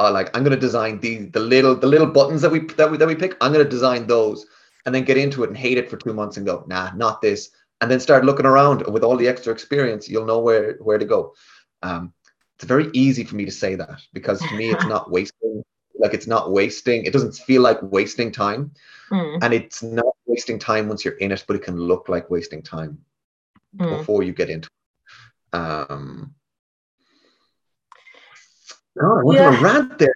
uh, 0.06 0.10
like 0.10 0.36
I'm 0.36 0.42
going 0.42 0.54
to 0.54 0.60
design 0.60 1.00
the 1.00 1.26
the 1.26 1.40
little 1.40 1.74
the 1.74 1.86
little 1.86 2.06
buttons 2.06 2.42
that 2.42 2.50
we 2.50 2.60
that 2.76 2.90
we 2.90 2.96
that 2.98 3.08
we 3.08 3.14
pick. 3.14 3.36
I'm 3.40 3.52
going 3.52 3.64
to 3.64 3.70
design 3.70 4.06
those 4.06 4.46
and 4.84 4.94
then 4.94 5.04
get 5.04 5.16
into 5.16 5.44
it 5.44 5.48
and 5.48 5.56
hate 5.56 5.78
it 5.78 5.88
for 5.88 5.96
two 5.96 6.12
months 6.12 6.36
and 6.36 6.46
go 6.46 6.64
nah 6.66 6.90
not 6.94 7.20
this 7.20 7.50
and 7.80 7.90
then 7.90 8.00
start 8.00 8.24
looking 8.24 8.46
around 8.46 8.86
with 8.86 9.04
all 9.04 9.16
the 9.16 9.28
extra 9.28 9.52
experience 9.52 10.08
you'll 10.08 10.26
know 10.26 10.40
where 10.40 10.74
where 10.80 10.98
to 10.98 11.04
go 11.04 11.34
um, 11.82 12.12
it's 12.56 12.64
very 12.64 12.88
easy 12.92 13.24
for 13.24 13.36
me 13.36 13.44
to 13.44 13.50
say 13.50 13.74
that 13.74 14.00
because 14.12 14.40
to 14.40 14.56
me 14.56 14.70
it's 14.70 14.86
not 14.94 15.10
wasting 15.10 15.62
like 15.98 16.14
it's 16.14 16.26
not 16.26 16.50
wasting 16.50 17.04
it 17.04 17.12
doesn't 17.12 17.34
feel 17.34 17.62
like 17.62 17.78
wasting 17.82 18.32
time 18.32 18.70
mm. 19.10 19.38
and 19.42 19.54
it's 19.54 19.82
not 19.82 20.14
wasting 20.26 20.58
time 20.58 20.88
once 20.88 21.04
you're 21.04 21.14
in 21.14 21.32
it 21.32 21.44
but 21.46 21.56
it 21.56 21.62
can 21.62 21.76
look 21.76 22.08
like 22.08 22.30
wasting 22.30 22.62
time 22.62 22.98
mm. 23.76 23.98
before 23.98 24.22
you 24.22 24.32
get 24.32 24.50
into 24.50 24.68
it 25.52 25.56
um 25.56 26.34
God, 29.00 29.20
I 29.20 29.24
went 29.24 29.38
yeah. 29.38 29.48
on 29.48 29.54
a 29.54 29.60
rant 29.60 29.98
there. 29.98 30.14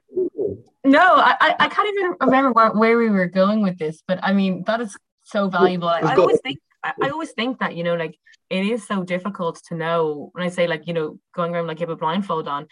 No, 0.85 1.01
I, 1.01 1.57
I 1.59 1.69
can't 1.69 1.89
even 1.89 2.15
remember 2.21 2.53
where, 2.53 2.71
where 2.71 2.99
we 2.99 3.11
were 3.11 3.27
going 3.27 3.63
with 3.63 3.79
this, 3.79 4.03
but 4.07 4.21
I 4.23 4.33
mean 4.33 4.63
that 4.67 4.81
is 4.81 4.97
so 5.25 5.49
valuable. 5.49 5.89
I, 5.89 6.01
I 6.01 6.15
always 6.15 6.41
think 6.41 6.61
I, 6.85 6.93
I 7.03 7.09
always 7.11 7.33
think 7.33 7.59
that 7.59 7.75
you 7.75 7.83
know 7.83 7.97
like 7.97 8.17
it 8.51 8.65
is 8.65 8.87
so 8.87 9.03
difficult 9.03 9.61
to 9.69 9.75
know 9.75 10.31
when 10.33 10.45
I 10.45 10.49
say 10.49 10.69
like 10.69 10.87
you 10.87 10.93
know 10.93 11.19
going 11.35 11.55
around 11.55 11.67
like 11.67 11.81
you 11.81 11.87
have 11.87 11.95
a 11.95 11.97
blindfold 11.97 12.47
on 12.47 12.69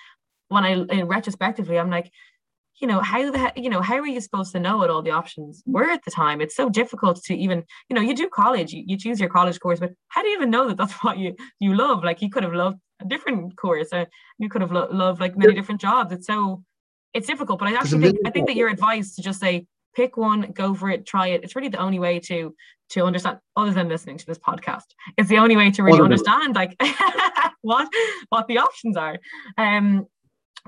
when 0.49 0.65
I 0.65 0.73
in 0.73 1.07
retrospectively 1.07 1.79
I'm 1.79 1.91
like 1.91 2.11
you 2.81 2.87
know 2.87 3.01
how 3.01 3.31
the 3.31 3.53
you 3.57 3.71
know 3.71 3.81
how 3.81 3.97
are 3.97 4.07
you 4.07 4.21
supposed 4.21 4.53
to 4.53 4.61
know 4.61 4.79
what 4.79 4.91
all 4.91 5.03
the 5.03 5.11
options 5.11 5.63
were 5.67 5.91
at 5.91 6.05
the 6.05 6.11
time? 6.11 6.41
It's 6.41 6.57
so 6.57 6.69
difficult 6.69 7.23
to 7.25 7.37
even 7.37 7.65
you 7.89 7.95
know 7.95 8.03
you 8.03 8.15
do 8.15 8.29
college 8.29 8.73
you, 8.73 8.85
you 8.87 8.97
choose 8.97 9.21
your 9.21 9.29
college 9.29 9.61
course 9.61 9.81
but 9.81 9.93
how 10.09 10.23
do 10.23 10.29
you 10.29 10.37
even 10.37 10.51
know 10.51 10.69
that 10.69 10.77
that's 10.77 10.93
what 11.05 11.19
you 11.19 11.35
you 11.61 11.75
love? 11.75 12.05
Like 12.05 12.23
you 12.23 12.31
could 12.31 12.43
have 12.43 12.55
loved 12.55 12.79
a 13.01 13.05
different 13.05 13.57
course 13.57 13.89
or 13.93 14.07
you 14.39 14.49
could 14.49 14.61
have 14.61 14.73
lo- 14.73 14.89
loved 14.91 15.21
like 15.21 15.37
many 15.37 15.55
different 15.55 15.81
jobs. 15.81 16.13
It's 16.13 16.27
so 16.27 16.63
it's 17.13 17.29
difficult 17.29 17.61
but 17.61 17.69
i 17.69 17.75
actually 17.75 18.03
think 18.03 18.19
i 18.27 18.31
think 18.31 18.49
that 18.49 18.57
your 18.57 18.69
advice 18.69 19.15
to 19.15 19.23
just 19.23 19.39
say 19.39 19.65
pick 19.95 20.17
one 20.17 20.51
go 20.53 20.75
for 20.75 20.91
it 20.91 21.07
try 21.07 21.29
it 21.29 21.45
it's 21.45 21.55
really 21.55 21.69
the 21.69 21.79
only 21.79 22.01
way 22.01 22.19
to 22.19 22.53
to 22.89 23.05
understand 23.05 23.39
other 23.57 23.71
than 23.71 23.89
listening 23.89 24.19
to 24.19 24.27
this 24.27 24.37
podcast 24.37 24.87
it's 25.17 25.29
the 25.29 25.39
only 25.39 25.57
way 25.57 25.71
to 25.71 25.85
really 25.85 26.01
understand 26.01 26.57
like 26.57 26.75
what 27.65 27.89
what 28.29 28.47
the 28.47 28.59
options 28.59 28.97
are. 28.97 29.19
Um 29.59 30.07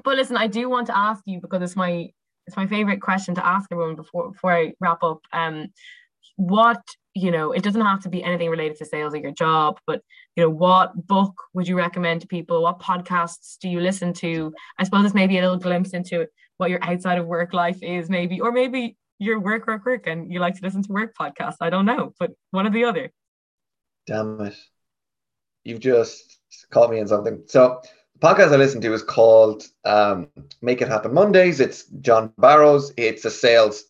but 0.04 0.16
listen 0.16 0.36
i 0.36 0.46
do 0.46 0.68
want 0.68 0.86
to 0.86 0.96
ask 0.96 1.22
you 1.26 1.40
because 1.40 1.62
it's 1.62 1.76
my 1.76 2.08
it's 2.46 2.56
my 2.56 2.66
favorite 2.66 3.00
question 3.00 3.34
to 3.34 3.46
ask 3.46 3.70
everyone 3.72 3.96
before 3.96 4.32
before 4.32 4.52
i 4.52 4.72
wrap 4.80 5.02
up 5.02 5.20
um 5.32 5.66
what 6.36 6.82
you 7.14 7.30
know 7.30 7.52
it 7.52 7.62
doesn't 7.62 7.80
have 7.80 8.02
to 8.02 8.08
be 8.08 8.22
anything 8.22 8.50
related 8.50 8.76
to 8.76 8.84
sales 8.84 9.14
or 9.14 9.18
your 9.18 9.32
job 9.32 9.78
but 9.86 10.02
you 10.34 10.42
know 10.42 10.50
what 10.50 11.06
book 11.06 11.34
would 11.54 11.66
you 11.66 11.76
recommend 11.76 12.20
to 12.20 12.26
people 12.26 12.62
what 12.62 12.78
podcasts 12.78 13.56
do 13.58 13.68
you 13.68 13.80
listen 13.80 14.12
to 14.12 14.52
i 14.78 14.84
suppose 14.84 15.04
it's 15.04 15.14
maybe 15.14 15.38
a 15.38 15.42
little 15.42 15.56
glimpse 15.56 15.90
into 15.90 16.26
what 16.58 16.70
your 16.70 16.82
outside 16.82 17.18
of 17.18 17.26
work 17.26 17.52
life 17.52 17.82
is 17.82 18.10
maybe 18.10 18.40
or 18.40 18.52
maybe 18.52 18.96
you're 19.18 19.40
work, 19.40 19.66
work, 19.66 19.84
work, 19.86 20.06
and 20.06 20.32
you 20.32 20.40
like 20.40 20.54
to 20.54 20.62
listen 20.62 20.82
to 20.82 20.92
work 20.92 21.14
podcasts. 21.18 21.56
I 21.60 21.70
don't 21.70 21.86
know, 21.86 22.12
but 22.18 22.32
one 22.50 22.66
or 22.66 22.70
the 22.70 22.84
other. 22.84 23.12
Damn 24.06 24.40
it. 24.40 24.56
You've 25.64 25.80
just 25.80 26.38
caught 26.70 26.90
me 26.90 26.98
in 26.98 27.08
something. 27.08 27.42
So 27.46 27.80
podcast 28.20 28.52
I 28.52 28.56
listen 28.56 28.80
to 28.82 28.92
is 28.92 29.02
called 29.02 29.64
um, 29.84 30.28
Make 30.62 30.80
It 30.82 30.88
Happen 30.88 31.12
Mondays. 31.14 31.60
It's 31.60 31.84
John 32.00 32.32
Barrows. 32.38 32.92
It's 32.96 33.24
a 33.24 33.30
sales 33.30 33.84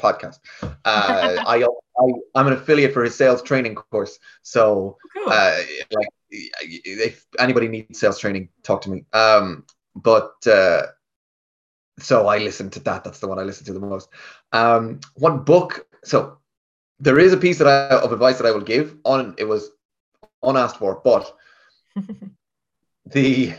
podcast. 0.00 0.38
Uh, 0.62 0.68
I, 0.84 1.62
I 1.64 2.12
I'm 2.34 2.46
an 2.46 2.54
affiliate 2.54 2.92
for 2.92 3.04
his 3.04 3.14
sales 3.14 3.42
training 3.42 3.74
course. 3.74 4.18
So 4.42 4.96
cool. 5.14 5.28
uh, 5.28 5.58
like 5.92 6.08
if 6.30 7.26
anybody 7.38 7.68
needs 7.68 7.98
sales 7.98 8.18
training, 8.18 8.48
talk 8.62 8.82
to 8.82 8.90
me. 8.90 9.04
Um, 9.12 9.64
but 9.94 10.34
uh, 10.46 10.82
so 11.98 12.26
I 12.28 12.38
listen 12.38 12.70
to 12.70 12.80
that. 12.80 13.04
That's 13.04 13.20
the 13.20 13.28
one 13.28 13.38
I 13.38 13.42
listen 13.42 13.66
to 13.66 13.72
the 13.72 13.80
most. 13.80 14.08
Um, 14.52 15.00
one 15.14 15.44
book. 15.44 15.86
So 16.04 16.38
there 16.98 17.18
is 17.18 17.32
a 17.32 17.36
piece 17.36 17.58
that 17.58 17.66
I, 17.66 17.96
of 17.96 18.12
advice 18.12 18.38
that 18.38 18.46
I 18.46 18.52
will 18.52 18.60
give 18.60 18.96
on. 19.04 19.34
It 19.38 19.44
was 19.44 19.70
unasked 20.42 20.78
for, 20.78 21.00
but 21.04 21.34
the 23.12 23.54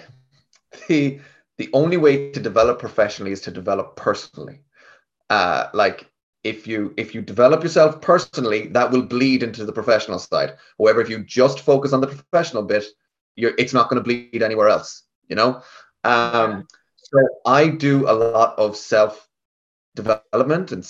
the 0.88 1.20
the 1.58 1.70
only 1.74 1.98
way 1.98 2.32
to 2.32 2.40
develop 2.40 2.80
professionally 2.80 3.32
is 3.32 3.42
to 3.42 3.52
develop 3.52 3.96
personally. 3.96 4.62
Uh, 5.30 5.68
like 5.74 6.10
if 6.44 6.66
you 6.68 6.94
if 6.98 7.14
you 7.14 7.22
develop 7.22 7.64
yourself 7.64 8.02
personally, 8.02 8.68
that 8.68 8.92
will 8.92 9.04
bleed 9.04 9.44
into 9.44 9.66
the 9.66 9.74
professional 9.74 10.20
side. 10.20 10.56
However, 10.80 11.02
if 11.02 11.10
you 11.10 11.24
just 11.24 11.60
focus 11.60 11.94
on 11.94 12.02
the 12.02 12.08
professional 12.08 12.64
bit, 12.64 12.86
you're 13.36 13.54
it's 13.58 13.74
not 13.74 13.90
going 13.90 14.02
to 14.02 14.04
bleed 14.04 14.42
anywhere 14.42 14.70
else. 14.70 15.04
You 15.28 15.36
know. 15.36 15.62
Um, 16.04 16.68
so 16.98 17.20
I 17.46 17.68
do 17.68 18.10
a 18.10 18.14
lot 18.14 18.58
of 18.58 18.76
self 18.76 19.28
development 19.96 20.72
and 20.72 20.84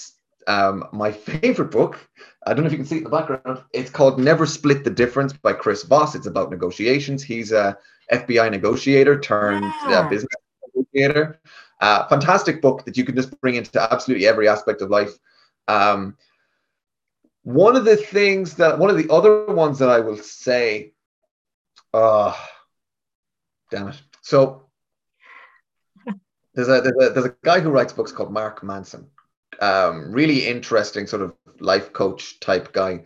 um, 0.47 0.87
my 0.91 1.11
favorite 1.11 1.71
book. 1.71 1.99
I 2.45 2.53
don't 2.53 2.63
know 2.63 2.67
if 2.67 2.71
you 2.71 2.77
can 2.77 2.87
see 2.87 2.95
it 2.95 2.99
in 2.99 3.03
the 3.05 3.09
background. 3.09 3.63
It's 3.73 3.89
called 3.89 4.19
Never 4.19 4.45
Split 4.45 4.83
the 4.83 4.89
Difference 4.89 5.33
by 5.33 5.53
Chris 5.53 5.83
Voss. 5.83 6.15
It's 6.15 6.27
about 6.27 6.49
negotiations. 6.49 7.23
He's 7.23 7.51
a 7.51 7.77
FBI 8.11 8.51
negotiator 8.51 9.19
turned 9.19 9.65
uh, 9.65 9.89
yeah. 9.89 10.07
business 10.07 10.33
negotiator. 10.75 11.39
Uh, 11.79 12.07
fantastic 12.07 12.61
book 12.61 12.85
that 12.85 12.95
you 12.95 13.03
can 13.03 13.15
just 13.15 13.39
bring 13.41 13.55
into 13.55 13.81
absolutely 13.81 14.27
every 14.27 14.47
aspect 14.47 14.81
of 14.81 14.89
life. 14.89 15.17
Um, 15.67 16.17
one 17.43 17.75
of 17.75 17.85
the 17.85 17.95
things 17.95 18.55
that 18.55 18.77
one 18.77 18.89
of 18.89 18.97
the 18.97 19.11
other 19.11 19.45
ones 19.45 19.79
that 19.79 19.89
I 19.89 19.99
will 19.99 20.17
say, 20.17 20.93
uh, 21.93 22.35
damn 23.71 23.87
it. 23.87 24.01
So 24.21 24.67
there's 26.53 26.67
a, 26.67 26.81
there's 26.81 27.09
a 27.09 27.13
there's 27.13 27.25
a 27.25 27.35
guy 27.43 27.59
who 27.59 27.71
writes 27.71 27.93
books 27.93 28.11
called 28.11 28.31
Mark 28.31 28.63
Manson. 28.63 29.07
Um, 29.59 30.11
really 30.11 30.47
interesting 30.47 31.07
sort 31.07 31.21
of 31.21 31.33
life 31.59 31.93
coach 31.93 32.39
type 32.39 32.73
guy. 32.73 33.03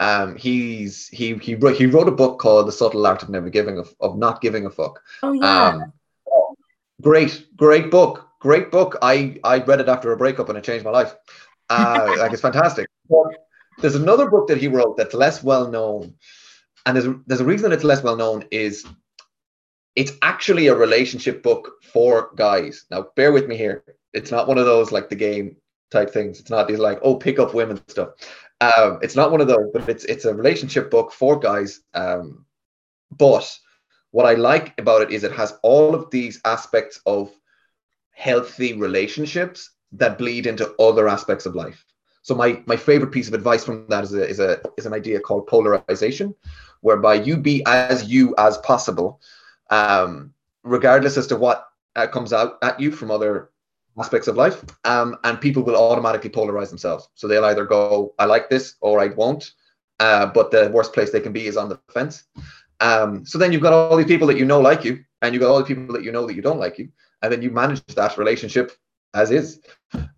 Um, 0.00 0.36
he's 0.36 1.08
he 1.08 1.34
he 1.36 1.54
wrote 1.54 1.76
he 1.76 1.86
wrote 1.86 2.08
a 2.08 2.12
book 2.12 2.38
called 2.38 2.66
The 2.66 2.72
Subtle 2.72 3.06
Art 3.06 3.22
of 3.22 3.28
Never 3.28 3.48
Giving 3.48 3.78
a, 3.78 3.84
of 4.00 4.18
Not 4.18 4.40
Giving 4.40 4.66
a 4.66 4.70
Fuck. 4.70 5.00
Oh 5.22 5.32
yeah. 5.32 5.68
Um, 5.68 5.92
great, 7.00 7.46
great 7.56 7.90
book, 7.90 8.28
great 8.40 8.70
book. 8.70 8.96
I 9.02 9.38
I 9.44 9.58
read 9.58 9.80
it 9.80 9.88
after 9.88 10.12
a 10.12 10.16
breakup 10.16 10.48
and 10.48 10.58
it 10.58 10.64
changed 10.64 10.84
my 10.84 10.90
life. 10.90 11.14
Uh, 11.70 12.14
like 12.18 12.32
it's 12.32 12.42
fantastic. 12.42 12.88
There's 13.78 13.94
another 13.94 14.30
book 14.30 14.48
that 14.48 14.58
he 14.58 14.68
wrote 14.68 14.96
that's 14.96 15.14
less 15.14 15.42
well 15.42 15.70
known, 15.70 16.14
and 16.86 16.96
there's 16.96 17.06
a, 17.06 17.20
there's 17.26 17.40
a 17.40 17.44
reason 17.44 17.70
that 17.70 17.76
it's 17.76 17.84
less 17.84 18.02
well 18.02 18.16
known 18.16 18.44
is 18.50 18.84
it's 19.94 20.12
actually 20.22 20.66
a 20.66 20.74
relationship 20.74 21.42
book 21.42 21.72
for 21.92 22.30
guys. 22.36 22.84
Now, 22.90 23.08
bear 23.14 23.32
with 23.32 23.46
me 23.46 23.56
here. 23.56 23.84
It's 24.12 24.30
not 24.30 24.48
one 24.48 24.58
of 24.58 24.66
those 24.66 24.90
like 24.90 25.08
the 25.08 25.16
game 25.16 25.56
type 25.90 26.10
things. 26.10 26.40
It's 26.40 26.50
not 26.50 26.66
these 26.66 26.78
like 26.78 26.98
oh 27.02 27.14
pick 27.16 27.38
up 27.38 27.54
women 27.54 27.80
stuff. 27.88 28.10
Um, 28.60 28.98
it's 29.02 29.16
not 29.16 29.30
one 29.30 29.40
of 29.40 29.48
those, 29.48 29.70
but 29.72 29.88
it's 29.88 30.04
it's 30.04 30.24
a 30.24 30.34
relationship 30.34 30.90
book 30.90 31.12
for 31.12 31.38
guys. 31.38 31.80
Um, 31.92 32.46
but 33.16 33.58
what 34.10 34.26
I 34.26 34.34
like 34.34 34.78
about 34.78 35.02
it 35.02 35.10
is 35.10 35.24
it 35.24 35.32
has 35.32 35.58
all 35.62 35.94
of 35.94 36.10
these 36.10 36.40
aspects 36.44 37.00
of 37.04 37.30
healthy 38.12 38.74
relationships 38.74 39.70
that 39.92 40.18
bleed 40.18 40.46
into 40.46 40.74
other 40.76 41.08
aspects 41.08 41.46
of 41.46 41.54
life. 41.54 41.84
So 42.22 42.34
my 42.34 42.62
my 42.66 42.76
favorite 42.76 43.12
piece 43.12 43.28
of 43.28 43.34
advice 43.34 43.64
from 43.64 43.86
that 43.88 44.04
is 44.04 44.14
a 44.14 44.26
is 44.26 44.40
a 44.40 44.60
is 44.76 44.86
an 44.86 44.94
idea 44.94 45.20
called 45.20 45.46
polarization, 45.46 46.34
whereby 46.80 47.14
you 47.14 47.36
be 47.36 47.62
as 47.66 48.04
you 48.04 48.34
as 48.38 48.56
possible, 48.58 49.20
um, 49.70 50.32
regardless 50.62 51.16
as 51.16 51.26
to 51.26 51.36
what 51.36 51.66
uh, 51.96 52.06
comes 52.06 52.32
out 52.32 52.58
at 52.62 52.80
you 52.80 52.90
from 52.90 53.10
other 53.10 53.50
aspects 53.98 54.28
of 54.28 54.36
life, 54.36 54.64
um, 54.84 55.16
and 55.24 55.40
people 55.40 55.62
will 55.62 55.76
automatically 55.76 56.30
polarize 56.30 56.68
themselves. 56.68 57.08
So 57.14 57.28
they'll 57.28 57.44
either 57.44 57.64
go, 57.64 58.14
"I 58.18 58.24
like 58.24 58.50
this" 58.50 58.74
or 58.80 59.00
"I 59.00 59.08
won't." 59.08 59.52
Uh, 60.00 60.26
but 60.26 60.50
the 60.50 60.70
worst 60.70 60.92
place 60.92 61.10
they 61.12 61.20
can 61.20 61.32
be 61.32 61.46
is 61.46 61.56
on 61.56 61.68
the 61.68 61.78
fence. 61.92 62.24
Um, 62.80 63.24
so 63.24 63.38
then 63.38 63.52
you've 63.52 63.62
got 63.62 63.72
all 63.72 63.96
these 63.96 64.06
people 64.06 64.26
that 64.26 64.36
you 64.36 64.44
know 64.44 64.60
like 64.60 64.84
you, 64.84 65.04
and 65.22 65.32
you've 65.32 65.40
got 65.42 65.50
all 65.50 65.58
the 65.58 65.64
people 65.64 65.94
that 65.94 66.02
you 66.02 66.12
know 66.12 66.26
that 66.26 66.34
you 66.34 66.42
don't 66.42 66.58
like 66.58 66.78
you, 66.78 66.88
and 67.22 67.32
then 67.32 67.42
you 67.42 67.50
manage 67.50 67.84
that 67.94 68.18
relationship 68.18 68.72
as 69.14 69.30
is. 69.30 69.60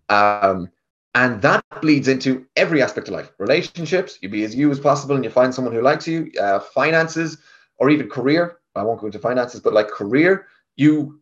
Um, 0.09 0.69
and 1.15 1.41
that 1.41 1.63
bleeds 1.81 2.07
into 2.07 2.45
every 2.55 2.81
aspect 2.81 3.07
of 3.07 3.13
life 3.13 3.31
relationships, 3.39 4.19
you 4.21 4.29
be 4.29 4.43
as 4.43 4.55
you 4.55 4.69
as 4.71 4.79
possible, 4.79 5.15
and 5.15 5.23
you 5.23 5.31
find 5.31 5.53
someone 5.53 5.73
who 5.73 5.81
likes 5.81 6.07
you, 6.07 6.31
uh, 6.39 6.59
finances, 6.59 7.37
or 7.77 7.89
even 7.89 8.09
career. 8.09 8.59
I 8.75 8.83
won't 8.83 8.99
go 8.99 9.07
into 9.07 9.19
finances, 9.19 9.59
but 9.59 9.73
like 9.73 9.87
career, 9.87 10.45
you 10.75 11.19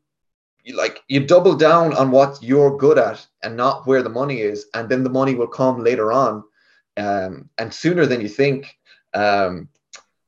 you 0.65 0.75
like 0.75 1.01
you 1.07 1.25
double 1.25 1.55
down 1.55 1.93
on 1.93 2.11
what 2.11 2.41
you're 2.41 2.75
good 2.75 2.97
at 2.97 3.25
and 3.43 3.55
not 3.55 3.85
where 3.87 4.01
the 4.01 4.09
money 4.09 4.41
is 4.41 4.65
and 4.73 4.89
then 4.89 5.03
the 5.03 5.09
money 5.09 5.35
will 5.35 5.47
come 5.47 5.83
later 5.83 6.11
on 6.11 6.43
um, 6.97 7.49
and 7.57 7.73
sooner 7.73 8.05
than 8.05 8.19
you 8.19 8.27
think 8.27 8.75
um, 9.13 9.69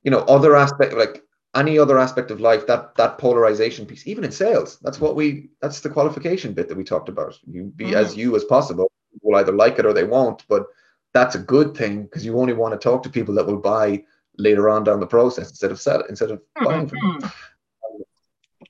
you 0.03 0.11
know 0.11 0.19
other 0.19 0.55
aspect 0.55 0.93
like 0.93 1.23
any 1.55 1.79
other 1.79 1.97
aspect 1.97 2.29
of 2.29 2.39
life 2.39 2.67
that 2.67 2.95
that 2.95 3.17
polarization 3.17 3.85
piece 3.85 4.05
even 4.05 4.23
in 4.23 4.31
sales 4.31 4.77
that's 4.81 5.01
what 5.01 5.15
we 5.15 5.49
that's 5.61 5.81
the 5.81 5.89
qualification 5.89 6.53
bit 6.53 6.67
that 6.67 6.77
we 6.77 6.83
talked 6.83 7.09
about 7.09 7.37
you 7.45 7.65
be 7.75 7.85
mm-hmm. 7.85 7.95
as 7.95 8.15
you 8.15 8.35
as 8.35 8.43
possible 8.43 8.91
will 9.23 9.35
either 9.37 9.51
like 9.51 9.79
it 9.79 9.85
or 9.85 9.93
they 9.93 10.03
won't 10.03 10.45
but 10.47 10.67
that's 11.13 11.35
a 11.35 11.39
good 11.39 11.75
thing 11.75 12.03
because 12.03 12.23
you 12.23 12.37
only 12.39 12.53
want 12.53 12.73
to 12.73 12.77
talk 12.77 13.01
to 13.01 13.09
people 13.09 13.33
that 13.33 13.47
will 13.47 13.57
buy 13.57 14.03
later 14.37 14.69
on 14.69 14.83
down 14.83 14.99
the 14.99 15.07
process 15.07 15.49
instead 15.49 15.71
of 15.71 15.81
sell 15.81 16.03
instead 16.09 16.29
of 16.29 16.37
mm-hmm. 16.37 16.65
buying 16.65 16.87
from 16.87 17.31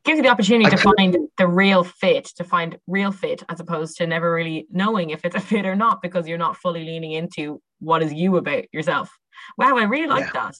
gives 0.07 0.17
you 0.17 0.23
the 0.23 0.29
opportunity 0.29 0.69
to 0.69 0.77
find 0.77 1.17
the 1.37 1.47
real 1.47 1.83
fit, 1.83 2.25
to 2.25 2.43
find 2.43 2.79
real 2.87 3.11
fit, 3.11 3.43
as 3.49 3.59
opposed 3.59 3.97
to 3.97 4.07
never 4.07 4.33
really 4.33 4.65
knowing 4.71 5.09
if 5.09 5.23
it's 5.25 5.35
a 5.35 5.39
fit 5.39 5.65
or 5.65 5.75
not 5.75 6.01
because 6.01 6.27
you're 6.27 6.37
not 6.37 6.55
fully 6.57 6.83
leaning 6.85 7.11
into 7.11 7.61
what 7.79 8.01
is 8.01 8.13
you 8.13 8.37
about 8.37 8.63
yourself. 8.73 9.15
Wow, 9.57 9.77
I 9.77 9.83
really 9.83 10.07
like 10.07 10.33
yeah. 10.33 10.49
that. 10.49 10.57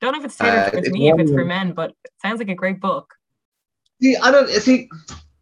Don't 0.00 0.12
know 0.12 0.18
if 0.18 0.24
it's 0.24 0.36
tailored 0.36 0.74
uh, 0.74 0.90
me, 0.90 1.10
if 1.10 1.20
it's 1.20 1.30
for 1.30 1.44
men, 1.44 1.72
but 1.72 1.90
it 1.90 2.10
sounds 2.22 2.38
like 2.38 2.48
a 2.48 2.54
great 2.54 2.80
book. 2.80 3.14
See, 4.02 4.16
I 4.16 4.30
don't 4.30 4.48
see. 4.48 4.88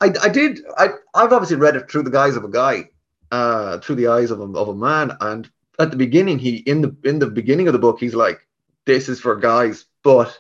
I, 0.01 0.12
I 0.20 0.28
did. 0.28 0.59
I 0.76 0.89
I've 1.14 1.32
obviously 1.32 1.57
read 1.57 1.76
it 1.76 1.89
through 1.89 2.03
the 2.03 2.11
guise 2.11 2.34
of 2.34 2.43
a 2.43 2.49
guy, 2.49 2.91
uh, 3.30 3.78
through 3.78 3.97
the 3.97 4.09
eyes 4.09 4.32
of 4.32 4.41
a, 4.41 4.59
of 4.59 4.68
a 4.68 4.74
man. 4.74 5.16
And 5.20 5.49
at 5.78 5.93
the 5.93 5.97
beginning, 5.97 6.41
he 6.41 6.57
in 6.57 6.82
the 6.82 6.97
in 7.05 7.20
the 7.20 7.28
beginning 7.28 7.68
of 7.68 7.72
the 7.72 7.78
book, 7.78 8.01
he's 8.01 8.16
like, 8.16 8.41
"This 8.84 9.09
is 9.09 9.20
for 9.20 9.36
guys," 9.36 9.84
but 10.03 10.36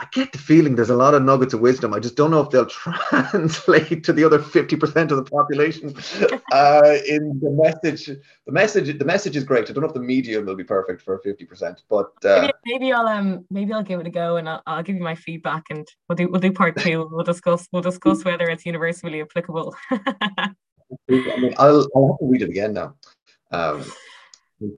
I 0.00 0.06
get 0.12 0.30
the 0.30 0.38
feeling 0.38 0.76
there's 0.76 0.90
a 0.90 0.96
lot 0.96 1.14
of 1.14 1.24
nuggets 1.24 1.54
of 1.54 1.60
wisdom. 1.60 1.92
I 1.92 1.98
just 1.98 2.14
don't 2.14 2.30
know 2.30 2.40
if 2.40 2.50
they'll 2.50 2.66
translate 3.10 4.04
to 4.04 4.12
the 4.12 4.22
other 4.24 4.38
50% 4.38 5.10
of 5.10 5.16
the 5.16 5.24
population 5.24 5.88
uh, 6.52 6.98
in 7.08 7.40
the 7.40 7.50
message. 7.50 8.06
The 8.06 8.52
message, 8.52 8.96
the 8.96 9.04
message 9.04 9.36
is 9.36 9.42
great. 9.42 9.68
I 9.68 9.72
don't 9.72 9.82
know 9.82 9.88
if 9.88 9.94
the 9.94 10.00
medium 10.00 10.46
will 10.46 10.54
be 10.54 10.62
perfect 10.62 11.02
for 11.02 11.20
50%, 11.20 11.82
but 11.88 12.12
uh, 12.24 12.42
maybe, 12.42 12.52
maybe, 12.66 12.92
I'll 12.92 13.08
um 13.08 13.44
maybe 13.50 13.72
I'll 13.72 13.82
give 13.82 13.98
it 13.98 14.06
a 14.06 14.10
go 14.10 14.36
and 14.36 14.48
I'll, 14.48 14.62
I'll, 14.66 14.82
give 14.84 14.94
you 14.94 15.02
my 15.02 15.16
feedback 15.16 15.64
and 15.70 15.86
we'll 16.08 16.16
do 16.16 16.28
we'll 16.28 16.40
do 16.40 16.52
part 16.52 16.76
two. 16.80 17.08
We'll 17.10 17.24
discuss 17.24 17.66
we'll 17.72 17.82
discuss 17.82 18.24
whether 18.24 18.48
it's 18.48 18.64
universally 18.64 19.20
applicable. 19.20 19.74
I 19.90 20.54
mean, 21.08 21.54
I'll 21.58 21.88
I'll 21.96 22.08
have 22.12 22.18
to 22.18 22.26
read 22.26 22.42
it 22.42 22.50
again 22.50 22.72
now. 22.72 22.94
Um, 23.50 23.84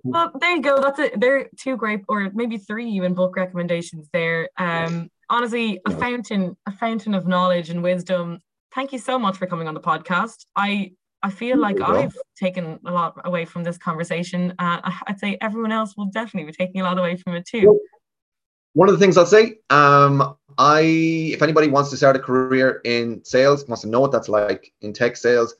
well, 0.03 0.33
there 0.41 0.57
you 0.57 0.63
go. 0.63 0.81
That's 0.81 0.99
it. 0.99 1.21
There 1.21 1.39
are 1.39 1.49
two 1.57 1.77
great, 1.77 2.03
or 2.09 2.31
maybe 2.35 2.59
three 2.59 2.89
even 2.91 3.15
book 3.15 3.37
recommendations 3.37 4.09
there. 4.13 4.49
Um, 4.59 5.11
honestly, 5.29 5.81
a 5.87 5.91
fountain, 5.91 6.57
a 6.67 6.73
fountain 6.73 7.15
of 7.15 7.27
knowledge 7.27 7.71
and 7.71 7.83
wisdom. 7.83 8.41
Thank 8.75 8.93
you 8.93 8.99
so 8.99 9.19
much 9.19 9.37
for 9.37 9.47
coming 9.47 9.69
on 9.69 9.75
the 9.75 9.81
podcast. 9.81 10.47
I 10.55 10.93
I 11.23 11.31
feel 11.31 11.59
like 11.59 11.81
I've 11.81 12.17
taken 12.37 12.79
a 12.87 12.91
lot 12.91 13.15
away 13.25 13.45
from 13.45 13.63
this 13.63 13.77
conversation. 13.77 14.55
Uh, 14.59 14.91
I'd 15.07 15.19
say 15.19 15.37
everyone 15.41 15.73
else 15.73 15.97
will 15.97 16.07
definitely 16.07 16.51
be 16.51 16.57
taking 16.57 16.81
a 16.81 16.85
lot 16.85 16.99
away 16.99 17.17
from 17.17 17.35
it 17.35 17.47
too. 17.47 17.81
One 18.73 18.89
of 18.89 18.95
the 18.95 18.99
things 18.99 19.19
I'll 19.19 19.27
say, 19.27 19.59
um, 19.69 20.37
I 20.57 20.81
if 20.81 21.43
anybody 21.43 21.69
wants 21.69 21.91
to 21.91 21.97
start 21.97 22.17
a 22.17 22.21
career 22.21 22.81
in 22.85 23.23
sales, 23.25 23.67
wants 23.67 23.83
to 23.83 23.89
know 23.89 24.01
what 24.01 24.13
that's 24.13 24.29
like 24.29 24.73
in 24.81 24.93
tech 24.93 25.17
sales, 25.17 25.55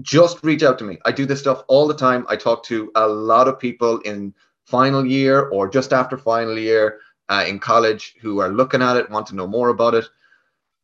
just 0.00 0.42
reach 0.42 0.62
out 0.62 0.78
to 0.78 0.84
me. 0.84 0.98
I 1.04 1.12
do 1.12 1.26
this 1.26 1.40
stuff 1.40 1.64
all 1.68 1.86
the 1.86 1.94
time. 1.94 2.24
I 2.28 2.36
talk 2.36 2.64
to 2.64 2.90
a 2.94 3.06
lot 3.06 3.48
of 3.48 3.58
people 3.58 3.98
in 4.00 4.34
final 4.64 5.04
year 5.04 5.48
or 5.48 5.68
just 5.68 5.92
after 5.92 6.16
final 6.16 6.58
year 6.58 7.00
uh, 7.28 7.44
in 7.46 7.58
college 7.58 8.14
who 8.20 8.38
are 8.40 8.48
looking 8.48 8.82
at 8.82 8.96
it, 8.96 9.10
want 9.10 9.26
to 9.28 9.34
know 9.34 9.46
more 9.46 9.68
about 9.68 9.94
it. 9.94 10.06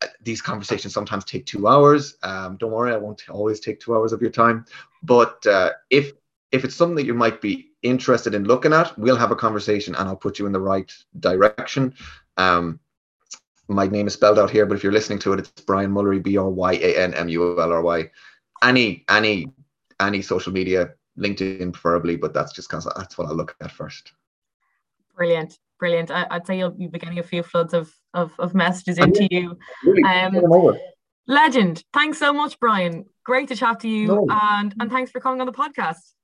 Uh, 0.03 0.07
these 0.23 0.43
conversations 0.43 0.95
sometimes 0.95 1.25
take 1.25 1.47
two 1.47 1.67
hours. 1.67 2.17
Um, 2.23 2.57
don't 2.57 2.71
worry, 2.71 2.93
I 2.93 2.99
won't 2.99 3.29
always 3.29 3.61
take 3.61 3.81
two 3.81 3.95
hours 3.95 4.13
of 4.13 4.21
your 4.21 4.31
time. 4.31 4.65
But 5.03 5.45
uh, 5.47 5.73
if 5.91 6.13
if 6.53 6.65
it's 6.65 6.75
something 6.75 6.97
that 6.97 7.07
you 7.07 7.15
might 7.15 7.41
be 7.43 7.73
interested 7.83 8.35
in 8.35 8.45
looking 8.45 8.73
at, 8.73 8.99
we'll 8.99 9.17
have 9.17 9.31
a 9.31 9.37
conversation 9.37 9.95
and 9.95 10.09
I'll 10.09 10.17
put 10.17 10.39
you 10.39 10.47
in 10.47 10.53
the 10.53 10.61
right 10.61 10.91
direction. 11.21 11.95
Um, 12.37 12.81
my 13.69 13.87
name 13.87 14.07
is 14.07 14.15
spelled 14.15 14.39
out 14.39 14.51
here, 14.51 14.65
but 14.65 14.77
if 14.77 14.83
you're 14.83 14.93
listening 14.93 15.19
to 15.21 15.35
it, 15.35 15.41
it's 15.41 15.51
Bryan 15.51 15.93
Mulry, 15.93 16.23
B 16.23 16.39
R 16.39 16.49
Y 16.49 16.73
A 16.75 16.99
N 16.99 17.13
M 17.13 17.29
U 17.29 17.61
L 17.61 17.73
R 17.73 17.83
Y 17.83 18.11
any 18.63 19.05
any 19.09 19.47
any 20.01 20.23
social 20.23 20.53
media, 20.53 20.95
LinkedIn 21.19 21.73
preferably, 21.73 22.17
but 22.17 22.33
that's 22.33 22.53
just 22.53 22.69
because 22.69 22.89
that's 22.97 23.19
what 23.19 23.29
I 23.29 23.33
look 23.33 23.57
at 23.61 23.71
first. 23.71 24.13
Brilliant, 25.17 25.59
brilliant. 25.79 26.11
I, 26.11 26.27
would 26.33 26.47
say 26.47 26.59
you'll 26.59 26.71
be 26.71 26.99
getting 26.99 27.19
a 27.19 27.23
few 27.23 27.43
floods 27.43 27.75
of 27.75 27.93
of, 28.15 28.33
of 28.39 28.55
messages 28.55 28.99
into 28.99 29.27
you. 29.31 29.59
Really, 29.85 30.03
um, 30.05 30.79
legend. 31.27 31.85
Thanks 31.93 32.19
so 32.19 32.33
much, 32.33 32.59
Bryan. 32.61 33.05
Great 33.25 33.49
to 33.49 33.57
chat 33.57 33.81
to 33.81 33.89
you, 33.89 34.07
no. 34.07 34.27
and 34.31 34.75
and 34.81 34.91
thanks 34.91 35.11
for 35.11 35.21
coming 35.21 35.41
on 35.41 35.47
the 35.47 35.53
podcast. 35.53 36.15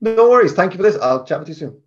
No 0.00 0.28
worries. 0.28 0.52
Thank 0.52 0.72
you 0.72 0.76
for 0.78 0.82
this. 0.82 0.96
I'll 1.00 1.24
chat 1.24 1.38
with 1.38 1.48
you 1.48 1.54
soon. 1.54 1.82